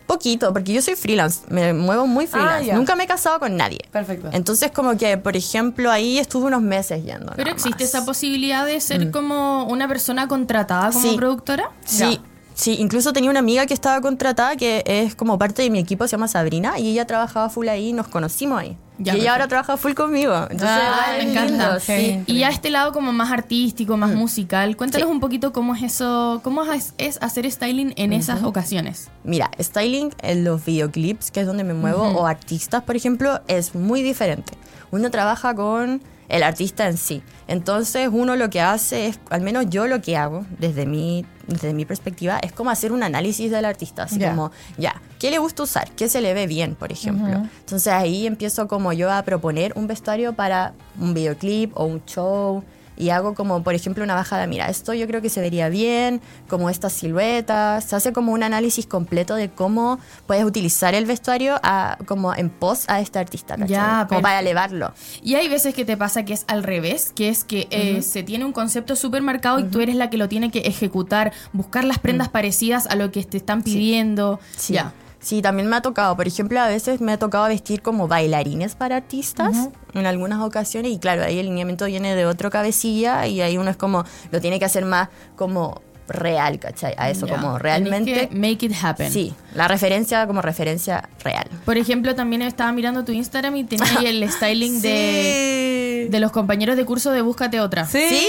Poquito, 0.06 0.54
porque 0.54 0.72
yo 0.72 0.80
soy 0.80 0.94
freelance, 0.94 1.40
me 1.48 1.74
muevo 1.74 2.06
muy 2.06 2.26
freelance. 2.26 2.64
ya. 2.66 2.74
Nunca 2.76 2.94
me 2.96 3.04
he 3.04 3.06
casado 3.06 3.38
con 3.40 3.56
nadie. 3.58 3.80
Perfecto. 3.92 4.30
Entonces, 4.32 4.70
como 4.70 4.96
que, 4.96 5.18
por 5.18 5.36
ejemplo, 5.36 5.90
ahí 5.90 6.18
estuve 6.18 6.46
unos 6.46 6.62
meses 6.62 7.04
yendo. 7.04 7.32
pero 7.36 7.50
existe 7.50 7.84
más. 7.84 7.94
esa 7.94 8.04
posibilidad 8.06 8.64
de 8.64 8.80
ser 8.80 9.10
como 9.10 9.64
una 9.64 9.86
persona 9.86 10.26
contratada 10.26 10.92
como 10.92 11.10
Sí. 11.10 11.14
productora 11.16 11.72
Sí, 11.84 12.22
Sí, 12.58 12.74
incluso 12.80 13.12
tenía 13.12 13.30
una 13.30 13.38
amiga 13.38 13.66
que 13.66 13.74
estaba 13.74 14.00
contratada 14.00 14.56
que 14.56 14.82
es 14.84 15.14
como 15.14 15.38
parte 15.38 15.62
de 15.62 15.70
mi 15.70 15.78
equipo, 15.78 16.08
se 16.08 16.12
llama 16.16 16.26
Sabrina, 16.26 16.76
y 16.76 16.88
ella 16.90 17.06
trabajaba 17.06 17.48
full 17.50 17.68
ahí 17.68 17.90
y 17.90 17.92
nos 17.92 18.08
conocimos 18.08 18.58
ahí. 18.60 18.76
Ya, 19.00 19.12
y 19.12 19.20
ella 19.20 19.26
perfecto. 19.26 19.30
ahora 19.30 19.48
trabaja 19.48 19.76
full 19.76 19.92
conmigo. 19.92 20.34
Entonces, 20.50 20.68
Ah, 20.68 21.12
me 21.18 21.30
encanta. 21.30 21.78
Sí. 21.78 22.20
Y 22.26 22.38
ya 22.40 22.48
este 22.48 22.70
lado 22.70 22.92
como 22.92 23.12
más 23.12 23.30
artístico, 23.30 23.96
más 23.96 24.10
musical, 24.10 24.76
cuéntanos 24.76 25.06
Sí. 25.06 25.12
un 25.12 25.20
poquito 25.20 25.52
cómo 25.52 25.76
es 25.76 25.84
eso, 25.84 26.40
cómo 26.42 26.64
es, 26.64 26.94
es 26.98 27.18
hacer 27.22 27.48
styling 27.48 27.92
en 27.96 28.12
esas 28.12 28.42
ocasiones. 28.42 29.08
Mira, 29.22 29.52
styling 29.60 30.10
en 30.22 30.42
los 30.42 30.64
videoclips, 30.64 31.30
que 31.30 31.42
es 31.42 31.46
donde 31.46 31.62
me 31.62 31.74
muevo, 31.74 32.02
o 32.08 32.26
artistas, 32.26 32.82
por 32.82 32.96
ejemplo, 32.96 33.40
es 33.46 33.76
muy 33.76 34.02
diferente. 34.02 34.54
Uno 34.90 35.10
trabaja 35.10 35.54
con 35.54 36.00
el 36.28 36.42
artista 36.42 36.86
en 36.86 36.96
sí. 36.98 37.22
Entonces, 37.46 38.08
uno 38.12 38.36
lo 38.36 38.50
que 38.50 38.60
hace 38.60 39.06
es, 39.06 39.18
al 39.30 39.40
menos 39.40 39.66
yo 39.70 39.86
lo 39.86 40.02
que 40.02 40.16
hago, 40.16 40.44
desde 40.58 40.84
mi, 40.84 41.24
desde 41.46 41.72
mi 41.72 41.86
perspectiva, 41.86 42.38
es 42.42 42.52
como 42.52 42.68
hacer 42.70 42.92
un 42.92 43.02
análisis 43.02 43.50
del 43.50 43.64
artista. 43.64 44.02
Así 44.02 44.18
Ya. 44.18 44.30
como, 44.30 44.50
ya, 44.76 45.00
¿qué 45.18 45.30
le 45.30 45.38
gusta 45.38 45.62
usar? 45.62 45.90
¿Qué 45.92 46.08
se 46.10 46.20
le 46.20 46.34
ve 46.34 46.46
bien, 46.46 46.74
por 46.74 46.92
ejemplo? 46.92 47.44
Entonces, 47.60 47.88
ahí 47.92 48.26
empiezo 48.26 48.68
como 48.68 48.92
yo 48.92 49.10
a 49.10 49.22
proponer 49.22 49.72
un 49.76 49.86
vestuario 49.86 50.34
para 50.34 50.74
un 51.00 51.14
videoclip 51.14 51.72
o 51.74 51.84
un 51.86 52.04
show. 52.04 52.62
Y 52.98 53.10
hago 53.10 53.34
como, 53.34 53.62
por 53.62 53.74
ejemplo, 53.74 54.02
una 54.02 54.14
bajada. 54.14 54.46
Mira, 54.46 54.68
esto 54.68 54.92
yo 54.92 55.06
creo 55.06 55.22
que 55.22 55.30
se 55.30 55.40
vería 55.40 55.68
bien, 55.68 56.20
como 56.48 56.68
estas 56.68 56.92
siluetas. 56.92 57.84
Se 57.84 57.96
hace 57.96 58.12
como 58.12 58.32
un 58.32 58.42
análisis 58.42 58.86
completo 58.86 59.36
de 59.36 59.48
cómo 59.48 59.98
puedes 60.26 60.44
utilizar 60.44 60.94
el 60.94 61.06
vestuario 61.06 61.60
a, 61.62 61.98
como 62.06 62.34
en 62.34 62.50
pos 62.50 62.84
a 62.88 63.00
este 63.00 63.18
artista, 63.18 63.54
¿cachai? 63.54 63.68
Ya, 63.68 64.06
como 64.08 64.20
para 64.20 64.40
elevarlo. 64.40 64.92
Y 65.22 65.36
hay 65.36 65.48
veces 65.48 65.74
que 65.74 65.84
te 65.84 65.96
pasa 65.96 66.24
que 66.24 66.32
es 66.32 66.44
al 66.48 66.62
revés, 66.62 67.12
que 67.14 67.28
es 67.28 67.44
que 67.44 67.68
eh, 67.70 68.02
se 68.02 68.22
tiene 68.22 68.44
un 68.44 68.52
concepto 68.52 68.96
súper 68.96 69.22
marcado 69.22 69.60
y 69.60 69.64
tú 69.64 69.80
eres 69.80 69.96
la 69.96 70.10
que 70.10 70.16
lo 70.16 70.28
tiene 70.28 70.50
que 70.50 70.60
ejecutar, 70.60 71.32
buscar 71.52 71.84
las 71.84 71.98
prendas 71.98 72.28
parecidas 72.28 72.86
a 72.86 72.96
lo 72.96 73.12
que 73.12 73.22
te 73.24 73.36
están 73.36 73.62
pidiendo. 73.62 74.40
Sí. 74.56 74.74
Ya. 74.74 74.92
Sí, 75.20 75.42
también 75.42 75.68
me 75.68 75.76
ha 75.76 75.82
tocado. 75.82 76.16
Por 76.16 76.26
ejemplo, 76.26 76.60
a 76.60 76.68
veces 76.68 77.00
me 77.00 77.12
ha 77.12 77.18
tocado 77.18 77.48
vestir 77.48 77.82
como 77.82 78.06
bailarines 78.06 78.74
para 78.76 78.96
artistas 78.96 79.68
en 79.94 80.06
algunas 80.06 80.40
ocasiones. 80.40 80.92
Y 80.92 80.98
claro, 80.98 81.24
ahí 81.24 81.38
el 81.38 81.46
lineamiento 81.46 81.86
viene 81.86 82.14
de 82.14 82.26
otro 82.26 82.50
cabecilla 82.50 83.26
y 83.26 83.40
ahí 83.40 83.58
uno 83.58 83.70
es 83.70 83.76
como, 83.76 84.04
lo 84.30 84.40
tiene 84.40 84.58
que 84.58 84.64
hacer 84.64 84.84
más 84.84 85.08
como 85.36 85.82
real, 86.08 86.58
¿cachai? 86.58 86.94
A 86.96 87.10
eso, 87.10 87.26
como 87.28 87.58
realmente. 87.58 88.28
que 88.28 88.34
make 88.36 88.66
it 88.66 88.72
happen. 88.82 89.12
Sí, 89.12 89.34
la 89.54 89.68
referencia 89.68 90.26
como 90.26 90.42
referencia 90.42 91.08
real. 91.22 91.46
Por 91.64 91.76
ejemplo, 91.78 92.14
también 92.14 92.42
estaba 92.42 92.72
mirando 92.72 93.04
tu 93.04 93.12
Instagram 93.12 93.56
y 93.56 93.64
tenía 93.64 93.86
ahí 93.98 94.06
el 94.06 94.22
styling 94.32 94.80
de, 94.80 96.02
Sí. 96.04 96.08
de 96.10 96.20
los 96.20 96.32
compañeros 96.32 96.76
de 96.76 96.84
curso 96.84 97.10
de 97.12 97.22
Búscate 97.22 97.60
Otra. 97.60 97.86
Sí. 97.86 98.06
Sí, 98.08 98.26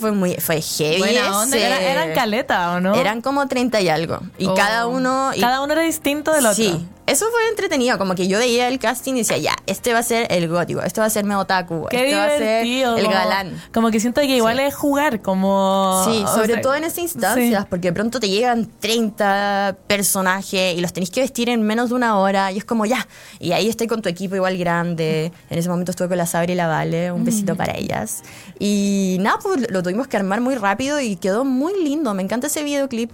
fue 0.00 0.12
muy 0.12 0.34
fue 0.36 0.60
heavy. 0.60 0.98
Buena 0.98 1.38
onda. 1.40 1.56
Era- 1.56 1.80
eran 1.80 2.12
caleta, 2.14 2.72
¿o 2.72 2.80
no? 2.80 2.94
Eran 2.94 3.20
como 3.20 3.46
30 3.46 3.80
y 3.80 3.88
algo. 3.88 4.20
Y 4.38 4.46
Oh. 4.46 4.54
cada 4.54 4.86
uno. 4.86 5.30
y- 5.34 5.40
Cada 5.40 5.60
uno 5.62 5.72
era 5.72 5.82
distinto 5.82 6.32
del 6.32 6.46
otro. 6.46 6.54
Sí, 6.62 6.84
eso 7.06 7.26
fue 7.30 7.48
entretenido. 7.50 7.98
Como 7.98 8.14
que 8.14 8.26
yo 8.28 8.38
veía 8.38 8.68
el 8.68 8.78
casting 8.78 9.14
y 9.14 9.18
decía, 9.18 9.38
ya, 9.38 9.56
este 9.66 9.92
va 9.92 9.98
a 9.98 10.02
ser 10.02 10.26
el 10.30 10.48
gótico, 10.48 10.82
este 10.82 11.00
va 11.00 11.06
a 11.06 11.10
ser 11.10 11.24
mi 11.24 11.34
otaku, 11.34 11.86
Qué 11.90 12.04
este 12.04 12.16
va 12.16 12.24
a 12.24 12.38
ser 12.38 12.66
el 12.66 13.08
galán. 13.08 13.62
Como 13.72 13.90
que 13.90 14.00
siento 14.00 14.20
que 14.20 14.36
igual 14.36 14.60
es 14.60 14.74
jugar, 14.74 15.20
como... 15.20 16.02
Sí, 16.06 16.24
sobre 16.34 16.54
sea, 16.54 16.62
todo 16.62 16.74
en 16.74 16.84
esas 16.84 16.98
instancias, 16.98 17.62
sí. 17.62 17.66
porque 17.68 17.88
de 17.88 17.92
pronto 17.92 18.20
te 18.20 18.28
llegan 18.28 18.70
30 18.80 19.76
personajes 19.86 20.76
y 20.76 20.80
los 20.80 20.92
tenés 20.92 21.10
que 21.10 21.20
vestir 21.20 21.48
en 21.48 21.62
menos 21.62 21.90
de 21.90 21.96
una 21.96 22.18
hora 22.18 22.52
y 22.52 22.58
es 22.58 22.64
como 22.64 22.86
ya. 22.86 23.06
Y 23.38 23.52
ahí 23.52 23.68
estoy 23.68 23.86
con 23.86 24.02
tu 24.02 24.08
equipo 24.08 24.36
igual 24.36 24.56
grande. 24.56 25.32
En 25.50 25.58
ese 25.58 25.68
momento 25.68 25.90
estuve 25.90 26.08
con 26.08 26.18
la 26.18 26.26
Sabri 26.26 26.52
y 26.52 26.56
la 26.56 26.66
Vale, 26.66 27.12
un 27.12 27.24
besito 27.24 27.54
para 27.56 27.76
ellas. 27.76 28.22
Y 28.58 29.18
nada, 29.20 29.38
pues 29.42 29.70
lo 29.70 29.82
tuvimos 29.82 30.08
que 30.08 30.16
armar 30.16 30.40
muy 30.40 30.54
rápido 30.54 31.00
y 31.00 31.16
quedó 31.16 31.44
muy 31.44 31.82
lindo. 31.82 32.14
Me 32.14 32.22
encanta 32.22 32.46
ese 32.46 32.62
videoclip. 32.62 33.10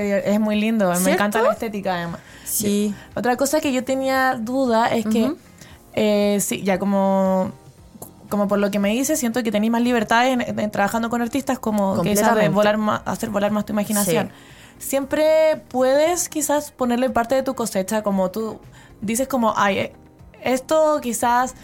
Que 0.00 0.22
es 0.26 0.40
muy 0.40 0.60
lindo, 0.60 0.92
me 1.00 1.12
encanta 1.12 1.38
la 1.40 1.52
estética 1.52 1.94
además. 1.94 2.20
Sí. 2.44 2.94
Otra 3.14 3.36
cosa 3.36 3.60
que 3.60 3.72
yo 3.72 3.84
tenía 3.84 4.34
duda 4.34 4.88
es 4.88 5.04
que, 5.06 5.32
eh, 5.94 6.38
sí, 6.40 6.62
ya 6.62 6.78
como, 6.78 7.52
como 8.28 8.48
por 8.48 8.58
lo 8.58 8.70
que 8.70 8.78
me 8.78 8.90
dices, 8.90 9.18
siento 9.18 9.42
que 9.42 9.50
tenéis 9.52 9.70
más 9.72 9.80
libertad 9.82 10.28
en, 10.28 10.40
en- 10.40 10.70
trabajando 10.70 11.08
con 11.10 11.22
artistas, 11.22 11.58
como 11.58 11.94
que 12.02 12.10
de 12.34 12.48
volar 12.54 12.76
más, 12.76 13.00
hacer 13.04 13.30
volar 13.30 13.50
más 13.52 13.64
tu 13.64 13.72
imaginación. 13.72 14.30
Siempre 14.78 15.62
puedes 15.68 16.28
quizás 16.28 16.70
ponerle 16.72 17.08
parte 17.10 17.34
de 17.36 17.42
tu 17.42 17.54
cosecha, 17.54 18.02
como 18.02 18.30
tú 18.30 18.58
dices 19.00 19.28
como, 19.28 19.54
ay, 19.56 19.78
eh, 19.78 19.92
esto 20.42 20.98
quizás... 21.00 21.54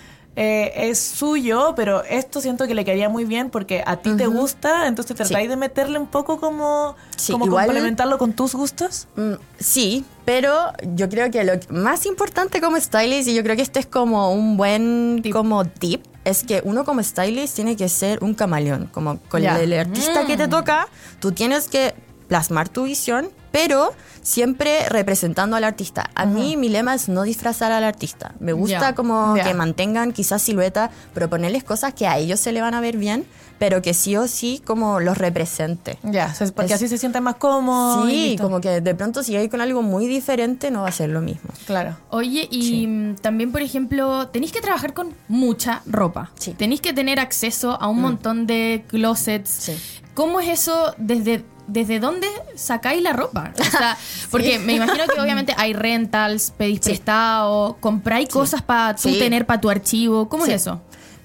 eh, 0.42 0.88
es 0.88 0.98
suyo, 0.98 1.74
pero 1.76 2.02
esto 2.04 2.40
siento 2.40 2.66
que 2.66 2.72
le 2.74 2.82
quedaría 2.82 3.10
muy 3.10 3.26
bien 3.26 3.50
porque 3.50 3.82
a 3.86 3.96
ti 3.98 4.16
te 4.16 4.26
gusta, 4.26 4.86
entonces 4.86 5.14
tratáis 5.14 5.50
de 5.50 5.56
meterle 5.56 5.98
un 5.98 6.06
poco 6.06 6.40
como, 6.40 6.96
Sí, 7.14 7.32
como 7.32 7.44
igual- 7.44 7.66
complementarlo 7.66 8.16
con 8.16 8.32
tus 8.32 8.54
gustos. 8.54 9.06
Mm, 9.16 9.34
Sí, 9.58 10.02
pero 10.24 10.72
yo 10.94 11.10
creo 11.10 11.30
que 11.30 11.44
lo 11.44 11.52
más 11.68 12.06
importante 12.06 12.62
como 12.62 12.80
stylist, 12.80 13.28
y 13.28 13.34
yo 13.34 13.42
creo 13.42 13.54
que 13.54 13.60
este 13.60 13.80
es 13.80 13.86
como 13.86 14.32
un 14.32 14.56
buen 14.56 15.22
como 15.30 15.66
tip, 15.66 16.02
es 16.24 16.42
que 16.42 16.62
uno 16.64 16.86
como 16.86 17.02
stylist 17.02 17.54
tiene 17.56 17.76
que 17.76 17.90
ser 17.90 18.24
un 18.24 18.32
camaleón. 18.32 18.86
Como 18.86 19.18
con 19.28 19.44
el 19.44 19.72
artista 19.74 20.24
que 20.26 20.38
te 20.38 20.48
toca, 20.48 20.88
tú 21.20 21.32
tienes 21.32 21.68
que 21.68 21.94
plasmar 22.28 22.70
tu 22.70 22.84
visión, 22.84 23.28
pero 23.50 23.92
siempre 24.22 24.88
representando 24.88 25.56
al 25.56 25.64
artista. 25.64 26.10
A 26.14 26.26
mí 26.26 26.56
mi 26.56 26.68
lema 26.68 26.94
es 26.94 27.08
no 27.08 27.22
disfrazar 27.22 27.72
al 27.72 27.84
artista. 27.84 28.34
Me 28.38 28.52
gusta 28.52 28.80
Ya. 28.90 28.94
como 28.94 29.36
Ya. 29.36 29.44
que 29.44 29.54
mantengan 29.54 30.12
quizás 30.12 30.42
silueta, 30.42 30.90
proponerles 31.14 31.64
cosas 31.64 31.94
que 31.94 32.06
a 32.06 32.18
ellos 32.18 32.38
se 32.38 32.52
le 32.52 32.60
van 32.60 32.74
a 32.74 32.80
ver 32.80 32.96
bien, 32.98 33.24
pero 33.58 33.82
que 33.82 33.92
sí 33.94 34.16
o 34.16 34.26
sí 34.28 34.62
como 34.64 35.00
los 35.00 35.18
represente. 35.18 35.98
Ya, 36.02 36.32
se- 36.34 36.52
porque 36.52 36.72
Es- 36.72 36.76
así 36.76 36.88
se 36.88 36.98
siente 36.98 37.20
más 37.20 37.36
cómodo. 37.36 38.08
y 38.08 38.12
Sí, 38.32 38.36
como 38.40 38.60
que 38.60 38.80
de 38.80 38.94
pronto 38.94 39.22
si 39.22 39.36
hay 39.36 39.48
con 39.48 39.60
algo 39.60 39.82
muy 39.82 40.06
diferente 40.06 40.70
no 40.70 40.82
va 40.82 40.88
a 40.88 40.92
ser 40.92 41.08
lo 41.10 41.20
mismo. 41.22 41.50
Claro. 41.66 41.96
Oye, 42.10 42.46
y 42.50 42.86
mm, 42.86 43.16
también, 43.16 43.52
por 43.52 43.62
ejemplo, 43.62 44.28
tenéis 44.28 44.52
que 44.52 44.60
trabajar 44.60 44.92
con 44.94 45.14
mucha 45.28 45.82
ropa. 45.86 46.30
Sí. 46.38 46.52
Tenéis 46.52 46.80
que 46.82 46.92
tener 46.92 47.18
acceso 47.20 47.72
a 47.80 47.88
un 47.88 48.00
montón 48.00 48.46
de 48.46 48.84
closets. 48.88 49.50
Sí. 49.50 49.76
¿Cómo 50.14 50.40
es 50.40 50.48
eso? 50.48 50.94
¿Desde, 50.98 51.44
¿Desde 51.66 52.00
dónde 52.00 52.26
sacáis 52.56 53.02
la 53.02 53.12
ropa? 53.12 53.52
O 53.58 53.64
sea, 53.64 53.96
porque 54.30 54.58
me 54.58 54.74
imagino 54.74 55.04
que 55.06 55.20
obviamente 55.20 55.54
hay 55.56 55.72
rentals, 55.72 56.52
pedís 56.56 56.80
prestado, 56.80 57.76
compráis 57.80 58.28
cosas 58.28 58.62
para 58.62 58.96
tú 58.96 59.08
Sí. 59.08 59.18
tener 59.18 59.46
para 59.46 59.60
tu 59.60 59.70
archivo. 59.70 60.28
¿Cómo 60.28 60.44
Sí. 60.46 60.52
es 60.52 60.62
eso? 60.62 60.80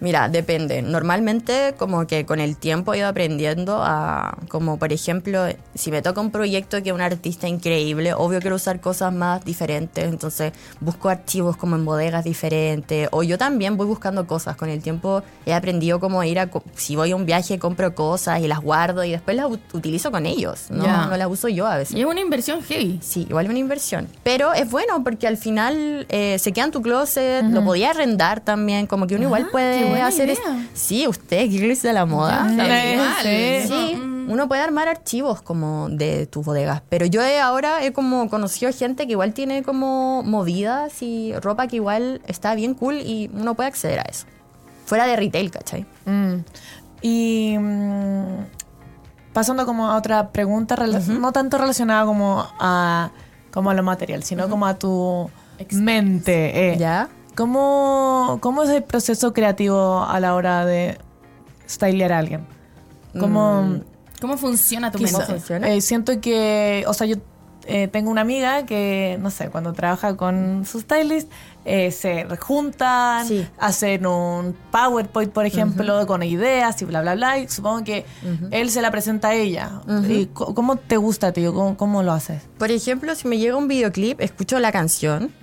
Mira, 0.06 0.30
depende. 0.30 0.84
Normalmente 0.84 1.74
como 1.80 2.06
que 2.06 2.28
con 2.28 2.40
el 2.40 2.58
tiempo 2.58 2.94
he 2.94 3.00
ido 3.00 3.08
aprendiendo 3.08 3.80
a, 3.82 4.38
como 4.50 4.78
por 4.78 4.94
ejemplo, 4.94 5.46
si 5.74 5.90
me 5.90 6.04
toca 6.04 6.22
un 6.22 6.30
proyecto 6.30 6.84
que 6.84 6.90
es 6.90 6.94
un 6.96 7.02
artista 7.02 7.48
increíble, 7.48 8.14
obvio 8.14 8.40
quiero 8.40 8.56
usar 8.58 8.80
cosas 8.80 9.12
más 9.12 9.44
diferentes, 9.44 10.04
entonces 10.06 10.54
busco 10.80 11.10
archivos 11.10 11.58
como 11.58 11.76
en 11.76 11.86
bodegas 11.86 12.24
diferentes, 12.24 13.10
o 13.12 13.24
yo 13.24 13.40
también 13.40 13.78
voy 13.78 13.88
buscando 13.88 14.28
cosas. 14.28 14.56
Con 14.56 14.70
el 14.70 14.80
tiempo 14.84 15.24
he 15.48 15.54
aprendido 15.56 16.00
como 16.00 16.24
ir 16.24 16.38
a, 16.40 16.50
si 16.76 16.96
voy 16.96 17.10
a 17.12 17.16
un 17.16 17.26
viaje 17.26 17.58
compro 17.58 17.96
cosas 17.96 18.42
y 18.42 18.48
las 18.48 18.60
guardo 18.60 19.04
y 19.04 19.10
después 19.12 19.36
las 19.36 19.48
ut- 19.48 19.74
utilizo 19.74 20.12
con 20.12 20.28
ellos, 20.28 20.68
no, 20.70 20.84
Ya. 20.86 21.08
no 21.08 21.18
las 21.18 21.28
uso 21.30 21.48
yo 21.48 21.66
a 21.66 21.78
veces. 21.78 21.96
Y 21.98 22.02
es 22.02 22.06
una 22.06 22.22
inversión 22.22 22.62
heavy. 22.62 23.00
Sí, 23.02 23.26
igual 23.28 23.50
una 23.50 23.58
inversión. 23.58 24.08
Pero 24.22 24.54
es 24.54 24.70
bueno 24.70 25.04
porque 25.04 25.26
al 25.28 25.38
final 25.38 26.06
eh, 26.10 26.38
se 26.38 26.52
queda 26.52 26.66
en 26.66 26.72
tu 26.72 26.84
closet, 26.84 27.44
lo 27.46 27.64
podía 27.66 27.90
arrendar 27.90 28.42
también, 28.42 28.86
como 28.86 29.08
que 29.08 29.16
uno 29.16 29.24
igual 29.24 29.44
Ah, 29.46 29.50
puede 30.00 30.10
qué 30.12 30.18
buena 30.18 30.34
hacer... 30.34 30.54
idea. 30.56 30.68
es- 30.74 30.80
Sí, 30.80 31.08
usted, 31.08 31.50
Girls 31.50 31.82
de 31.82 31.94
la 31.94 32.06
moda. 32.06 32.48
Sí. 33.22 33.68
Sí, 33.68 34.02
uno 34.28 34.48
puede 34.48 34.62
armar 34.62 34.88
archivos 34.88 35.42
como 35.42 35.88
de 35.90 36.26
tus 36.26 36.44
bodegas. 36.46 36.82
Pero 36.90 37.06
yo 37.06 37.22
he- 37.24 37.40
ahora 37.40 37.84
he 37.84 37.94
como 37.94 38.30
conocido 38.30 38.72
gente 38.74 39.06
que 39.06 39.12
igual 39.14 39.34
tiene 39.34 39.64
como 39.64 40.24
movidas 40.24 41.02
y 41.02 41.34
ropa 41.42 41.68
que 41.68 41.76
igual 41.78 42.22
está 42.28 42.56
bien 42.56 42.74
cool 42.74 42.96
y 42.96 43.30
uno 43.34 43.54
puede 43.56 43.68
acceder 43.70 44.00
a 44.00 44.04
eso. 44.04 44.26
Fuera 44.86 45.06
de 45.08 45.16
retail, 45.16 45.52
¿cachai? 45.52 45.86
Mm. 46.06 46.36
Y 47.02 47.56
mm, 47.60 48.26
pasando 49.34 49.66
como 49.66 49.90
a 49.90 49.98
otra 49.98 50.30
pregunta, 50.32 50.76
no 51.20 51.32
tanto 51.32 51.58
relacionada 51.58 52.06
como 52.06 52.48
a, 52.60 53.12
como 53.52 53.70
a 53.70 53.74
lo 53.74 53.84
material, 53.84 54.24
sino 54.24 54.50
como 54.50 54.66
a 54.66 54.76
tu 54.80 55.30
mente. 55.72 56.72
eh. 56.74 56.78
¿Ya? 56.78 57.10
¿Cómo, 57.36 58.38
¿Cómo 58.42 58.64
es 58.64 58.70
el 58.70 58.84
proceso 58.84 59.34
creativo 59.34 60.04
a 60.04 60.20
la 60.20 60.36
hora 60.36 60.66
de 60.66 60.98
stylear 61.70 62.14
a 62.14 62.20
alguien? 62.20 62.46
¿Cómo, 63.20 63.80
¿Cómo 64.22 64.38
funciona 64.38 64.92
tu 64.92 64.98
quizá- 65.00 65.28
mente? 65.28 65.76
eh, 65.76 65.82
siento 65.82 66.20
que, 66.22 66.84
o 66.88 66.94
sea, 66.94 67.08
yo 67.08 67.16
eh, 67.68 67.88
tengo 67.88 68.12
una 68.12 68.22
amiga 68.22 68.66
que, 68.66 69.18
no 69.22 69.32
sé, 69.32 69.50
cuando 69.50 69.74
trabaja 69.74 70.16
con 70.16 70.66
su 70.66 70.80
stylist, 70.82 71.32
eh, 71.66 71.90
se 71.92 72.26
juntan, 72.38 73.26
Sí. 73.28 73.48
hacen 73.58 74.06
un 74.06 74.56
PowerPoint, 74.72 75.32
por 75.34 75.46
ejemplo, 75.48 76.06
con 76.06 76.22
ideas 76.22 76.80
y 76.84 76.86
bla, 76.86 77.02
bla, 77.02 77.16
bla. 77.16 77.40
Y 77.40 77.48
supongo 77.48 77.84
que 77.84 78.06
él 78.52 78.70
se 78.70 78.84
la 78.84 78.92
presenta 78.92 79.30
a 79.30 79.34
ella. 79.34 79.82
¿Y 80.08 80.28
¿Cómo 80.28 80.76
te 80.76 80.98
gusta, 80.98 81.32
tío? 81.32 81.54
¿Cómo, 81.56 81.76
cómo 81.76 82.04
lo 82.04 82.12
haces? 82.12 82.44
Por 82.60 82.70
ejemplo, 82.70 83.16
si 83.16 83.28
me 83.28 83.40
llega 83.40 83.56
un 83.58 83.68
videoclip, 83.68 84.22
escucho 84.22 84.60
la 84.60 84.72
canción. 84.72 85.34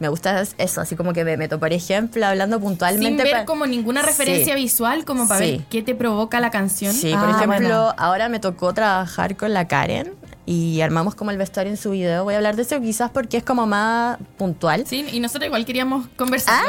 Me 0.00 0.08
gusta 0.08 0.42
eso, 0.58 0.80
así 0.80 0.96
como 0.96 1.12
que 1.12 1.24
me 1.24 1.36
meto, 1.36 1.60
por 1.60 1.72
ejemplo, 1.72 2.26
hablando 2.26 2.56
Sin 2.56 2.64
puntualmente. 2.64 3.22
ver 3.22 3.32
pa- 3.32 3.44
como 3.44 3.64
ninguna 3.66 4.02
referencia 4.02 4.54
Sí. 4.54 4.60
visual, 4.62 5.04
como 5.04 5.28
para 5.28 5.44
Sí. 5.44 5.50
ver 5.52 5.60
qué 5.70 5.82
te 5.82 5.94
provoca 5.94 6.40
la 6.40 6.50
canción. 6.50 6.92
Sí, 6.92 7.12
Ah, 7.14 7.20
por 7.20 7.30
ejemplo, 7.30 7.68
bueno. 7.68 7.94
ahora 7.96 8.28
me 8.28 8.40
tocó 8.40 8.74
trabajar 8.74 9.36
con 9.36 9.54
la 9.54 9.68
Karen 9.68 10.12
y 10.46 10.80
armamos 10.80 11.14
como 11.14 11.30
el 11.30 11.38
vestuario 11.38 11.70
en 11.72 11.76
su 11.76 11.90
video. 11.90 12.24
Voy 12.24 12.34
a 12.34 12.36
hablar 12.36 12.56
de 12.56 12.62
eso 12.62 12.80
quizás 12.80 13.10
porque 13.10 13.38
es 13.38 13.44
como 13.44 13.66
más 13.66 14.18
puntual. 14.36 14.84
Sí, 14.86 15.06
y 15.12 15.20
nosotros 15.20 15.46
igual 15.46 15.64
queríamos 15.64 16.06
conversar. 16.16 16.62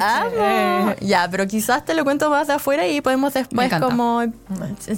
Ah, 0.00 0.24
amo. 0.24 0.94
Ya, 1.00 1.28
pero 1.30 1.46
quizás 1.46 1.84
te 1.84 1.94
lo 1.94 2.04
cuento 2.04 2.30
más 2.30 2.46
de 2.46 2.54
afuera 2.54 2.86
y 2.86 3.00
podemos 3.00 3.34
después 3.34 3.72
como 3.74 4.22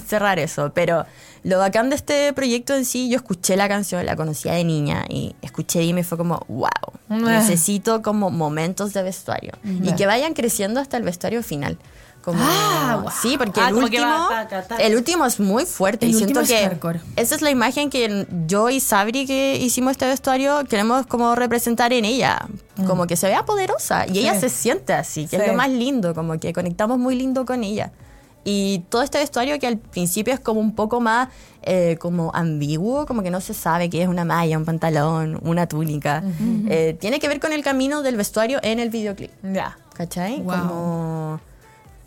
cerrar 0.07 0.39
eso. 0.39 0.71
Pero 0.73 1.05
lo 1.43 1.57
bacán 1.57 1.89
de 1.89 1.95
este 1.95 2.31
proyecto 2.33 2.75
en 2.75 2.85
sí, 2.85 3.09
yo 3.09 3.17
escuché 3.17 3.57
la 3.57 3.67
canción, 3.67 4.05
la 4.05 4.15
conocía 4.15 4.53
de 4.53 4.63
niña 4.63 5.05
y 5.09 5.35
escuché 5.41 5.83
y 5.83 5.93
me 5.93 6.03
fue 6.03 6.17
como, 6.17 6.45
wow, 6.47 6.69
necesito 7.09 8.01
como 8.01 8.29
momentos 8.29 8.93
de 8.93 9.03
vestuario 9.03 9.53
y 9.63 9.93
que 9.95 10.05
vayan 10.05 10.33
creciendo 10.33 10.79
hasta 10.79 10.97
el 10.97 11.03
vestuario 11.03 11.43
final. 11.43 11.77
Como, 12.23 12.39
Ah, 12.41 12.99
wow. 13.01 13.11
Sí, 13.21 13.35
porque 13.37 13.59
Ah, 13.61 13.69
el 13.69 13.75
último, 13.75 14.05
va 14.05 14.47
el 14.79 14.95
último 14.95 15.25
es 15.25 15.39
muy 15.39 15.65
fuerte 15.65 16.05
El 16.05 16.11
y 16.11 16.13
siento 16.15 16.41
es 16.41 16.49
que 16.49 16.63
hardcore. 16.63 17.01
esa 17.15 17.33
es 17.35 17.41
la 17.41 17.49
imagen 17.49 17.89
que 17.89 18.27
yo 18.45 18.69
y 18.69 18.79
Sabri 18.79 19.25
que 19.25 19.55
hicimos 19.57 19.91
este 19.91 20.05
vestuario 20.05 20.63
queremos 20.69 21.07
como 21.07 21.33
representar 21.35 21.93
en 21.93 22.05
ella, 22.05 22.45
como 22.85 23.07
que 23.07 23.15
se 23.15 23.27
vea 23.27 23.43
poderosa 23.45 24.05
y 24.07 24.19
ella 24.19 24.35
Sí. 24.35 24.41
se 24.41 24.49
siente 24.49 24.93
así, 24.93 25.25
que 25.27 25.37
es 25.37 25.41
Sí. 25.43 25.47
lo 25.49 25.55
más 25.55 25.69
lindo, 25.69 26.13
como 26.13 26.39
que 26.39 26.53
conectamos 26.53 26.99
muy 26.99 27.15
lindo 27.15 27.45
con 27.45 27.63
ella. 27.63 27.91
Y 28.43 28.79
todo 28.89 29.03
este 29.03 29.19
vestuario 29.19 29.59
que 29.59 29.67
al 29.67 29.77
principio 29.77 30.33
es 30.33 30.39
como 30.39 30.59
un 30.59 30.73
poco 30.75 30.99
más 30.99 31.29
eh, 31.63 31.97
como 31.99 32.31
ambiguo, 32.33 33.05
como 33.05 33.21
que 33.21 33.29
no 33.29 33.39
se 33.39 33.53
sabe 33.53 33.87
qué 33.89 34.01
es 34.01 34.07
una 34.07 34.25
malla, 34.25 34.57
un 34.57 34.65
pantalón, 34.65 35.39
una 35.43 35.67
túnica, 35.67 36.23
eh, 36.67 36.97
tiene 36.99 37.19
que 37.19 37.27
ver 37.27 37.39
con 37.39 37.51
el 37.53 37.63
camino 37.63 38.01
del 38.01 38.15
vestuario 38.15 38.59
en 38.63 38.79
el 38.79 38.89
videoclip. 38.89 39.29
Ya. 39.43 39.77
¿Cachai? 39.93 40.41
Wow. 40.41 40.55
Como 40.59 41.39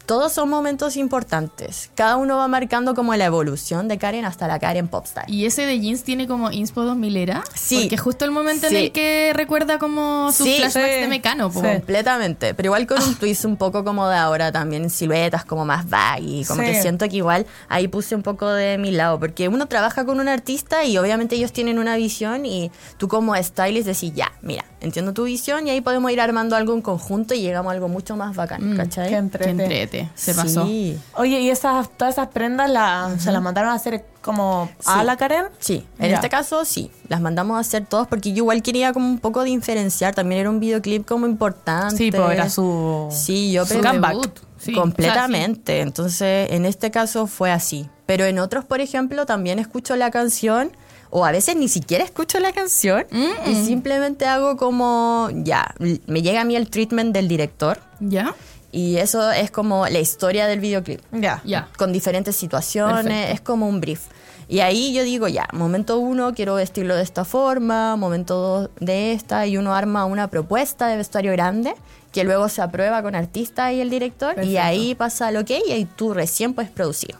todos 0.06 0.32
son 0.32 0.48
momentos 0.50 0.96
importantes. 0.96 1.90
Cada 1.94 2.16
uno 2.16 2.36
va 2.36 2.46
marcando 2.48 2.94
como 2.94 3.14
la 3.14 3.24
evolución 3.24 3.88
de 3.88 3.98
Karen 3.98 4.24
hasta 4.24 4.46
la 4.46 4.58
Karen 4.58 4.88
Popstar. 4.88 5.24
¿Y 5.30 5.46
ese 5.46 5.62
de 5.66 5.80
jeans 5.80 6.02
tiene 6.04 6.26
como 6.26 6.50
inspo 6.50 6.82
2000 6.84 7.16
era? 7.16 7.44
Sí. 7.54 7.80
Porque 7.82 7.96
justo 7.96 8.24
el 8.24 8.30
momento 8.30 8.68
Sí. 8.68 8.76
en 8.76 8.82
el 8.84 8.92
que 8.92 9.32
recuerda 9.34 9.78
como 9.78 10.30
sus 10.32 10.46
Sí. 10.46 10.56
flashbacks 10.58 10.94
Sí. 10.94 11.00
de 11.00 11.08
Mecano. 11.08 11.50
po. 11.50 11.62
Completamente, 11.62 12.54
pero 12.54 12.68
igual 12.68 12.86
con 12.86 13.02
un 13.02 13.14
twist 13.14 13.44
un 13.44 13.56
poco 13.56 13.84
como 13.84 14.08
de 14.08 14.16
ahora 14.16 14.52
también, 14.52 14.90
siluetas 14.90 15.44
como 15.44 15.64
más 15.64 15.88
baggy, 15.88 16.44
como 16.44 16.62
Sí. 16.62 16.68
que 16.72 16.82
siento 16.82 17.08
que 17.08 17.16
igual 17.16 17.46
ahí 17.68 17.88
puse 17.88 18.14
un 18.14 18.22
poco 18.22 18.48
de 18.50 18.78
mi 18.78 18.90
lado, 18.90 19.18
porque 19.18 19.48
uno 19.48 19.66
trabaja 19.66 20.04
con 20.04 20.20
un 20.20 20.28
artista 20.28 20.84
y 20.84 20.98
obviamente 20.98 21.36
ellos 21.36 21.52
tienen 21.52 21.78
una 21.78 21.96
visión 21.96 22.44
y 22.46 22.70
tú 22.98 23.08
como 23.08 23.34
stylist 23.36 23.86
decís, 23.86 24.12
ya, 24.14 24.32
mira, 24.42 24.64
entiendo 24.84 25.12
tu 25.12 25.24
visión 25.24 25.66
y 25.66 25.70
ahí 25.70 25.80
podemos 25.80 26.10
ir 26.12 26.20
armando 26.20 26.54
algo 26.54 26.74
en 26.74 26.82
conjunto 26.82 27.34
y 27.34 27.40
llegamos 27.40 27.70
a 27.70 27.74
algo 27.74 27.88
mucho 27.88 28.16
más 28.16 28.36
bacán, 28.36 28.76
¿cachai? 28.76 29.06
Qué 29.08 29.10
Qué 29.14 29.16
entrete. 29.16 29.50
entrete. 29.50 30.08
Se 30.14 30.34
pasó. 30.34 30.64
Sí. 30.66 30.98
Oye, 31.16 31.40
¿y 31.40 31.50
esas, 31.50 31.88
todas 31.96 32.14
esas 32.14 32.28
prendas 32.28 32.70
la, 32.70 33.14
se 33.18 33.32
las 33.32 33.42
mandaron 33.42 33.70
a 33.70 33.74
hacer 33.74 34.04
como 34.22 34.70
a 34.86 35.00
Sí. 35.00 35.06
la 35.06 35.16
Karen? 35.16 35.46
Sí, 35.58 35.86
en 35.98 36.10
Ya. 36.10 36.16
este 36.16 36.28
caso 36.28 36.64
sí, 36.64 36.90
las 37.08 37.20
mandamos 37.20 37.56
a 37.56 37.60
hacer 37.60 37.84
todos 37.86 38.06
porque 38.06 38.30
yo 38.30 38.38
igual 38.38 38.62
quería 38.62 38.92
como 38.92 39.06
un 39.08 39.18
poco 39.18 39.42
diferenciar, 39.42 40.14
también 40.14 40.40
era 40.42 40.50
un 40.50 40.60
videoclip 40.60 41.04
como 41.06 41.26
importante. 41.26 41.96
Sí, 41.96 42.10
pues 42.12 42.30
era 42.30 42.48
su... 42.48 43.08
Sí, 43.10 43.50
yo 43.52 43.66
su 43.66 43.80
comeback. 43.80 44.12
debut. 44.12 44.38
Sí. 44.58 44.72
Completamente. 44.72 45.80
Entonces, 45.80 46.50
en 46.50 46.64
este 46.64 46.90
caso 46.90 47.26
fue 47.26 47.50
así. 47.50 47.88
Pero 48.06 48.24
en 48.24 48.38
otros, 48.38 48.64
por 48.64 48.80
ejemplo, 48.80 49.26
también 49.26 49.58
escucho 49.58 49.94
la 49.96 50.10
canción, 50.10 50.72
o 51.16 51.24
a 51.24 51.30
veces 51.30 51.54
ni 51.54 51.68
siquiera 51.68 52.02
escucho 52.02 52.40
la 52.40 52.50
canción, 52.50 53.06
y 53.46 53.54
simplemente 53.54 54.26
hago 54.26 54.56
como, 54.56 55.28
ya, 55.32 55.72
me 56.08 56.22
llega 56.22 56.40
a 56.40 56.44
mí 56.44 56.56
el 56.56 56.68
treatment 56.68 57.14
del 57.14 57.28
director, 57.28 57.78
¿Ya? 58.00 58.34
y 58.72 58.96
eso 58.96 59.30
es 59.30 59.52
como 59.52 59.86
la 59.86 60.00
historia 60.00 60.48
del 60.48 60.58
videoclip 60.58 61.00
Ya. 61.12 61.40
Ya. 61.44 61.68
con 61.78 61.92
diferentes 61.92 62.34
situaciones, 62.34 63.04
Perfecto. 63.04 63.32
es 63.32 63.40
como 63.42 63.68
un 63.68 63.80
brief. 63.80 64.00
Y 64.48 64.58
ahí 64.58 64.92
yo 64.92 65.04
digo, 65.04 65.28
ya, 65.28 65.46
momento 65.52 65.98
uno 65.98 66.34
quiero 66.34 66.56
vestirlo 66.56 66.96
de 66.96 67.02
esta 67.04 67.24
forma, 67.24 67.94
momento 67.94 68.34
dos 68.34 68.70
de 68.80 69.12
esta, 69.12 69.46
y 69.46 69.56
uno 69.56 69.72
arma 69.72 70.06
una 70.06 70.26
propuesta 70.26 70.88
de 70.88 70.96
vestuario 70.96 71.30
grande 71.30 71.74
que 72.10 72.24
luego 72.24 72.48
se 72.48 72.60
aprueba 72.60 73.02
con 73.02 73.14
artista 73.14 73.72
y 73.72 73.80
el 73.80 73.88
director, 73.88 74.32
y 74.32 74.34
Perfecto. 74.34 74.60
ahí 74.62 74.94
pasa 74.96 75.30
lo 75.30 75.44
que 75.44 75.62
y 75.64 75.70
ahí 75.70 75.84
tú 75.84 76.12
recién 76.12 76.54
puedes 76.54 76.72
producir. 76.72 77.14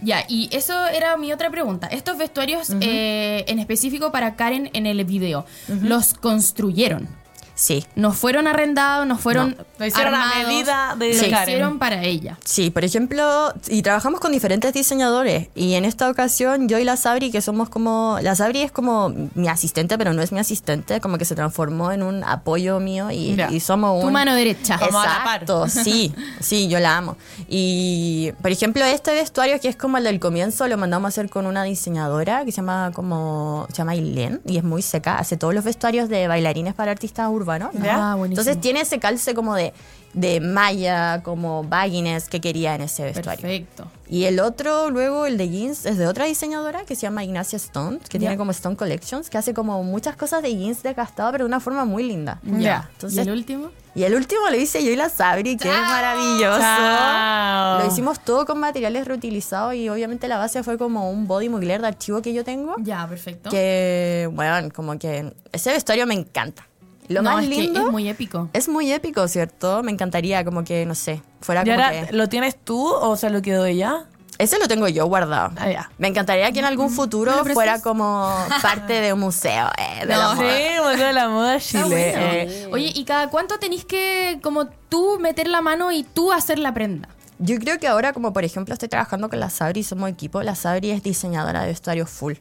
Ya, 0.00 0.24
y 0.28 0.48
eso 0.52 0.86
era 0.88 1.16
mi 1.16 1.32
otra 1.32 1.50
pregunta. 1.50 1.86
Estos 1.86 2.18
vestuarios 2.18 2.70
eh, 2.80 3.44
en 3.48 3.58
específico 3.58 4.12
para 4.12 4.36
Karen 4.36 4.70
en 4.72 4.86
el 4.86 5.04
video, 5.04 5.46
¿los 5.68 6.14
construyeron? 6.14 7.08
Sí. 7.58 7.86
¿No 7.96 8.12
fueron 8.12 8.46
arrendados? 8.46 9.06
¿No 9.06 9.16
fueron 9.16 9.56
Lo 9.78 9.86
hicieron 9.86 10.14
a 10.14 10.22
armados? 10.30 10.46
medida 10.46 10.94
de 10.98 11.14
Lo 11.14 11.20
Karen. 11.30 11.42
hicieron 11.42 11.78
para 11.78 12.02
ella. 12.04 12.38
Sí, 12.44 12.68
por 12.70 12.84
ejemplo, 12.84 13.50
y 13.68 13.80
trabajamos 13.80 14.20
con 14.20 14.30
diferentes 14.30 14.74
diseñadores. 14.74 15.48
Y 15.54 15.72
en 15.72 15.86
esta 15.86 16.10
ocasión, 16.10 16.68
yo 16.68 16.78
y 16.78 16.84
la 16.84 16.98
Sabri, 16.98 17.30
que 17.30 17.40
somos 17.40 17.70
como. 17.70 18.18
La 18.20 18.34
Sabri 18.36 18.60
es 18.60 18.70
como 18.70 19.08
mi 19.34 19.48
asistente, 19.48 19.96
pero 19.96 20.12
no 20.12 20.20
es 20.20 20.32
mi 20.32 20.38
asistente, 20.38 21.00
como 21.00 21.16
que 21.16 21.24
se 21.24 21.34
transformó 21.34 21.92
en 21.92 22.02
un 22.02 22.22
apoyo 22.24 22.78
mío 22.78 23.10
y, 23.10 23.40
y 23.50 23.60
somos 23.60 24.02
Tu 24.02 24.06
un. 24.06 24.12
mano 24.12 24.34
derecha. 24.34 24.78
Como 24.78 25.00
a 25.00 25.06
la 25.06 25.24
par. 25.24 25.42
Exacto, 25.42 25.66
sí, 25.68 26.14
sí, 26.40 26.68
yo 26.68 26.78
la 26.78 26.98
amo. 26.98 27.16
Y, 27.48 28.32
por 28.42 28.50
ejemplo, 28.50 28.84
este 28.84 29.14
vestuario 29.14 29.58
que 29.60 29.68
es 29.68 29.76
como 29.76 29.96
el 29.96 30.04
del 30.04 30.20
comienzo, 30.20 30.68
lo 30.68 30.76
mandamos 30.76 31.06
a 31.06 31.08
hacer 31.08 31.30
con 31.30 31.46
una 31.46 31.62
diseñadora 31.62 32.44
que 32.44 32.52
se 32.52 32.56
llama 32.58 32.90
como, 32.94 33.66
se 33.70 33.76
llama 33.78 33.94
Ilén 33.94 34.42
y 34.44 34.58
es 34.58 34.64
muy 34.64 34.82
seca, 34.82 35.16
hace 35.18 35.38
todos 35.38 35.54
los 35.54 35.64
vestuarios 35.64 36.10
de 36.10 36.28
bailarines 36.28 36.74
para 36.74 36.90
artistas 36.92 37.28
urbanos. 37.30 37.45
Ya. 37.72 38.12
Ah. 38.12 38.16
Entonces 38.24 38.60
tiene 38.60 38.80
ese 38.80 38.98
calce 38.98 39.34
como 39.34 39.54
de, 39.54 39.72
de 40.12 40.40
malla, 40.40 41.22
como 41.22 41.62
bagginess 41.64 42.28
que 42.28 42.40
quería 42.40 42.74
en 42.74 42.82
ese 42.82 43.04
vestuario. 43.04 43.42
Perfecto. 43.42 43.88
Y 44.08 44.24
el 44.24 44.38
otro, 44.40 44.88
luego 44.90 45.26
el 45.26 45.36
de 45.36 45.48
jeans, 45.48 45.84
es 45.84 45.98
de 45.98 46.06
otra 46.06 46.26
diseñadora 46.26 46.84
que 46.84 46.94
se 46.94 47.02
llama 47.02 47.24
Ignacia 47.24 47.56
Stone, 47.56 47.98
que 48.08 48.18
tiene 48.18 48.36
como 48.36 48.52
Stone 48.52 48.76
Collections, 48.76 49.28
que 49.30 49.36
hace 49.38 49.52
como 49.52 49.82
muchas 49.82 50.16
cosas 50.16 50.42
de 50.42 50.54
jeans 50.56 50.82
desgastado, 50.82 51.32
pero 51.32 51.44
de 51.44 51.48
una 51.48 51.60
forma 51.60 51.84
muy 51.84 52.02
linda. 52.04 52.38
Ya. 52.44 52.88
Entonces- 52.92 53.18
¿Y 53.26 53.28
el 53.28 53.34
último? 53.36 53.70
Y 53.96 54.04
el 54.04 54.14
último 54.14 54.42
lo 54.50 54.56
hice 54.56 54.84
yo 54.84 54.90
y 54.90 54.96
la 54.96 55.08
Sabri, 55.08 55.56
que 55.56 55.68
es 55.70 55.74
maravilloso. 55.74 56.60
Chao. 56.60 57.78
Lo 57.80 57.86
hicimos 57.86 58.20
todo 58.20 58.44
con 58.46 58.60
materiales 58.60 59.06
reutilizados 59.06 59.74
y 59.74 59.88
obviamente 59.88 60.28
la 60.28 60.36
base 60.36 60.62
fue 60.62 60.76
como 60.78 61.10
un 61.10 61.26
body 61.26 61.48
mugler 61.48 61.80
de 61.80 61.88
archivo 61.88 62.20
que 62.22 62.32
yo 62.34 62.44
tengo. 62.44 62.74
Ya, 62.78 63.06
perfecto. 63.08 63.50
Que, 63.50 64.28
bueno, 64.32 64.68
como 64.74 64.98
que 64.98 65.32
ese 65.52 65.72
vestuario 65.72 66.06
me 66.06 66.14
encanta. 66.14 66.66
Lo 67.08 67.22
No, 67.22 67.34
más 67.34 67.44
es 67.44 67.50
que 67.50 67.60
lindo 67.62 67.86
es 67.86 67.92
muy 67.92 68.08
épico. 68.08 68.48
es 68.52 68.68
muy 68.68 68.92
épico, 68.92 69.26
¿cierto? 69.28 69.82
Me 69.82 69.92
encantaría 69.92 70.44
como 70.44 70.64
que, 70.64 70.84
no 70.86 70.94
sé, 70.94 71.22
fuera 71.40 71.62
¿Y 71.62 71.70
como 71.70 71.74
ahora 71.82 72.06
que... 72.08 72.12
lo 72.16 72.28
tienes 72.28 72.56
tú 72.56 72.86
o 72.92 73.16
se 73.16 73.30
lo 73.30 73.42
quedó 73.42 73.64
ella? 73.66 74.04
Ese 74.38 74.58
lo 74.58 74.68
tengo 74.68 74.86
yo 74.86 75.06
guardado. 75.06 75.50
Ah, 75.56 75.70
ya. 75.70 75.90
Me 75.96 76.08
encantaría 76.08 76.52
que 76.52 76.58
en 76.58 76.66
algún 76.66 76.90
futuro 76.90 77.30
¿Me 77.30 77.36
lo 77.38 77.44
prestas? 77.44 77.54
fuera 77.54 77.80
como 77.80 78.30
parte 78.60 79.00
de 79.00 79.14
un 79.14 79.20
museo 79.20 79.68
eh, 79.78 80.00
de 80.00 80.14
la 80.14 80.16
No, 80.16 80.34
moda. 80.34 80.48
Sí, 80.50 80.64
Museo 80.84 81.06
de 81.06 81.12
la 81.14 81.28
Moda 81.30 81.58
Chile. 81.58 81.82
bueno. 81.84 82.26
eh. 82.32 82.68
Oye, 82.70 82.92
¿y 82.94 83.04
cada 83.04 83.30
cuánto 83.30 83.58
tenéis 83.58 83.86
que 83.86 84.38
como 84.42 84.66
tú 84.66 85.18
meter 85.20 85.48
la 85.48 85.62
mano 85.62 85.90
y 85.90 86.02
tú 86.02 86.32
hacer 86.32 86.58
la 86.58 86.74
prenda? 86.74 87.08
Yo 87.38 87.58
creo 87.58 87.78
que 87.78 87.86
ahora, 87.88 88.12
como 88.12 88.34
por 88.34 88.44
ejemplo 88.44 88.74
estoy 88.74 88.88
trabajando 88.90 89.30
con 89.30 89.40
la 89.40 89.48
Sabri, 89.48 89.82
somos 89.82 90.10
equipo, 90.10 90.42
la 90.42 90.54
Sabri 90.54 90.90
es 90.90 91.02
diseñadora 91.02 91.62
de 91.62 91.68
vestuario 91.68 92.04
full. 92.06 92.34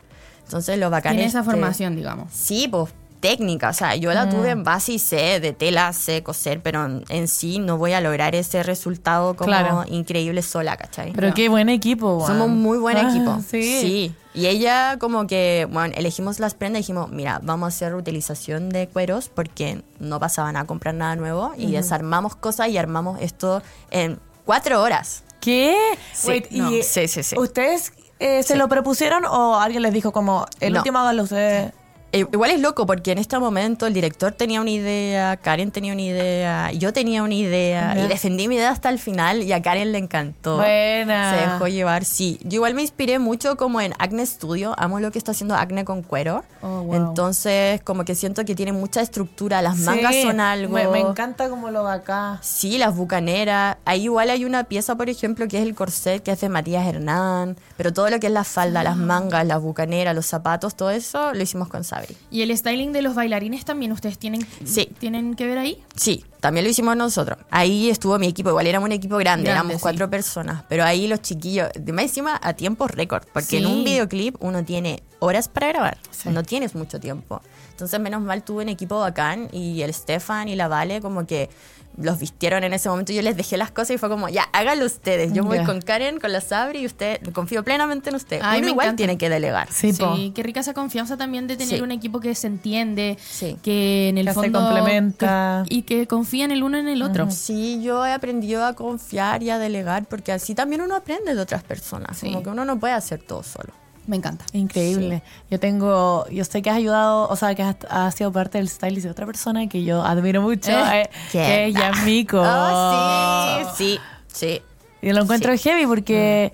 Entonces 0.44 0.78
lo 0.78 0.90
bacán 0.90 1.14
Tiene 1.14 1.28
es 1.28 1.34
esa 1.34 1.44
que- 1.44 1.52
formación, 1.52 1.96
digamos. 1.96 2.32
Sí, 2.34 2.68
pues 2.70 2.92
técnica, 3.20 3.70
o 3.70 3.74
sea, 3.74 3.96
yo 3.96 4.14
la 4.14 4.30
tuve 4.30 4.50
en 4.52 4.64
base 4.64 4.94
y 4.94 5.00
sé 5.00 5.40
de 5.40 5.54
tela, 5.54 5.92
sé 5.94 6.22
coser, 6.24 6.62
pero 6.62 6.86
en, 6.86 7.04
en 7.10 7.28
sí 7.28 7.60
no 7.60 7.78
voy 7.78 7.94
a 7.94 8.02
lograr 8.02 8.36
ese 8.36 8.62
resultado 8.64 9.36
como 9.36 9.48
Claro. 9.48 9.84
increíble 9.88 10.42
sola, 10.42 10.78
¿cachai? 10.78 11.12
Pero 11.14 11.34
qué 11.34 11.50
buen 11.50 11.70
equipo, 11.70 12.18
weón. 12.18 12.28
Somos 12.28 12.50
muy 12.50 12.78
buen 12.78 12.98
Ah, 12.98 13.10
equipo. 13.10 13.40
Sí. 13.50 14.14
Y 14.34 14.48
ella 14.48 14.98
como 15.00 15.28
que, 15.28 15.66
bueno, 15.72 15.94
elegimos 15.98 16.40
las 16.40 16.54
prendas 16.56 16.80
y 16.80 16.84
dijimos, 16.84 17.10
mira, 17.10 17.40
vamos 17.42 17.66
a 17.66 17.68
hacer 17.70 17.96
utilización 17.96 18.70
de 18.70 18.88
cueros 18.88 19.30
porque 19.34 19.82
no 20.00 20.20
pasaban 20.20 20.58
a 20.58 20.66
comprar 20.66 20.94
nada 20.94 21.16
nuevo 21.16 21.54
y 21.58 21.72
desarmamos 21.72 22.36
cosas 22.36 22.68
y 22.68 22.78
armamos 22.78 23.22
esto 23.22 23.62
en 23.92 24.20
cuatro 24.46 24.82
horas. 24.82 25.24
¿Qué? 25.40 25.76
Sí, 26.14 26.28
Wait, 26.28 26.52
no, 26.52 26.70
y, 26.72 26.84
sí, 26.84 27.08
sí, 27.08 27.24
sí. 27.24 27.38
¿Ustedes 27.38 27.94
eh, 28.20 28.44
se 28.44 28.54
Sí. 28.54 28.60
lo 28.60 28.68
propusieron 28.68 29.26
o 29.26 29.58
alguien 29.60 29.82
les 29.84 29.94
dijo 29.94 30.12
como, 30.12 30.46
el 30.60 30.74
No. 30.74 30.80
último 30.80 31.00
háganlo 31.00 31.24
ustedes? 31.24 31.72
Eh, 32.16 32.26
Igual 32.32 32.52
es 32.52 32.60
loco 32.62 32.86
porque 32.86 33.12
en 33.12 33.18
este 33.18 33.38
momento 33.40 33.86
el 33.88 33.94
director 33.94 34.32
tenía 34.32 34.62
una 34.62 34.70
idea, 34.72 35.38
Karen 35.38 35.72
tenía 35.72 35.94
una 35.94 36.02
idea, 36.02 36.72
yo 36.72 36.94
tenía 36.94 37.24
una 37.24 37.34
idea 37.34 37.98
y 37.98 38.08
defendí 38.08 38.48
mi 38.48 38.56
idea 38.56 38.70
hasta 38.72 38.90
el 38.90 39.00
final 39.00 39.44
y 39.44 39.52
a 39.54 39.62
Karen 39.62 39.92
le 39.92 39.98
encantó. 39.98 40.58
Buena. 40.58 41.32
Se 41.36 41.42
dejó 41.52 41.68
llevar, 41.68 42.06
sí. 42.06 42.40
Yo 42.44 42.56
igual 42.58 42.74
me 42.74 42.82
inspiré 42.82 43.20
mucho 43.20 43.58
como 43.58 43.82
en 43.82 43.94
Acne 44.00 44.26
Studio. 44.26 44.74
Amo 44.78 45.00
lo 45.00 45.12
que 45.12 45.18
está 45.18 45.32
haciendo 45.32 45.56
Acne 45.56 45.84
con 45.86 46.02
cuero. 46.04 46.44
Oh, 46.62 46.84
wow. 46.84 46.96
Entonces, 46.96 47.82
como 47.82 48.06
que 48.06 48.16
siento 48.16 48.46
que 48.46 48.56
tiene 48.56 48.72
mucha 48.72 49.02
estructura. 49.02 49.62
Las 49.62 49.78
Sí, 49.78 49.84
mangas 49.84 50.16
son 50.22 50.40
algo. 50.40 50.74
Me, 50.74 50.88
me 50.88 51.00
encanta 51.00 51.50
como 51.50 51.70
lo 51.70 51.86
de 51.86 51.94
acá. 51.94 52.40
Sí, 52.42 52.78
las 52.78 52.96
bucaneras. 52.96 53.78
Ahí 53.86 54.04
igual 54.04 54.30
hay 54.30 54.46
una 54.46 54.64
pieza, 54.66 54.96
por 54.96 55.10
ejemplo, 55.10 55.48
que 55.48 55.58
es 55.58 55.64
el 55.64 55.76
corset, 55.76 56.22
que 56.24 56.32
es 56.32 56.40
de 56.42 56.50
Matías 56.50 56.86
Hernán. 56.88 57.58
Pero 57.78 57.92
todo 57.94 58.10
lo 58.10 58.20
que 58.20 58.28
es 58.28 58.34
la 58.34 58.44
falda, 58.44 58.84
las 58.84 58.98
mangas, 58.98 59.46
las 59.46 59.62
bucaneras, 59.62 60.16
los 60.16 60.26
zapatos, 60.26 60.76
todo 60.76 60.90
eso 60.92 61.34
lo 61.34 61.42
hicimos 61.42 61.68
con 61.68 61.84
Sabri. 61.84 62.05
Y 62.32 62.42
el 62.42 62.56
styling 62.58 62.92
de 62.92 63.02
los 63.02 63.16
bailarines 63.16 63.66
también, 63.66 63.92
¿ustedes 63.92 64.18
tienen, 64.18 64.46
Sí. 64.66 64.90
tienen 65.00 65.36
que 65.36 65.46
ver 65.48 65.58
ahí? 65.58 65.84
Sí, 65.96 66.24
también 66.40 66.64
lo 66.66 66.70
hicimos 66.70 66.96
nosotros. 66.96 67.38
Ahí 67.50 67.90
estuvo 67.90 68.18
mi 68.20 68.28
equipo, 68.28 68.50
igual 68.50 68.68
éramos 68.68 68.88
un 68.88 68.94
equipo 68.94 69.18
grande, 69.18 69.44
Grande, 69.46 69.52
éramos 69.52 69.74
sí. 69.76 69.80
cuatro 69.82 70.10
personas, 70.10 70.64
pero 70.70 70.84
ahí 70.84 71.08
los 71.08 71.22
chiquillos, 71.22 71.70
de 71.74 71.92
más 71.94 72.04
encima 72.06 72.40
a 72.42 72.54
tiempos 72.54 72.92
récord, 72.92 73.24
porque 73.34 73.58
en 73.58 73.64
Sí. 73.66 73.72
un 73.72 73.84
videoclip 73.84 74.36
uno 74.42 74.64
tiene 74.64 75.02
horas 75.20 75.48
para 75.48 75.68
grabar, 75.70 75.98
no 76.26 76.44
tienes 76.44 76.76
mucho 76.76 77.00
tiempo. 77.00 77.42
Entonces, 77.72 78.00
menos 78.00 78.22
mal 78.22 78.44
tuve 78.44 78.64
un 78.64 78.70
equipo 78.70 79.00
bacán 79.00 79.50
y 79.52 79.82
el 79.82 79.94
Stefan 79.94 80.48
y 80.48 80.56
la 80.56 80.68
Vale 80.68 81.02
como 81.02 81.26
que 81.26 81.50
los 81.98 82.20
vistieron 82.20 82.64
en 82.64 82.74
ese 82.74 82.90
momento. 82.90 83.14
Yo 83.14 83.22
les 83.22 83.38
dejé 83.38 83.58
las 83.58 83.72
cosas 83.72 83.92
y 83.92 83.98
fue 83.98 84.10
como, 84.10 84.30
ya, 84.30 84.44
háganlo 84.54 84.86
ustedes. 84.86 85.34
Yo 85.34 85.44
voy 85.44 85.64
con 85.64 85.82
Karen, 85.82 86.20
con 86.20 86.32
la 86.32 86.42
Sabri 86.42 86.80
y 86.80 86.86
usted, 86.86 87.22
confío 87.34 87.64
plenamente 87.64 88.10
en 88.10 88.16
usted. 88.16 88.40
Ay, 88.44 88.60
uno 88.60 88.66
me 88.68 88.72
igual 88.72 88.86
encanta. 88.88 88.98
tiene 88.98 89.18
que 89.18 89.30
delegar. 89.30 89.68
Sí. 89.72 89.94
Sí, 89.94 90.32
qué 90.36 90.44
rica 90.44 90.60
esa 90.60 90.74
confianza 90.74 91.18
también 91.18 91.48
de 91.48 91.58
tener 91.58 91.78
Sí. 91.78 91.82
un 91.82 91.92
equipo 91.92 92.20
que 92.20 92.36
se 92.36 92.48
entiende, 92.48 93.18
Sí. 93.22 93.58
que 93.64 94.10
en 94.10 94.18
el 94.18 94.26
Que 94.26 94.34
se 94.34 94.40
fondo 94.40 94.60
complementa. 94.60 95.64
que- 95.68 95.76
y 95.76 95.82
que 95.84 96.08
confían 96.08 96.52
el 96.52 96.64
uno 96.64 96.78
en 96.78 96.88
el 96.88 97.02
otro. 97.02 97.30
Sí, 97.32 97.82
yo 97.82 98.06
he 98.06 98.12
aprendido 98.12 98.66
a 98.66 98.74
confiar 98.74 99.44
y 99.44 99.50
a 99.50 99.58
delegar 99.60 100.06
porque 100.06 100.32
así 100.32 100.56
también 100.56 100.82
uno 100.82 100.96
aprende 100.96 101.34
de 101.36 101.42
otras 101.42 101.64
personas. 101.64 102.18
Sí. 102.18 102.28
Como 102.28 102.44
que 102.44 102.50
uno 102.50 102.66
no 102.66 102.80
puede 102.80 102.94
hacer 102.94 103.22
todo 103.22 103.44
solo. 103.44 103.74
Me 104.08 104.16
encanta. 104.18 104.46
Increíble. 104.54 105.24
Yo 105.50 105.60
tengo, 105.60 106.28
yo 106.30 106.44
sé 106.46 106.62
que 106.62 106.70
has 106.70 106.78
ayudado, 106.78 107.28
o 107.28 107.36
sea, 107.36 107.56
que 107.56 107.64
has, 107.64 107.76
has 107.90 108.14
sido 108.16 108.32
parte 108.32 108.60
del 108.60 108.70
stylist 108.70 109.06
de 109.06 109.10
otra 109.12 109.26
persona 109.26 109.68
que 109.68 109.84
yo 109.84 110.04
admiro 110.04 110.42
mucho, 110.42 110.72
Eh, 110.72 111.02
eh, 111.02 111.10
que 111.32 111.68
es 111.68 111.74
Yamiko. 111.76 112.42
Oh, 112.44 113.74
sí, 113.76 113.98
sí, 113.98 114.00
sí. 114.32 114.62
Y 115.02 115.12
lo 115.12 115.24
encuentro 115.24 115.52
Sí. 115.58 115.64
heavy 115.70 115.86
porque, 115.88 116.54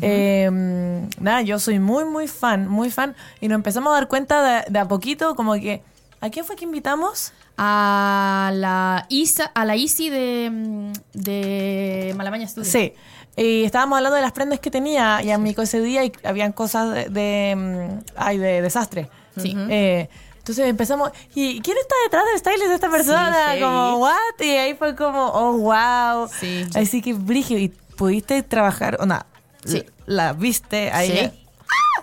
eh, 0.00 0.50
nada, 1.20 1.42
yo 1.42 1.58
soy 1.58 1.78
muy, 1.78 2.04
muy 2.04 2.28
fan, 2.28 2.66
muy 2.68 2.90
fan. 2.90 3.14
Y 3.40 3.48
nos 3.48 3.56
empezamos 3.56 3.90
a 3.90 3.94
dar 3.94 4.08
cuenta 4.08 4.42
de, 4.64 4.70
de 4.72 4.78
a 4.78 4.88
poquito, 4.88 5.34
como 5.34 5.54
que, 5.54 5.82
¿a 6.20 6.30
quién 6.30 6.44
fue 6.44 6.56
que 6.56 6.64
invitamos? 6.64 7.32
A 7.58 8.50
la 8.54 9.06
Isa, 9.08 9.46
a 9.54 9.64
la 9.64 9.76
Isi 9.76 10.10
de, 10.10 10.50
mm, 10.52 10.92
de 11.14 12.14
Malamaña 12.16 12.46
Studio. 12.48 12.70
Sí. 12.70 12.92
Y 13.36 13.64
estábamos 13.64 13.98
hablando 13.98 14.16
de 14.16 14.22
las 14.22 14.32
prendas 14.32 14.60
que 14.60 14.70
tenía 14.70 15.20
Yamiko 15.20 15.62
ese 15.62 15.80
día 15.80 16.04
y 16.04 16.12
habían 16.24 16.52
cosas 16.52 16.92
de, 16.94 17.08
de, 17.10 17.54
mm, 17.56 18.04
ay, 18.16 18.38
de 18.38 18.62
desastre. 18.62 19.10
Sí. 19.40 19.54
Eh, 19.68 20.08
entonces 20.38 20.66
empezamos, 20.68 21.10
¿y 21.34 21.60
quién 21.60 21.76
está 21.76 21.94
detrás 22.04 22.24
del 22.26 22.38
stylist 22.38 22.68
de 22.68 22.74
esta 22.76 22.88
persona? 22.88 23.48
heavy. 23.48 23.60
como, 23.62 23.96
¿what? 23.98 24.40
Y 24.40 24.50
ahí 24.50 24.74
fue 24.74 24.94
como, 24.96 25.26
oh, 25.26 25.52
wow. 25.58 26.28
Sí. 26.40 26.64
Así 26.74 27.02
que, 27.02 27.12
Brigio, 27.12 27.58
¿y 27.58 27.68
pudiste 27.68 28.42
trabajar? 28.42 28.96
O 29.00 29.06
nada, 29.06 29.26
Sí. 29.64 29.84
¿La 30.06 30.32
viste 30.32 30.90
a 30.92 31.02
Sí. 31.02 31.18
¡Ah! 31.18 31.32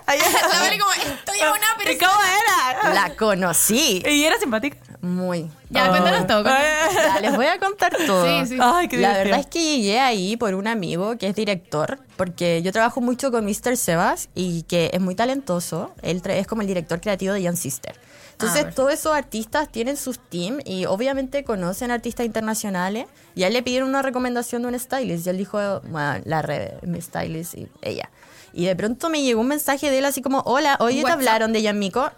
La 0.52 0.58
Vale 0.60 0.78
como, 0.78 0.92
estoy 0.92 1.40
a 1.40 1.50
una 1.50 1.66
¿Y 1.80 1.84
persona. 1.84 2.08
cómo 2.12 2.22
era? 2.22 2.94
La 2.94 3.16
conocí. 3.16 4.02
Y 4.06 4.24
era 4.24 4.38
simpática. 4.38 4.76
Muy. 5.04 5.50
Ya, 5.70 5.88
cuéntanos 5.90 6.26
todo. 6.26 6.42
cuéntanos. 6.42 6.94
Ya, 6.94 7.20
les 7.20 7.36
voy 7.36 7.46
a 7.46 7.58
contar 7.58 7.94
todo. 8.06 8.24
Sí, 8.24 8.46
sí. 8.54 8.58
Ay, 8.60 8.88
qué 8.88 8.96
La 8.96 9.08
divertido. 9.10 9.24
verdad 9.24 9.40
es 9.40 9.46
que 9.46 9.60
llegué 9.76 10.00
ahí 10.00 10.36
por 10.36 10.54
un 10.54 10.66
amigo 10.66 11.16
que 11.18 11.28
es 11.28 11.34
director, 11.34 11.98
porque 12.16 12.62
yo 12.62 12.72
trabajo 12.72 13.00
mucho 13.00 13.30
con 13.30 13.44
Mr. 13.44 13.76
Sebas 13.76 14.28
y 14.34 14.62
que 14.62 14.90
es 14.92 15.00
muy 15.00 15.14
talentoso. 15.14 15.92
Él 16.02 16.22
es 16.24 16.46
como 16.46 16.62
el 16.62 16.68
director 16.68 17.00
creativo 17.00 17.34
de 17.34 17.42
Young 17.42 17.56
Sister. 17.56 17.94
Entonces, 18.32 18.62
perfecto. 18.62 18.82
todos 18.82 18.94
esos 18.94 19.14
artistas 19.14 19.68
tienen 19.70 19.96
sus 19.96 20.18
team 20.18 20.58
y 20.64 20.86
obviamente 20.86 21.44
conocen 21.44 21.90
artistas 21.90 22.26
internacionales. 22.26 23.06
Y 23.34 23.44
a 23.44 23.48
él 23.48 23.52
le 23.52 23.62
pidieron 23.62 23.88
una 23.88 24.02
recomendación 24.02 24.62
de 24.62 24.68
un 24.68 24.78
stylist 24.78 25.26
y 25.26 25.30
él 25.30 25.36
dijo, 25.38 25.58
bueno, 25.84 26.20
la 26.24 26.42
red, 26.42 26.82
mi 26.82 27.00
stylist 27.00 27.54
y 27.54 27.68
ella. 27.82 28.10
Y 28.52 28.64
de 28.66 28.74
pronto 28.74 29.08
me 29.10 29.22
llegó 29.22 29.40
un 29.40 29.48
mensaje 29.48 29.90
de 29.90 29.98
él 29.98 30.04
así 30.04 30.22
como, 30.22 30.40
hola, 30.46 30.76
hoy 30.80 31.02
te 31.02 31.10
hablaron 31.10 31.52
de 31.52 31.62
Yamiko. 31.62 32.10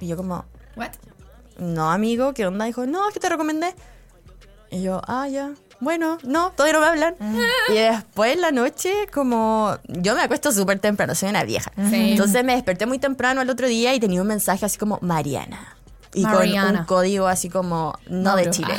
Y 0.00 0.06
yo 0.08 0.16
como, 0.16 0.44
What? 0.76 0.90
No, 1.60 1.90
amigo, 1.90 2.34
¿qué 2.34 2.46
onda? 2.46 2.64
Dijo, 2.64 2.86
no, 2.86 3.06
es 3.06 3.14
que 3.14 3.20
te 3.20 3.28
recomendé. 3.28 3.74
Y 4.70 4.82
yo, 4.82 5.00
ah, 5.06 5.28
ya. 5.28 5.52
Bueno, 5.80 6.18
no, 6.22 6.50
todavía 6.50 6.74
no 6.74 6.80
me 6.80 6.86
hablan. 6.86 7.14
Y 7.68 7.74
después 7.74 8.34
en 8.34 8.42
la 8.42 8.50
noche, 8.50 8.92
como 9.12 9.76
yo 9.88 10.14
me 10.14 10.22
acuesto 10.22 10.52
súper 10.52 10.78
temprano, 10.78 11.14
soy 11.14 11.30
una 11.30 11.44
vieja. 11.44 11.72
Sí. 11.88 12.12
Entonces 12.12 12.44
me 12.44 12.54
desperté 12.54 12.86
muy 12.86 12.98
temprano 12.98 13.40
el 13.40 13.48
otro 13.48 13.66
día 13.66 13.94
y 13.94 14.00
tenía 14.00 14.20
un 14.20 14.28
mensaje 14.28 14.66
así 14.66 14.78
como 14.78 14.98
Mariana. 15.00 15.76
Y 16.12 16.24
con 16.24 16.46
un 16.48 16.84
código 16.84 17.26
así 17.26 17.48
como 17.48 17.98
no 18.08 18.36
de. 18.36 18.50
Chile. 18.50 18.74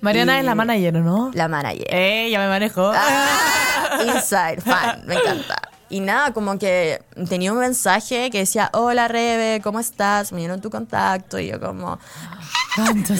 Mariana 0.00 0.36
Y 0.36 0.40
es 0.40 0.44
la 0.44 0.54
manager, 0.54 0.94
¿no? 0.94 1.30
La 1.34 1.48
manager. 1.48 1.86
Eh, 1.90 2.28
ya 2.30 2.38
me 2.38 2.48
manejo. 2.48 2.92
Ah, 2.94 3.98
Inside, 4.06 4.60
fan, 4.60 5.02
me 5.06 5.14
encanta. 5.14 5.65
Y 5.88 6.00
nada, 6.00 6.32
como 6.32 6.58
que 6.58 7.02
tenía 7.28 7.52
un 7.52 7.58
mensaje 7.58 8.30
que 8.30 8.38
decía, 8.38 8.70
hola 8.72 9.06
Rebe, 9.06 9.60
¿cómo 9.62 9.78
estás? 9.78 10.32
Me 10.32 10.40
dieron 10.40 10.60
tu 10.60 10.70
contacto 10.70 11.38
y 11.38 11.48
yo 11.48 11.60
como... 11.60 11.98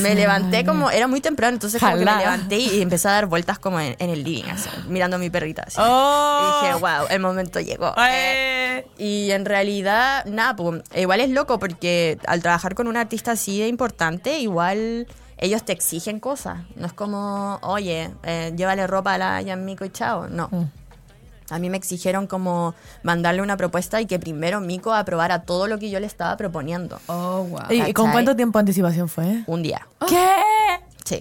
Me 0.02 0.14
levanté 0.14 0.66
como, 0.66 0.90
era 0.90 1.06
muy 1.06 1.20
temprano, 1.20 1.54
entonces 1.54 1.80
como 1.80 1.96
que 1.96 2.04
me 2.04 2.16
levanté 2.16 2.58
y 2.58 2.82
empecé 2.82 3.08
a 3.08 3.12
dar 3.12 3.26
vueltas 3.26 3.58
como 3.58 3.80
en, 3.80 3.96
en 3.98 4.10
el 4.10 4.22
living, 4.22 4.50
así, 4.50 4.68
mirando 4.88 5.16
a 5.16 5.18
mi 5.18 5.30
perrita. 5.30 5.62
Así. 5.62 5.78
Oh. 5.80 6.60
Y 6.62 6.66
dije, 6.66 6.78
wow, 6.78 7.06
el 7.08 7.20
momento 7.20 7.60
llegó. 7.60 7.94
Eh. 7.98 8.86
Y 8.98 9.30
en 9.30 9.46
realidad, 9.46 10.26
nada, 10.26 10.56
pues, 10.56 10.82
igual 10.94 11.20
es 11.20 11.30
loco 11.30 11.58
porque 11.58 12.18
al 12.26 12.42
trabajar 12.42 12.74
con 12.74 12.86
un 12.86 12.98
artista 12.98 13.32
así 13.32 13.58
de 13.58 13.68
importante, 13.68 14.38
igual 14.38 15.06
ellos 15.38 15.64
te 15.64 15.72
exigen 15.72 16.20
cosas. 16.20 16.58
No 16.74 16.86
es 16.86 16.92
como, 16.92 17.58
oye, 17.62 18.10
eh, 18.24 18.52
llévale 18.56 18.86
ropa 18.86 19.14
a 19.14 19.18
la 19.18 19.42
Yamiko 19.42 19.84
y 19.84 19.90
chao. 19.90 20.28
No. 20.28 20.48
Mm. 20.50 20.64
A 21.50 21.58
mí 21.58 21.70
me 21.70 21.76
exigieron 21.76 22.26
como 22.26 22.74
mandarle 23.02 23.42
una 23.42 23.56
propuesta 23.56 24.00
y 24.00 24.06
que 24.06 24.18
primero 24.18 24.60
Miko 24.60 24.92
aprobara 24.92 25.42
todo 25.42 25.66
lo 25.68 25.78
que 25.78 25.90
yo 25.90 26.00
le 26.00 26.06
estaba 26.06 26.36
proponiendo. 26.36 27.00
Oh, 27.06 27.44
wow. 27.44 27.60
¿Y 27.70 27.92
con 27.92 28.10
cuánto 28.12 28.34
tiempo 28.34 28.58
de 28.58 28.60
anticipación 28.62 29.08
fue? 29.08 29.42
Un 29.46 29.62
día. 29.62 29.86
¿Qué? 30.08 30.26
Sí. 31.04 31.20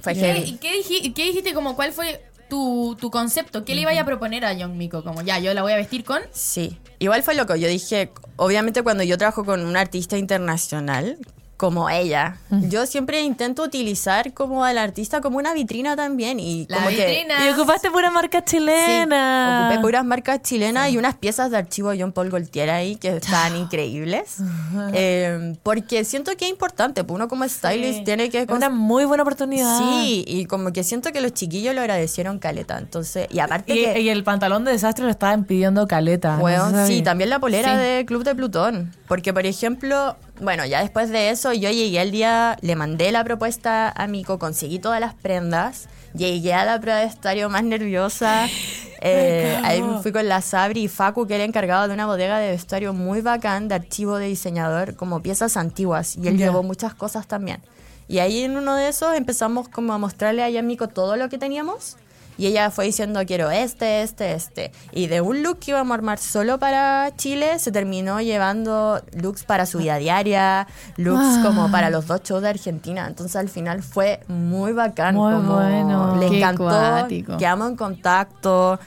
Fue 0.00 0.14
¿Qué, 0.14 0.20
heavy. 0.20 0.58
qué 0.60 0.72
diji- 0.80 1.14
qué 1.14 1.24
dijiste? 1.24 1.52
Como, 1.54 1.74
¿Cuál 1.74 1.92
fue 1.92 2.22
tu, 2.48 2.96
tu 3.00 3.10
concepto? 3.10 3.64
¿Qué 3.64 3.74
le 3.74 3.80
iba 3.80 3.90
a 3.98 4.04
proponer 4.04 4.44
a 4.44 4.52
Young 4.52 4.74
Miko? 4.76 5.02
Como, 5.02 5.22
ya, 5.22 5.38
yo 5.40 5.52
la 5.54 5.62
voy 5.62 5.72
a 5.72 5.76
vestir 5.76 6.04
con... 6.04 6.20
Sí, 6.30 6.78
igual 7.00 7.22
fue 7.22 7.34
loco. 7.34 7.56
Yo 7.56 7.66
dije, 7.68 8.12
obviamente 8.36 8.82
cuando 8.82 9.02
yo 9.02 9.18
trabajo 9.18 9.44
con 9.44 9.64
un 9.64 9.76
artista 9.76 10.16
internacional 10.18 11.18
como 11.56 11.88
ella, 11.88 12.36
yo 12.68 12.84
siempre 12.86 13.20
intento 13.22 13.62
utilizar 13.62 14.32
como 14.32 14.64
al 14.64 14.76
artista 14.78 15.20
como 15.20 15.38
una 15.38 15.54
vitrina 15.54 15.94
también 15.96 16.40
y 16.40 16.66
La 16.68 16.76
como 16.78 16.88
que 16.90 16.96
vitrina. 17.06 17.46
Y 17.46 17.50
ocupaste 17.50 17.90
pura 17.90 18.10
marca 18.10 18.38
Sí, 18.44 18.56
chilena. 18.58 19.68
ocupé 19.70 19.80
puras 19.82 20.04
marcas 20.04 20.42
chilenas 20.42 20.90
y 20.90 20.98
unas 20.98 21.14
piezas 21.14 21.50
de 21.50 21.56
archivo 21.58 21.90
de 21.90 22.00
John 22.00 22.12
Paul 22.12 22.30
Gaultier 22.30 22.70
ahí 22.70 22.96
que 22.96 23.16
están 23.16 23.56
increíbles. 23.56 24.36
Eh, 24.92 25.56
porque 25.62 26.04
siento 26.04 26.32
que 26.36 26.44
es 26.46 26.50
importante, 26.50 27.04
pues 27.04 27.14
uno 27.14 27.28
como 27.28 27.48
stylist 27.48 27.98
Sí. 27.98 28.04
tiene 28.04 28.28
que... 28.30 28.40
Es 28.42 28.48
una 28.48 28.70
muy 28.70 29.04
buena 29.04 29.22
oportunidad. 29.22 29.78
Sí, 29.78 30.24
y 30.26 30.46
como 30.46 30.72
que 30.72 30.82
siento 30.84 31.12
que 31.12 31.20
los 31.20 31.32
chiquillos 31.32 31.74
lo 31.74 31.80
agradecieron 31.80 32.38
caleta. 32.38 32.78
Entonces, 32.78 33.28
y 33.30 33.38
aparte 33.38 33.72
Y, 33.74 33.84
que... 33.84 34.00
y 34.00 34.08
el 34.08 34.24
pantalón 34.24 34.64
de 34.64 34.72
desastre 34.72 35.04
lo 35.04 35.10
estaban 35.10 35.44
pidiendo 35.44 35.86
caleta. 35.86 36.38
Weón, 36.38 36.72
no 36.72 36.78
sé 36.78 36.86
si 36.88 36.96
sí, 36.98 37.02
también 37.02 37.30
la 37.30 37.38
polera 37.38 37.76
Sí. 37.76 37.82
de 37.82 38.04
Club 38.06 38.24
de 38.24 38.34
Plutón. 38.34 38.92
Porque, 39.08 39.32
por 39.32 39.46
ejemplo, 39.46 40.16
bueno, 40.44 40.64
ya 40.64 40.80
después 40.80 41.10
de 41.10 41.30
eso, 41.30 41.52
yo 41.52 41.70
llegué 41.70 42.00
al 42.00 42.10
día, 42.10 42.56
le 42.60 42.76
mandé 42.76 43.10
la 43.10 43.24
propuesta 43.24 43.90
a 43.90 44.06
Mico, 44.06 44.38
conseguí 44.38 44.78
todas 44.78 45.00
las 45.00 45.14
prendas, 45.14 45.88
llegué 46.14 46.54
a 46.54 46.64
la 46.64 46.80
prueba 46.80 47.00
de 47.00 47.06
estadio 47.06 47.50
más 47.50 47.64
nerviosa. 47.64 48.46
eh, 49.00 49.58
ahí 49.64 49.82
fui 50.02 50.12
con 50.12 50.28
la 50.28 50.40
Sabri 50.40 50.84
y 50.84 50.88
Facu, 50.88 51.26
que 51.26 51.34
era 51.34 51.44
encargado 51.44 51.88
de 51.88 51.94
una 51.94 52.06
bodega 52.06 52.38
de 52.38 52.50
vestuario 52.50 52.92
muy 52.92 53.20
bacán, 53.20 53.68
de 53.68 53.74
archivo 53.74 54.16
de 54.18 54.28
diseñador, 54.28 54.94
como 54.94 55.22
piezas 55.22 55.56
antiguas. 55.56 56.16
Y 56.16 56.28
él 56.28 56.38
llevó 56.38 56.62
muchas 56.62 56.94
cosas 56.94 57.26
también. 57.26 57.60
Y 58.06 58.18
ahí 58.18 58.42
en 58.42 58.56
uno 58.56 58.76
de 58.76 58.88
esos 58.88 59.14
empezamos 59.14 59.68
como 59.68 59.92
a 59.92 59.98
mostrarle 59.98 60.42
a 60.42 60.50
Yamiko 60.50 60.88
todo 60.88 61.16
lo 61.16 61.28
que 61.28 61.38
teníamos. 61.38 61.96
Y 62.36 62.46
ella 62.46 62.70
fue 62.70 62.86
diciendo, 62.86 63.20
quiero 63.26 63.50
este, 63.50 64.02
este, 64.02 64.32
este. 64.32 64.72
Y 64.92 65.06
de 65.06 65.20
un 65.20 65.42
look 65.42 65.58
que 65.60 65.70
íbamos 65.70 65.92
a 65.92 65.94
armar 65.94 66.18
solo 66.18 66.58
para 66.58 67.12
Chile, 67.16 67.58
se 67.58 67.70
terminó 67.70 68.20
llevando 68.20 69.00
looks 69.14 69.44
para 69.44 69.66
su 69.66 69.78
vida 69.78 69.96
diaria, 69.98 70.66
looks 70.96 71.38
como 71.44 71.70
para 71.70 71.90
los 71.90 72.06
dos 72.06 72.22
shows 72.22 72.42
de 72.42 72.48
Argentina. 72.48 73.06
Entonces 73.06 73.36
al 73.36 73.48
final 73.48 73.82
fue 73.82 74.20
muy 74.28 74.72
bacán. 74.72 75.14
Muy 75.14 75.32
como 75.34 75.54
bueno. 75.54 76.16
Le 76.16 76.28
Qué 76.28 76.38
encantó, 76.38 76.64
cuático. 76.64 77.36
quedamos 77.36 77.70
en 77.70 77.76
contacto. 77.76 78.78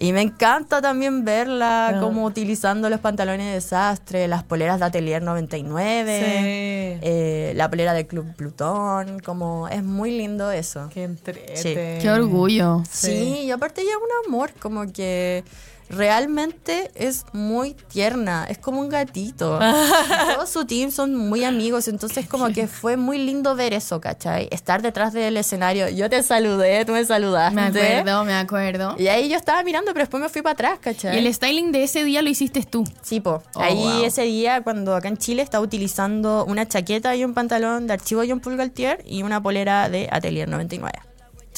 Y 0.00 0.12
me 0.12 0.22
encanta 0.22 0.80
también 0.80 1.24
verla 1.24 1.88
Ah. 1.88 2.00
como 2.00 2.24
utilizando 2.24 2.88
los 2.88 3.00
pantalones 3.00 3.46
de 3.48 3.52
desastre, 3.54 4.28
las 4.28 4.44
poleras 4.44 4.78
de 4.78 4.86
Atelier 4.86 5.22
99, 5.22 6.18
Sí. 6.20 6.98
eh, 7.02 7.52
la 7.56 7.68
polera 7.68 7.92
del 7.94 8.06
Club 8.06 8.32
Plutón, 8.36 9.18
como 9.20 9.66
es 9.68 9.82
muy 9.82 10.12
lindo 10.16 10.52
eso. 10.52 10.88
Qué 10.94 11.02
entrete. 11.04 11.56
Sí. 11.56 11.74
Qué 11.74 12.10
orgullo. 12.10 12.82
Sí, 12.88 13.40
y 13.44 13.50
aparte 13.50 13.82
ya 13.84 13.96
un 13.98 14.26
amor, 14.28 14.52
como 14.60 14.90
que 14.92 15.42
realmente 15.88 16.90
es 16.94 17.24
muy 17.32 17.74
tierna, 17.74 18.46
es 18.48 18.58
como 18.58 18.80
un 18.80 18.88
gatito. 18.88 19.58
Todo 20.34 20.46
su 20.46 20.64
team 20.66 20.90
son 20.90 21.14
muy 21.14 21.44
amigos, 21.44 21.88
entonces 21.88 22.26
como 22.28 22.48
que 22.48 22.66
fue 22.66 22.96
muy 22.96 23.18
lindo 23.18 23.54
ver 23.54 23.72
eso, 23.72 24.00
¿cachai? 24.00 24.48
Estar 24.50 24.82
detrás 24.82 25.12
del 25.12 25.36
escenario. 25.36 25.88
Yo 25.88 26.08
te 26.10 26.22
saludé, 26.22 26.84
tú 26.84 26.92
me 26.92 27.04
saludaste. 27.04 27.54
Me 27.54 27.62
acuerdo, 27.62 28.24
me 28.24 28.34
acuerdo. 28.34 28.94
Y 28.98 29.08
ahí 29.08 29.28
yo 29.28 29.36
estaba 29.36 29.62
mirando, 29.62 29.92
pero 29.92 30.02
después 30.04 30.22
me 30.22 30.28
fui 30.28 30.42
para 30.42 30.52
atrás, 30.52 30.78
¿cachai? 30.80 31.14
Y 31.16 31.18
el 31.26 31.32
styling 31.32 31.72
de 31.72 31.84
ese 31.84 32.04
día 32.04 32.22
lo 32.22 32.28
hiciste 32.28 32.62
tú. 32.62 32.84
Sí, 33.02 33.20
po. 33.20 33.42
Oh, 33.54 33.60
Ahí 33.60 33.76
wow. 33.76 34.04
ese 34.04 34.22
día, 34.22 34.62
cuando 34.62 34.94
acá 34.94 35.08
en 35.08 35.16
Chile 35.16 35.42
estaba 35.42 35.64
utilizando 35.64 36.44
una 36.44 36.66
chaqueta 36.66 37.14
y 37.16 37.24
un 37.24 37.34
pantalón 37.34 37.86
de 37.86 37.94
archivo 37.94 38.22
John 38.28 38.40
Paul 38.40 38.56
Gaultier 38.56 39.02
y 39.06 39.22
una 39.22 39.42
polera 39.42 39.88
de 39.88 40.08
Atelier 40.10 40.48
99. 40.48 41.07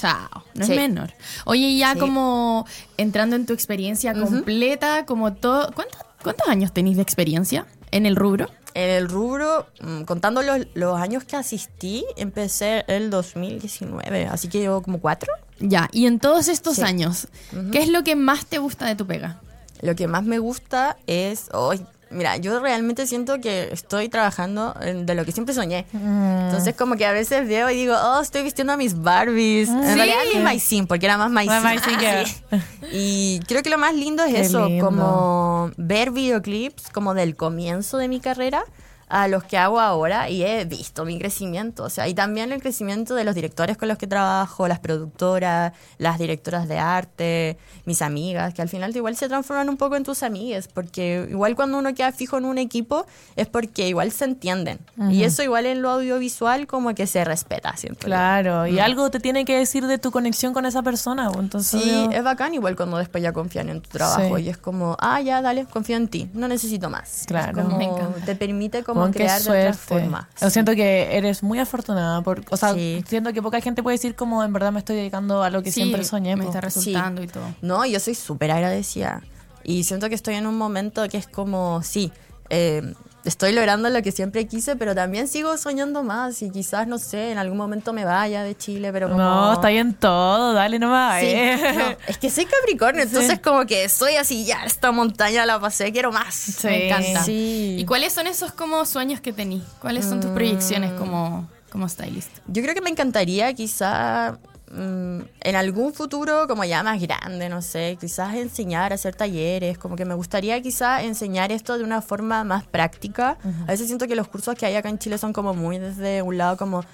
Chao, 0.00 0.44
no 0.54 0.64
Sí. 0.64 0.72
es 0.72 0.78
menor. 0.78 1.12
Oye, 1.44 1.76
ya 1.76 1.92
Sí. 1.92 1.98
como 1.98 2.66
entrando 2.96 3.36
en 3.36 3.44
tu 3.44 3.52
experiencia 3.52 4.14
completa, 4.14 5.04
como 5.04 5.34
todo, 5.34 5.70
¿cuántos, 5.74 6.00
¿cuántos 6.22 6.48
años 6.48 6.72
tenéis 6.72 6.96
de 6.96 7.02
experiencia 7.02 7.66
en 7.90 8.06
el 8.06 8.16
rubro? 8.16 8.48
En 8.72 8.88
el 8.88 9.08
rubro, 9.08 9.66
mm, 9.80 10.02
contando 10.04 10.42
los, 10.42 10.66
los 10.74 10.98
años 10.98 11.24
que 11.24 11.36
asistí, 11.36 12.04
empecé 12.16 12.84
el 12.88 13.10
2019, 13.10 14.26
así 14.26 14.48
que 14.48 14.60
llevo 14.60 14.80
como 14.80 15.00
cuatro. 15.00 15.30
Ya, 15.58 15.88
y 15.92 16.06
en 16.06 16.18
todos 16.18 16.48
estos 16.48 16.76
Sí. 16.76 16.82
años, 16.82 17.28
¿qué 17.72 17.80
es 17.82 17.88
lo 17.88 18.02
que 18.04 18.16
más 18.16 18.46
te 18.46 18.56
gusta 18.58 18.86
de 18.86 18.94
tu 18.94 19.06
pega? 19.06 19.40
Lo 19.82 19.94
que 19.96 20.06
más 20.06 20.22
me 20.24 20.38
gusta 20.38 20.96
es, 21.06 21.48
hoy 21.52 21.84
mira, 22.10 22.36
yo 22.36 22.58
realmente 22.60 23.06
siento 23.06 23.40
que 23.40 23.68
estoy 23.72 24.08
trabajando 24.08 24.74
en- 24.80 25.06
de 25.06 25.14
lo 25.14 25.24
que 25.24 25.32
siempre 25.32 25.54
soñé. 25.54 25.86
Entonces 25.92 26.74
como 26.76 26.96
que 26.96 27.06
a 27.06 27.12
veces 27.12 27.46
veo 27.48 27.70
y 27.70 27.74
digo, 27.76 27.94
oh, 28.02 28.20
estoy 28.20 28.42
vistiendo 28.42 28.72
a 28.72 28.76
mis 28.76 29.00
Barbies. 29.00 29.68
En 29.68 29.82
Sí. 29.88 29.94
realidad 29.94 30.18
mis 30.34 30.42
Maisin, 30.42 30.86
porque 30.86 31.06
era 31.06 31.16
más 31.16 31.30
Sí. 32.50 32.60
Y 32.92 33.40
creo 33.46 33.62
que 33.62 33.70
lo 33.70 33.78
más 33.78 33.94
lindo 33.94 34.24
es 34.24 34.34
Qué 34.34 34.40
eso, 34.40 34.66
lindo. 34.66 34.84
como 34.84 35.70
ver 35.76 36.10
videoclips 36.10 36.90
como 36.90 37.14
del 37.14 37.36
comienzo 37.36 37.96
de 37.98 38.08
mi 38.08 38.20
carrera 38.20 38.64
a 39.10 39.26
los 39.28 39.42
que 39.44 39.58
hago 39.58 39.80
ahora 39.80 40.28
y 40.30 40.44
he 40.44 40.64
visto 40.64 41.04
mi 41.04 41.18
crecimiento, 41.18 41.84
o 41.84 41.90
sea, 41.90 42.06
y 42.08 42.14
también 42.14 42.52
el 42.52 42.62
crecimiento 42.62 43.14
de 43.14 43.24
los 43.24 43.34
directores 43.34 43.76
con 43.76 43.88
los 43.88 43.98
que 43.98 44.06
trabajo, 44.06 44.68
las 44.68 44.78
productoras, 44.78 45.72
las 45.98 46.18
directoras 46.18 46.68
de 46.68 46.78
arte, 46.78 47.58
mis 47.84 48.02
amigas, 48.02 48.54
que 48.54 48.62
al 48.62 48.68
final 48.68 48.94
igual 48.96 49.16
se 49.16 49.28
transforman 49.28 49.68
un 49.68 49.76
poco 49.76 49.96
en 49.96 50.04
tus 50.04 50.22
amigas, 50.22 50.68
porque 50.72 51.26
igual 51.30 51.56
cuando 51.56 51.78
uno 51.78 51.92
queda 51.94 52.12
fijo 52.12 52.38
en 52.38 52.44
un 52.44 52.58
equipo 52.58 53.04
es 53.36 53.46
porque 53.48 53.88
igual 53.88 54.12
se 54.12 54.24
entienden. 54.26 54.78
Y 55.10 55.24
eso 55.24 55.42
igual 55.42 55.66
en 55.66 55.82
lo 55.82 55.90
audiovisual 55.90 56.66
como 56.66 56.94
que 56.94 57.06
se 57.06 57.24
respeta, 57.24 57.74
yo. 57.82 57.94
Claro, 57.96 58.66
y 58.66 58.78
algo 58.78 59.10
te 59.10 59.18
tiene 59.20 59.44
que 59.44 59.58
decir 59.58 59.86
de 59.86 59.98
tu 59.98 60.10
conexión 60.10 60.52
con 60.52 60.66
esa 60.66 60.82
persona. 60.82 61.28
pues, 61.30 61.40
Entonces, 61.40 61.82
Sí, 61.82 61.90
yo- 61.90 62.10
es 62.10 62.22
bacán 62.22 62.54
igual 62.54 62.76
cuando 62.76 62.98
después 62.98 63.22
ya 63.22 63.32
confían 63.32 63.68
en 63.70 63.80
tu 63.80 63.90
trabajo 63.90 64.36
Sí. 64.36 64.44
y 64.44 64.48
es 64.48 64.56
como, 64.58 64.96
ah, 65.00 65.20
ya, 65.20 65.42
dale, 65.42 65.64
confío 65.66 65.96
en 65.96 66.08
ti, 66.08 66.30
no 66.34 66.46
necesito 66.48 66.88
más. 66.90 67.24
Claro. 67.26 67.58
Es 67.60 67.64
como, 67.64 67.76
Me 67.78 67.84
encanta. 67.84 68.24
Te 68.24 68.36
permite 68.36 68.82
como 68.84 68.99
Qué 69.06 69.12
crear 69.18 69.40
de 69.42 69.48
otra 69.48 69.72
suerte. 69.74 69.78
forma. 70.02 70.28
Yo 70.40 70.48
Sí. 70.48 70.52
siento 70.54 70.74
que 70.74 71.16
eres 71.16 71.42
muy 71.42 71.58
afortunada. 71.58 72.22
Por, 72.22 72.42
o 72.50 72.56
sea, 72.56 72.74
Sí. 72.74 73.04
siento 73.08 73.32
que 73.32 73.40
poca 73.42 73.60
gente 73.60 73.82
puede 73.82 73.96
decir 73.96 74.14
como 74.14 74.42
en 74.44 74.52
verdad 74.52 74.72
me 74.72 74.78
estoy 74.80 74.96
dedicando 74.96 75.42
a 75.42 75.50
lo 75.50 75.62
que 75.62 75.70
Sí, 75.70 75.80
siempre 75.82 76.04
soñé. 76.04 76.36
me 76.36 76.42
po. 76.44 76.48
está 76.50 76.60
resultando 76.60 77.22
y 77.22 77.26
todo. 77.26 77.44
No, 77.62 77.84
yo 77.86 77.98
soy 78.00 78.14
súper 78.14 78.50
agradecida. 78.50 79.22
Y 79.64 79.84
siento 79.84 80.08
que 80.08 80.14
estoy 80.14 80.34
en 80.36 80.46
un 80.46 80.56
momento 80.56 81.06
que 81.08 81.18
es 81.18 81.26
como, 81.28 81.82
sí, 81.82 82.12
eh, 82.48 82.94
estoy 83.24 83.52
logrando 83.52 83.88
lo 83.90 84.02
que 84.02 84.12
siempre 84.12 84.46
quise, 84.46 84.76
pero 84.76 84.94
también 84.94 85.28
sigo 85.28 85.56
soñando 85.56 86.02
más. 86.02 86.42
Y 86.42 86.50
quizás, 86.50 86.86
no 86.86 86.98
sé, 86.98 87.32
en 87.32 87.38
algún 87.38 87.58
momento 87.58 87.92
me 87.92 88.04
vaya 88.04 88.42
de 88.42 88.56
Chile, 88.56 88.92
pero 88.92 89.08
como... 89.08 89.22
No, 89.22 89.52
está 89.52 89.68
bien 89.68 89.94
todo, 89.94 90.52
dale 90.52 90.78
nomás. 90.78 91.20
Sí, 91.20 91.26
eh. 91.26 91.74
no, 91.76 91.96
es 92.06 92.18
que 92.18 92.30
soy 92.30 92.46
Capricornio, 92.46 93.02
entonces 93.02 93.38
como 93.40 93.66
que 93.66 93.88
soy 93.88 94.16
así, 94.16 94.44
ya, 94.44 94.64
esta 94.64 94.92
montaña 94.92 95.44
la 95.46 95.60
pasé, 95.60 95.92
quiero 95.92 96.12
más. 96.12 96.64
Me 96.64 96.88
encanta. 96.88 97.24
Sí. 97.24 97.76
¿Y 97.78 97.84
cuáles 97.84 98.12
son 98.12 98.26
esos 98.26 98.52
como 98.52 98.84
sueños 98.86 99.20
que 99.20 99.32
tení? 99.32 99.62
¿Cuáles 99.80 100.04
son 100.04 100.20
tus 100.20 100.30
proyecciones 100.30 100.92
como, 100.92 101.48
como 101.70 101.88
stylist? 101.88 102.30
Yo 102.46 102.62
creo 102.62 102.74
que 102.74 102.80
me 102.80 102.90
encantaría 102.90 103.52
quizá 103.54 104.38
mm, 104.70 105.20
en 105.40 105.56
algún 105.56 105.92
futuro 105.92 106.46
como 106.48 106.64
ya 106.64 106.82
más 106.82 107.00
grande, 107.00 107.48
no 107.48 107.62
sé, 107.62 107.96
quizás 108.00 108.34
enseñar, 108.34 108.92
hacer 108.92 109.14
talleres, 109.14 109.78
como 109.78 109.96
que 109.96 110.04
me 110.04 110.14
gustaría 110.14 110.60
quizá 110.60 111.02
enseñar 111.02 111.52
esto 111.52 111.78
de 111.78 111.84
una 111.84 112.02
forma 112.02 112.44
más 112.44 112.64
práctica. 112.64 113.38
A 113.66 113.70
veces 113.70 113.86
siento 113.86 114.06
que 114.06 114.16
los 114.16 114.28
cursos 114.28 114.54
que 114.54 114.66
hay 114.66 114.76
acá 114.76 114.88
en 114.88 114.98
Chile 114.98 115.18
son 115.18 115.32
como 115.32 115.54
muy 115.54 115.78
desde 115.78 116.22
un 116.22 116.38
lado 116.38 116.56
como 116.56 116.84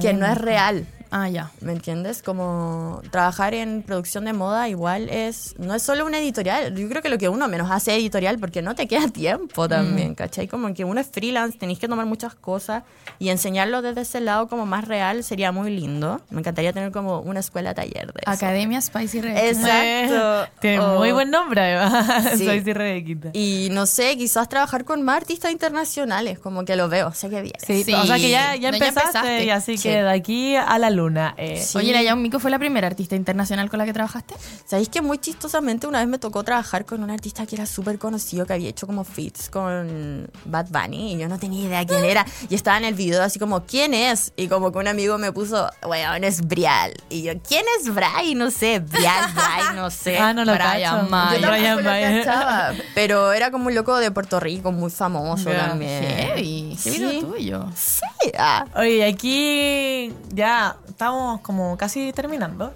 que 0.00 0.12
no 0.12 0.26
es 0.26 0.38
real. 0.38 0.86
Ah, 1.10 1.28
ya. 1.28 1.50
¿Me 1.60 1.72
entiendes? 1.72 2.22
Como 2.22 3.00
trabajar 3.10 3.54
en 3.54 3.82
producción 3.82 4.24
de 4.24 4.32
moda 4.32 4.68
igual 4.68 5.08
es, 5.08 5.54
no 5.58 5.74
es 5.74 5.82
solo 5.82 6.04
una 6.06 6.18
editorial, 6.18 6.74
yo 6.74 6.88
creo 6.88 7.02
que 7.02 7.08
lo 7.08 7.18
que 7.18 7.28
uno 7.28 7.48
menos 7.48 7.70
hace 7.70 7.92
es 7.92 7.98
editorial 7.98 8.38
porque 8.38 8.62
no 8.62 8.74
te 8.74 8.86
queda 8.88 9.08
tiempo 9.12 9.68
también, 9.68 10.14
¿cachai? 10.14 10.48
Como 10.48 10.72
que 10.74 10.84
uno 10.84 11.00
es 11.00 11.06
freelance, 11.08 11.58
tenéis 11.58 11.78
que 11.78 11.88
tomar 11.88 12.06
muchas 12.06 12.34
cosas 12.34 12.82
y 13.18 13.28
enseñarlo 13.30 13.82
desde 13.82 14.02
ese 14.02 14.20
lado 14.20 14.48
como 14.48 14.66
más 14.66 14.86
real 14.86 15.22
sería 15.24 15.52
muy 15.52 15.70
lindo. 15.74 16.20
Me 16.30 16.40
encantaría 16.40 16.72
tener 16.72 16.92
como 16.92 17.20
una 17.20 17.40
escuela 17.40 17.72
taller 17.74 18.12
de 18.12 18.20
eso. 18.22 18.30
Academia 18.30 18.80
Spicy 18.80 19.20
Red. 19.20 19.36
Exacto. 19.36 20.50
Tiene 20.60 20.80
O- 20.80 20.98
muy 20.98 21.12
buen 21.12 21.30
nombre, 21.30 21.60
además. 21.60 22.26
Sí. 22.36 22.44
Soy 22.46 22.60
Rebequita. 22.60 23.30
Y 23.32 23.68
no 23.70 23.86
sé, 23.86 24.16
quizás 24.18 24.48
trabajar 24.48 24.84
con 24.84 25.02
más 25.02 25.16
artistas 25.18 25.52
internacionales, 25.52 26.38
como 26.38 26.64
que 26.64 26.76
lo 26.76 26.88
veo, 26.88 27.12
sé 27.12 27.30
que 27.30 27.40
bien. 27.42 27.54
Sí, 27.64 27.84
Sí. 27.84 27.94
o 27.94 28.04
sea 28.04 28.16
que 28.16 28.30
ya, 28.30 28.56
ya 28.56 28.70
No, 28.72 28.78
ya 28.78 28.86
empezaste, 28.86 29.18
empezaste. 29.18 29.44
y 29.44 29.50
así 29.50 29.76
Sí. 29.78 29.82
que 29.88 30.02
de 30.02 30.10
aquí 30.10 30.56
a 30.56 30.78
la 30.78 30.90
luna. 30.96 31.34
eh. 31.36 31.62
Sí. 31.64 31.78
Oye, 31.78 31.92
la 31.92 32.02
Yao 32.02 32.16
Miko 32.16 32.38
fue 32.40 32.50
la 32.50 32.58
primera 32.58 32.86
artista 32.86 33.14
internacional 33.14 33.68
con 33.70 33.78
la 33.78 33.84
que 33.84 33.92
trabajaste. 33.92 34.34
¿Sabéis 34.64 34.88
que 34.88 35.02
muy 35.02 35.18
chistosamente 35.18 35.86
una 35.86 36.00
vez 36.00 36.08
me 36.08 36.18
tocó 36.18 36.42
trabajar 36.42 36.84
con 36.84 37.02
un 37.02 37.10
artista 37.10 37.46
que 37.46 37.54
era 37.56 37.66
súper 37.66 37.98
conocido, 37.98 38.46
que 38.46 38.54
había 38.54 38.68
hecho 38.68 38.86
como 38.86 39.04
feats 39.04 39.48
con 39.50 40.28
Bad 40.44 40.66
Bunny 40.70 41.14
y 41.14 41.18
yo 41.18 41.28
no 41.28 41.38
tenía 41.38 41.66
idea 41.66 41.86
quién 41.86 42.04
era. 42.04 42.24
Y 42.48 42.54
estaba 42.54 42.78
en 42.78 42.84
el 42.84 42.94
video 42.94 43.22
así 43.22 43.38
como, 43.38 43.64
¿quién 43.64 43.94
es? 43.94 44.32
Y 44.36 44.48
como 44.48 44.72
que 44.72 44.78
un 44.78 44.88
amigo 44.88 45.18
me 45.18 45.30
puso, 45.32 45.70
weón, 45.86 46.24
es 46.24 46.46
Brial. 46.46 46.92
Y 47.10 47.22
yo, 47.22 47.32
¿quién 47.46 47.64
es 47.78 47.92
Bray? 47.94 48.34
No 48.34 48.50
sé, 48.50 48.80
Brial, 48.80 49.32
Bray, 49.34 49.76
no 49.76 49.90
sé. 49.90 50.18
Ah, 50.18 50.32
no 50.32 50.44
lo 50.44 50.52
Brian. 50.54 51.10
May. 51.10 51.40
Yo 51.40 51.48
Brian 51.48 51.84
May. 51.84 52.24
cachaba, 52.24 52.72
pero 52.94 53.32
era 53.32 53.50
como 53.50 53.66
un 53.66 53.74
loco 53.74 53.96
de 53.98 54.10
Puerto 54.10 54.40
Rico, 54.40 54.72
muy 54.72 54.90
famoso 54.90 55.50
Ya, 55.50 55.68
también. 55.68 56.02
Heavy. 56.04 56.76
Qué 56.82 56.90
video 56.90 57.10
Sí. 57.10 57.20
tuyo. 57.20 57.66
Sí, 57.76 58.00
ah. 58.38 58.64
Oye, 58.76 59.04
aquí 59.06 60.12
ya 60.32 60.76
estamos 60.96 61.42
como 61.42 61.76
casi 61.76 62.10
terminando. 62.14 62.72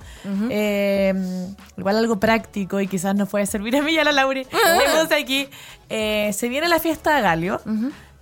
Eh, 0.51 1.15
igual 1.79 1.97
algo 1.97 2.21
práctico 2.21 2.79
y 2.79 2.87
quizás 2.87 3.15
nos 3.15 3.31
puede 3.31 3.47
servir 3.47 3.75
a 3.77 3.83
mí 3.83 3.93
y 3.93 3.99
a 3.99 4.05
la 4.05 4.13
Lauri. 4.13 4.45
Tenemos 4.45 5.11
aquí. 5.11 5.49
eh, 5.89 6.31
se 6.35 6.51
viene 6.51 6.69
la 6.69 6.79
fiesta 6.79 7.17
de 7.17 7.23
Galio. 7.23 7.63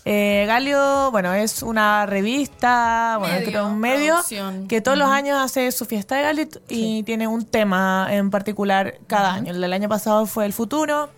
Eh, 0.05 0.45
Galio, 0.47 1.11
bueno, 1.11 1.35
es 1.35 1.63
una 1.65 2.07
revista, 2.07 3.17
bueno, 3.19 3.35
Medio, 3.45 3.67
un 3.67 3.79
medio 3.81 4.13
producción. 4.15 4.69
que 4.69 4.81
todos 4.81 4.97
los 4.97 5.09
años 5.11 5.37
hace 5.43 5.71
su 5.73 5.85
fiesta 5.85 6.15
de 6.15 6.23
Galio 6.23 6.49
y 6.69 7.03
tiene 7.03 7.27
un 7.27 7.45
tema 7.45 8.07
en 8.11 8.31
particular 8.31 8.95
cada 9.09 9.35
año. 9.35 9.51
El 9.53 9.61
del 9.61 9.73
año 9.73 9.89
pasado 9.89 10.27
fue 10.27 10.47
el 10.47 10.53
futuro. 10.53 11.11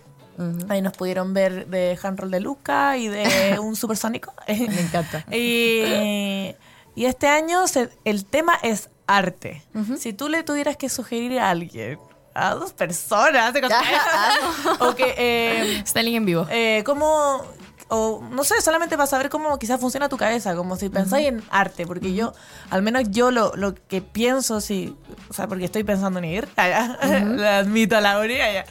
Ahí 0.70 0.80
nos 0.80 0.94
pudieron 0.94 1.34
ver 1.34 1.66
de 1.66 1.98
handroll 2.02 2.30
de 2.30 2.40
Luca 2.40 2.96
y 2.96 3.08
de 3.08 3.58
un 3.62 3.76
supersónico. 3.76 4.32
Me 4.48 4.80
encanta. 4.80 5.22
Y, 5.36 6.54
y 6.94 7.06
este 7.06 7.28
año 7.28 7.66
se- 7.68 7.90
el 8.04 8.24
tema 8.24 8.54
es 8.62 8.90
arte. 9.06 9.62
Si 9.98 10.12
tú 10.12 10.28
le 10.28 10.42
tuvieras 10.42 10.76
que 10.76 10.88
sugerir 10.88 11.38
a 11.40 11.50
alguien, 11.50 11.98
a 12.34 12.54
dos 12.54 12.72
personas, 12.72 13.52
o 14.80 14.94
que, 14.94 15.14
eh, 15.16 15.82
Styling 15.86 16.14
en 16.16 16.24
vivo. 16.26 16.46
eh, 16.50 16.82
¿cómo, 16.86 17.42
o 17.88 18.22
no 18.30 18.44
sé, 18.44 18.60
solamente 18.60 18.96
para 18.96 19.08
saber 19.08 19.28
cómo 19.30 19.58
quizás 19.58 19.80
funciona 19.80 20.08
tu 20.08 20.16
cabeza, 20.16 20.54
como 20.54 20.76
si 20.76 20.88
pensáis 20.90 21.26
en 21.26 21.42
arte, 21.50 21.86
porque 21.88 22.14
yo, 22.14 22.32
al 22.70 22.82
menos 22.82 23.02
yo 23.10 23.32
lo, 23.32 23.56
lo 23.56 23.74
que 23.74 24.00
pienso, 24.00 24.60
si, 24.60 24.96
o 25.28 25.32
sea, 25.34 25.48
porque 25.48 25.64
estoy 25.64 25.82
pensando 25.82 26.20
en 26.20 26.26
ir, 26.26 26.48
allá, 26.56 26.96
lo 27.24 27.48
admito 27.48 27.96
a 27.96 28.00
la 28.00 28.16
allá. 28.20 28.64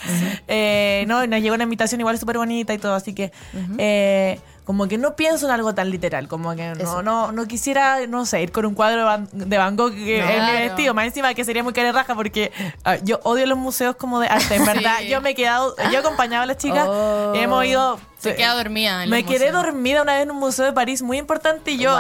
Eh, 0.47 1.03
no, 1.09 1.27
nos 1.27 1.41
llegó 1.41 1.55
una 1.55 1.65
invitación 1.65 1.99
igual 1.99 2.17
súper 2.17 2.37
bonita 2.37 2.73
y 2.73 2.77
todo, 2.77 2.93
así 2.95 3.13
que, 3.13 3.33
eh, 3.77 4.39
como 4.69 4.87
que 4.87 4.99
no 4.99 5.15
pienso 5.15 5.47
en 5.47 5.51
algo 5.51 5.73
tan 5.73 5.89
literal, 5.89 6.27
como 6.27 6.55
que 6.55 6.75
no, 6.75 7.01
no, 7.01 7.31
no 7.31 7.47
quisiera, 7.47 8.05
no 8.05 8.27
sé, 8.27 8.43
ir 8.43 8.51
con 8.51 8.67
un 8.67 8.75
cuadro 8.75 8.99
de 8.99 9.03
Van, 9.03 9.27
de 9.33 9.57
Van 9.57 9.75
Gogh 9.75 9.95
que 9.95 10.19
es 10.19 10.43
mi 10.43 10.51
vestido, 10.59 10.93
más 10.93 11.05
encima 11.07 11.33
que 11.33 11.43
sería 11.43 11.63
muy 11.63 11.73
cara 11.73 11.91
raja 11.91 12.13
porque 12.13 12.51
ah, 12.83 12.97
yo 12.97 13.19
odio 13.23 13.47
los 13.47 13.57
museos 13.57 13.95
como 13.95 14.19
de 14.19 14.27
arte, 14.27 14.53
en 14.57 14.65
verdad. 14.67 14.97
Sí. 14.99 15.07
Yo 15.09 15.21
me 15.21 15.31
he 15.31 15.33
quedado, 15.35 15.75
yo 15.85 15.93
he 15.93 15.97
acompañado 15.97 16.43
a 16.43 16.45
las 16.45 16.57
chicas 16.57 16.85
Oh. 16.87 17.33
y 17.35 17.39
hemos 17.39 17.65
ido 17.65 17.99
Se 18.19 18.35
queda 18.35 18.53
dormida 18.53 19.05
en 19.05 19.09
me 19.09 19.23
quedé 19.23 19.47
museos. 19.51 19.63
dormida 19.65 20.03
una 20.03 20.13
vez 20.13 20.21
en 20.21 20.29
un 20.29 20.37
museo 20.37 20.65
de 20.65 20.73
París 20.73 21.01
muy 21.01 21.17
importante 21.17 21.71
y 21.71 21.79
yo, 21.79 21.97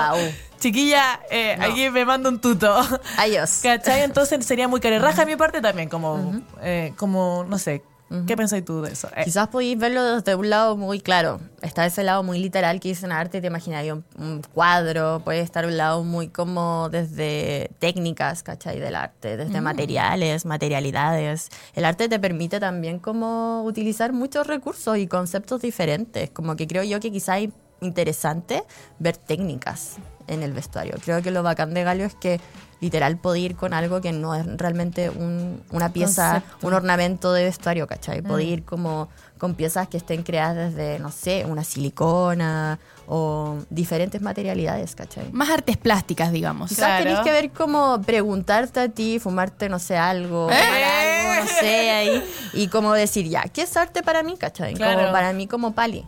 chiquilla, 0.59 1.21
eh, 1.31 1.55
No. 1.57 1.65
aquí 1.65 1.89
me 1.89 2.05
mando 2.05 2.29
un 2.29 2.39
tuto. 2.39 2.71
Adiós. 3.17 3.59
¿Cachai? 3.63 4.01
Entonces 4.01 4.45
sería 4.45 4.67
muy 4.67 4.79
carerraja 4.79 5.25
de 5.25 5.31
mi 5.31 5.35
parte 5.37 5.59
también, 5.59 5.89
como, 5.89 6.39
eh, 6.61 6.93
como 6.97 7.45
no 7.49 7.57
sé, 7.57 7.81
¿Qué 8.25 8.35
pensáis 8.35 8.65
tú 8.65 8.81
de 8.81 8.91
eso? 8.91 9.07
Eh, 9.15 9.23
Quizás 9.25 9.47
podéis 9.49 9.77
verlo 9.77 10.15
desde 10.15 10.33
un 10.35 10.49
lado 10.49 10.75
muy 10.75 10.99
claro. 10.99 11.39
Está 11.61 11.85
ese 11.85 12.03
lado 12.03 12.23
muy 12.23 12.39
literal 12.39 12.79
que 12.79 12.89
dicen 12.89 13.11
arte, 13.11 13.39
te 13.39 13.47
imaginaría 13.47 13.93
un, 13.93 14.03
un 14.17 14.41
cuadro. 14.53 15.21
Puede 15.23 15.41
estar 15.41 15.65
un 15.65 15.77
lado 15.77 16.03
muy 16.03 16.27
como 16.29 16.89
desde 16.89 17.69
técnicas, 17.79 18.41
¿cachai? 18.41 18.79
Del 18.79 18.95
arte, 18.95 19.37
desde 19.37 19.61
materiales, 19.61 20.45
materialidades. 20.45 21.49
El 21.75 21.85
arte 21.85 22.09
te 22.09 22.19
permite 22.19 22.59
también 22.59 22.99
como 22.99 23.63
utilizar 23.63 24.11
muchos 24.11 24.47
recursos 24.47 24.97
y 24.97 25.05
conceptos 25.07 25.61
diferentes. 25.61 26.29
Como 26.31 26.55
que 26.55 26.65
creo 26.67 26.83
yo 26.83 26.99
que 26.99 27.11
quizás 27.11 27.41
es 27.41 27.49
interesante 27.81 28.63
ver 28.97 29.17
técnicas 29.17 29.97
en 30.27 30.43
el 30.43 30.53
vestuario. 30.53 30.95
Creo 31.03 31.21
que 31.21 31.31
lo 31.31 31.43
bacán 31.43 31.73
de 31.73 31.83
Galio 31.83 32.05
es 32.05 32.15
que 32.15 32.39
literal 32.81 33.17
puede 33.17 33.39
ir 33.39 33.55
con 33.55 33.73
algo 33.73 33.99
que 34.01 34.11
no 34.11 34.33
es 34.35 34.45
realmente 34.57 35.09
un- 35.09 35.61
una 35.71 35.91
pieza, 35.91 36.41
Concepto. 36.41 36.67
un 36.67 36.73
ornamento 36.73 37.33
de 37.33 37.43
vestuario, 37.43 37.87
¿cachai? 37.87 38.21
Puede 38.21 38.43
ir 38.45 38.63
como 38.63 39.09
con 39.37 39.53
piezas 39.55 39.87
que 39.87 39.97
estén 39.97 40.23
creadas 40.23 40.73
desde, 40.75 40.99
no 40.99 41.11
sé, 41.11 41.45
una 41.45 41.63
silicona 41.63 42.79
o 43.07 43.57
diferentes 43.69 44.21
materialidades, 44.21 44.95
¿cachai? 44.95 45.31
Más 45.31 45.49
artes 45.49 45.77
plásticas, 45.77 46.31
digamos. 46.31 46.69
Quizás 46.69 46.85
Claro. 46.85 47.03
tenés 47.05 47.19
que 47.21 47.31
ver 47.31 47.51
como 47.51 48.01
preguntarte 48.01 48.79
a 48.81 48.89
ti, 48.89 49.19
fumarte, 49.19 49.67
no 49.69 49.79
sé, 49.79 49.97
algo, 49.97 50.47
tomar 50.47 50.57
algo, 50.61 51.41
no 51.43 51.47
sé, 51.59 51.89
ahí, 51.91 52.23
y 52.53 52.67
como 52.67 52.93
decir, 52.93 53.27
ya, 53.27 53.43
¿qué 53.43 53.63
es 53.63 53.75
arte 53.77 54.03
para 54.03 54.23
mí, 54.23 54.37
cachai? 54.37 54.73
Claro. 54.73 54.99
Como 54.99 55.11
para 55.11 55.33
mí 55.33 55.47
como 55.47 55.73
Pali, 55.73 56.05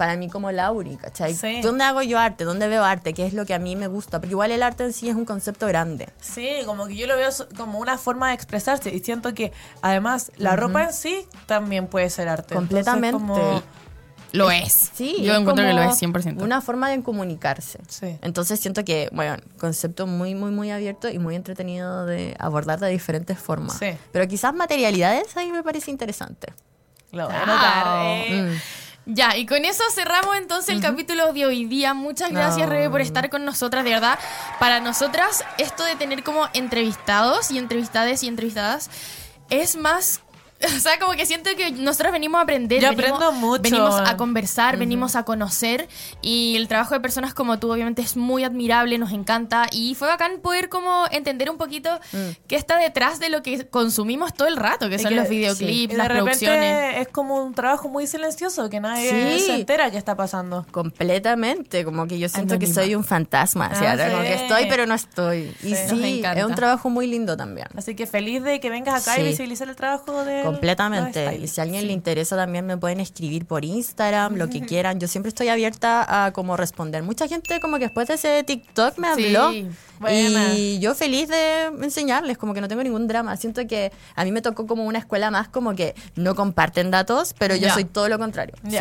para 0.00 0.16
mí 0.16 0.30
como 0.30 0.50
Lauri, 0.50 0.96
cachai? 0.96 1.34
Sí. 1.34 1.60
¿Dónde 1.60 1.84
hago 1.84 2.00
yo 2.00 2.18
arte? 2.18 2.44
¿Dónde 2.44 2.68
veo 2.68 2.82
arte? 2.82 3.12
¿Qué 3.12 3.26
es 3.26 3.34
lo 3.34 3.44
que 3.44 3.52
a 3.52 3.58
mí 3.58 3.76
me 3.76 3.86
gusta? 3.86 4.18
Porque 4.18 4.30
igual 4.30 4.50
el 4.50 4.62
arte 4.62 4.82
en 4.82 4.94
sí 4.94 5.10
es 5.10 5.14
un 5.14 5.26
concepto 5.26 5.66
grande. 5.66 6.08
Sí, 6.22 6.48
como 6.64 6.86
que 6.86 6.96
yo 6.96 7.06
lo 7.06 7.18
veo 7.18 7.28
como 7.54 7.78
una 7.78 7.98
forma 7.98 8.28
de 8.28 8.34
expresarse 8.34 8.88
y 8.94 9.00
siento 9.00 9.34
que 9.34 9.52
además 9.82 10.32
la 10.38 10.56
ropa 10.56 10.84
en 10.84 10.94
sí 10.94 11.26
también 11.44 11.86
puede 11.86 12.08
ser 12.08 12.30
arte. 12.30 12.54
Entonces, 12.54 12.86
Completamente. 12.86 13.12
como- 13.12 13.62
Lo 14.32 14.50
es. 14.50 14.90
Sí, 14.94 15.16
Yo 15.22 15.34
es 15.34 15.40
encuentro 15.40 15.66
que 15.66 15.74
lo 15.74 15.82
es 15.82 15.98
100%. 15.98 16.42
Una 16.42 16.62
forma 16.62 16.88
de 16.88 17.02
comunicarse. 17.02 17.78
Sí. 17.88 18.16
Entonces 18.22 18.58
siento 18.58 18.86
que, 18.86 19.10
bueno, 19.12 19.36
concepto 19.58 20.06
muy, 20.06 20.34
muy, 20.34 20.50
muy 20.50 20.70
abierto 20.70 21.10
y 21.10 21.18
muy 21.18 21.34
entretenido 21.36 22.06
de 22.06 22.36
abordar 22.38 22.80
de 22.80 22.88
diferentes 22.88 23.38
formas. 23.38 23.76
Sí. 23.78 23.90
Pero 24.12 24.26
quizás 24.28 24.54
materialidades 24.54 25.36
ahí 25.36 25.52
me 25.52 25.62
parece 25.62 25.90
interesante. 25.90 26.54
Lo 27.12 27.26
voy 27.26 27.34
a 27.34 27.42
anotar, 27.42 28.06
eh. 28.06 28.42
Mm. 28.56 28.89
Ya, 29.12 29.36
y 29.36 29.44
con 29.44 29.64
eso 29.64 29.82
cerramos 29.92 30.36
entonces 30.36 30.72
el 30.72 30.80
capítulo 30.80 31.32
de 31.32 31.44
hoy 31.44 31.64
día. 31.64 31.94
Muchas 31.94 32.30
gracias, 32.30 32.68
No. 32.68 32.72
Rebe, 32.72 32.90
por 32.90 33.00
estar 33.00 33.28
con 33.28 33.44
nosotras, 33.44 33.82
de 33.82 33.90
verdad. 33.90 34.18
Para 34.60 34.78
nosotras, 34.78 35.44
esto 35.58 35.84
de 35.84 35.96
tener 35.96 36.22
como 36.22 36.48
entrevistados 36.52 37.50
y 37.50 37.58
entrevistades 37.58 38.22
y 38.22 38.28
entrevistadas 38.28 38.88
es 39.48 39.76
más. 39.76 40.20
O 40.76 40.78
sea, 40.80 40.98
como 40.98 41.12
que 41.12 41.24
siento 41.26 41.50
que 41.56 41.70
nosotros 41.72 42.12
venimos 42.12 42.38
a 42.38 42.42
aprender. 42.42 42.80
Yo 42.82 42.90
venimos, 42.90 43.12
aprendo 43.22 43.32
mucho. 43.32 43.62
Venimos 43.62 43.94
a 44.00 44.16
conversar, 44.16 44.76
venimos 44.76 45.16
a 45.16 45.24
conocer. 45.24 45.88
Y 46.22 46.54
el 46.56 46.68
trabajo 46.68 46.94
de 46.94 47.00
personas 47.00 47.32
como 47.34 47.58
tú, 47.58 47.72
obviamente, 47.72 48.02
es 48.02 48.16
muy 48.16 48.44
admirable, 48.44 48.98
nos 48.98 49.12
encanta. 49.12 49.66
Y 49.72 49.94
fue 49.94 50.08
bacán 50.08 50.40
poder 50.40 50.68
como 50.68 51.04
entender 51.10 51.50
un 51.50 51.56
poquito 51.58 51.98
qué 52.46 52.56
está 52.56 52.76
detrás 52.78 53.18
de 53.20 53.30
lo 53.30 53.42
que 53.42 53.66
consumimos 53.68 54.34
todo 54.34 54.48
el 54.48 54.56
rato, 54.56 54.88
que 54.88 54.96
Y 54.96 54.98
son 54.98 55.10
que- 55.10 55.16
los 55.16 55.28
sí. 55.28 55.36
videoclips, 55.36 55.72
Y 55.72 55.86
las 55.96 56.08
de 56.08 56.14
repente 56.14 56.22
producciones. 56.46 56.96
es 56.98 57.08
como 57.08 57.42
un 57.44 57.54
trabajo 57.54 57.88
muy 57.88 58.06
silencioso 58.06 58.68
que 58.70 58.80
nadie 58.80 59.38
Sí. 59.38 59.46
se 59.46 59.54
entera 59.54 59.90
que 59.90 59.96
está 59.98 60.14
pasando. 60.16 60.66
Completamente, 60.70 61.84
como 61.84 62.06
que 62.06 62.18
yo 62.18 62.28
siento 62.28 62.58
que 62.58 62.66
soy 62.66 62.94
un 62.94 63.04
fantasma, 63.04 63.70
Ah, 63.72 63.76
¿cierto? 63.76 64.04
Como 64.10 64.22
sí. 64.22 64.28
que 64.28 64.34
estoy 64.34 64.66
pero 64.68 64.86
no 64.86 64.94
estoy. 64.94 65.54
Y 65.62 65.74
Sí. 65.74 65.76
sí, 65.88 65.94
Nos 65.96 66.04
encanta. 66.04 66.40
es 66.40 66.46
un 66.46 66.54
trabajo 66.54 66.90
muy 66.90 67.06
lindo 67.06 67.36
también. 67.36 67.66
Así 67.76 67.94
que 67.96 68.06
feliz 68.06 68.42
de 68.42 68.60
que 68.60 68.68
vengas 68.70 69.02
acá 69.06 69.18
y 69.18 69.22
Sí. 69.22 69.28
visibilizar 69.30 69.68
el 69.68 69.76
trabajo 69.76 70.24
de 70.24 70.49
Completamente. 70.52 71.36
Y 71.36 71.46
si 71.48 71.60
a 71.60 71.64
alguien 71.64 71.86
le 71.86 71.92
interesa 71.92 72.36
también 72.36 72.66
me 72.66 72.76
pueden 72.76 73.00
escribir 73.00 73.46
por 73.46 73.64
Instagram, 73.64 74.36
lo 74.36 74.48
que 74.48 74.60
quieran. 74.60 74.98
Yo 75.00 75.08
siempre 75.08 75.28
estoy 75.28 75.48
abierta 75.48 76.26
a 76.26 76.32
como 76.32 76.56
responder. 76.56 77.02
Mucha 77.02 77.28
gente 77.28 77.60
como 77.60 77.78
que 77.78 77.84
después 77.84 78.08
de 78.08 78.14
ese 78.14 78.42
TikTok 78.44 78.98
me 78.98 79.14
Sí, 79.14 79.34
habló. 79.34 79.52
buena. 79.98 80.54
Y 80.54 80.78
yo 80.80 80.94
feliz 80.94 81.28
de 81.28 81.64
enseñarles, 81.82 82.38
como 82.38 82.54
que 82.54 82.60
no 82.60 82.68
tengo 82.68 82.82
ningún 82.82 83.06
drama. 83.08 83.36
Siento 83.36 83.66
que 83.66 83.92
a 84.14 84.24
mí 84.24 84.32
me 84.32 84.42
tocó 84.42 84.66
como 84.66 84.84
una 84.84 84.98
escuela 84.98 85.30
más 85.30 85.48
como 85.48 85.74
que 85.74 85.94
no 86.16 86.34
comparten 86.34 86.90
datos, 86.90 87.34
pero 87.38 87.54
yo 87.56 87.70
soy 87.70 87.84
todo 87.84 88.08
lo 88.08 88.18
contrario. 88.18 88.54
Sí. 88.68 88.78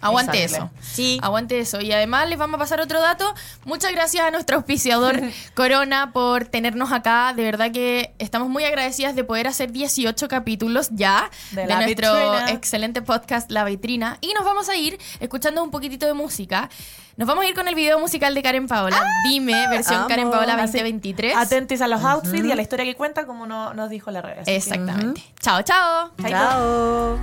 Aguante 0.00 0.42
Exacto. 0.44 0.70
eso. 0.80 0.86
Sí. 0.94 1.18
Aguante 1.22 1.58
eso. 1.58 1.80
Y 1.80 1.90
además 1.92 2.28
les 2.28 2.38
vamos 2.38 2.54
a 2.56 2.58
pasar 2.58 2.80
otro 2.80 3.00
dato. 3.00 3.34
Muchas 3.64 3.92
gracias 3.92 4.24
a 4.24 4.30
nuestro 4.30 4.56
auspiciador 4.56 5.20
Corona 5.54 6.12
por 6.12 6.44
tenernos 6.44 6.92
acá. 6.92 7.32
De 7.34 7.42
verdad 7.42 7.72
que 7.72 8.14
estamos 8.18 8.48
muy 8.48 8.64
agradecidas 8.64 9.16
de 9.16 9.24
poder 9.24 9.46
hacer 9.48 9.72
18 9.72 10.28
capítulos 10.28 10.88
ya 10.92 11.30
De 11.52 11.62
de, 11.62 11.66
La 11.68 11.76
nuestro 11.80 12.12
Vitrina. 12.12 12.50
excelente 12.50 13.02
podcast 13.02 13.50
La 13.50 13.64
Vitrina. 13.64 14.18
Y 14.20 14.32
nos 14.34 14.44
vamos 14.44 14.68
a 14.68 14.76
ir 14.76 14.98
escuchando 15.20 15.62
un 15.62 15.70
poquitito 15.70 16.06
de 16.06 16.14
música. 16.14 16.68
Nos 17.16 17.26
vamos 17.26 17.44
a 17.44 17.48
ir 17.48 17.54
con 17.56 17.66
el 17.66 17.74
video 17.74 17.98
musical 17.98 18.32
de 18.32 18.42
Karen 18.44 18.68
Paola. 18.68 19.02
Dime, 19.24 19.66
versión 19.68 19.96
amo. 20.00 20.08
Karen 20.08 20.30
Paola 20.30 20.52
Así, 20.54 20.78
2023. 20.78 21.36
Atentis 21.36 21.80
a 21.80 21.88
los 21.88 22.04
outfits 22.04 22.44
y 22.44 22.52
a 22.52 22.54
la 22.54 22.62
historia 22.62 22.84
que 22.84 22.94
cuenta, 22.94 23.26
como 23.26 23.44
no- 23.44 23.74
nos 23.74 23.90
dijo 23.90 24.12
la 24.12 24.22
red. 24.22 24.34
Así 24.38 24.44
que- 24.44 24.56
Exactamente. 24.56 25.24
Chao, 25.40 25.62
chao. 25.62 26.12
Chao. 26.28 27.18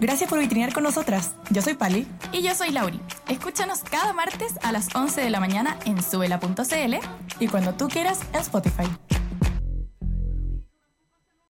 Gracias 0.00 0.30
por 0.30 0.38
vitrinear 0.38 0.72
con 0.72 0.82
nosotras. 0.82 1.32
Yo 1.50 1.60
soy 1.60 1.74
Pali. 1.74 1.97
Y 2.32 2.42
yo 2.42 2.54
soy 2.54 2.70
Lauri. 2.70 3.00
Escúchanos 3.28 3.80
cada 3.80 4.12
martes 4.12 4.54
a 4.62 4.72
las 4.72 4.94
11 4.94 5.20
de 5.20 5.30
la 5.30 5.40
mañana 5.40 5.78
en 5.84 6.02
subela.cl 6.02 6.94
Y 7.40 7.48
cuando 7.48 7.74
tú 7.74 7.88
quieras, 7.88 8.20
en 8.32 8.40
Spotify. 8.40 8.88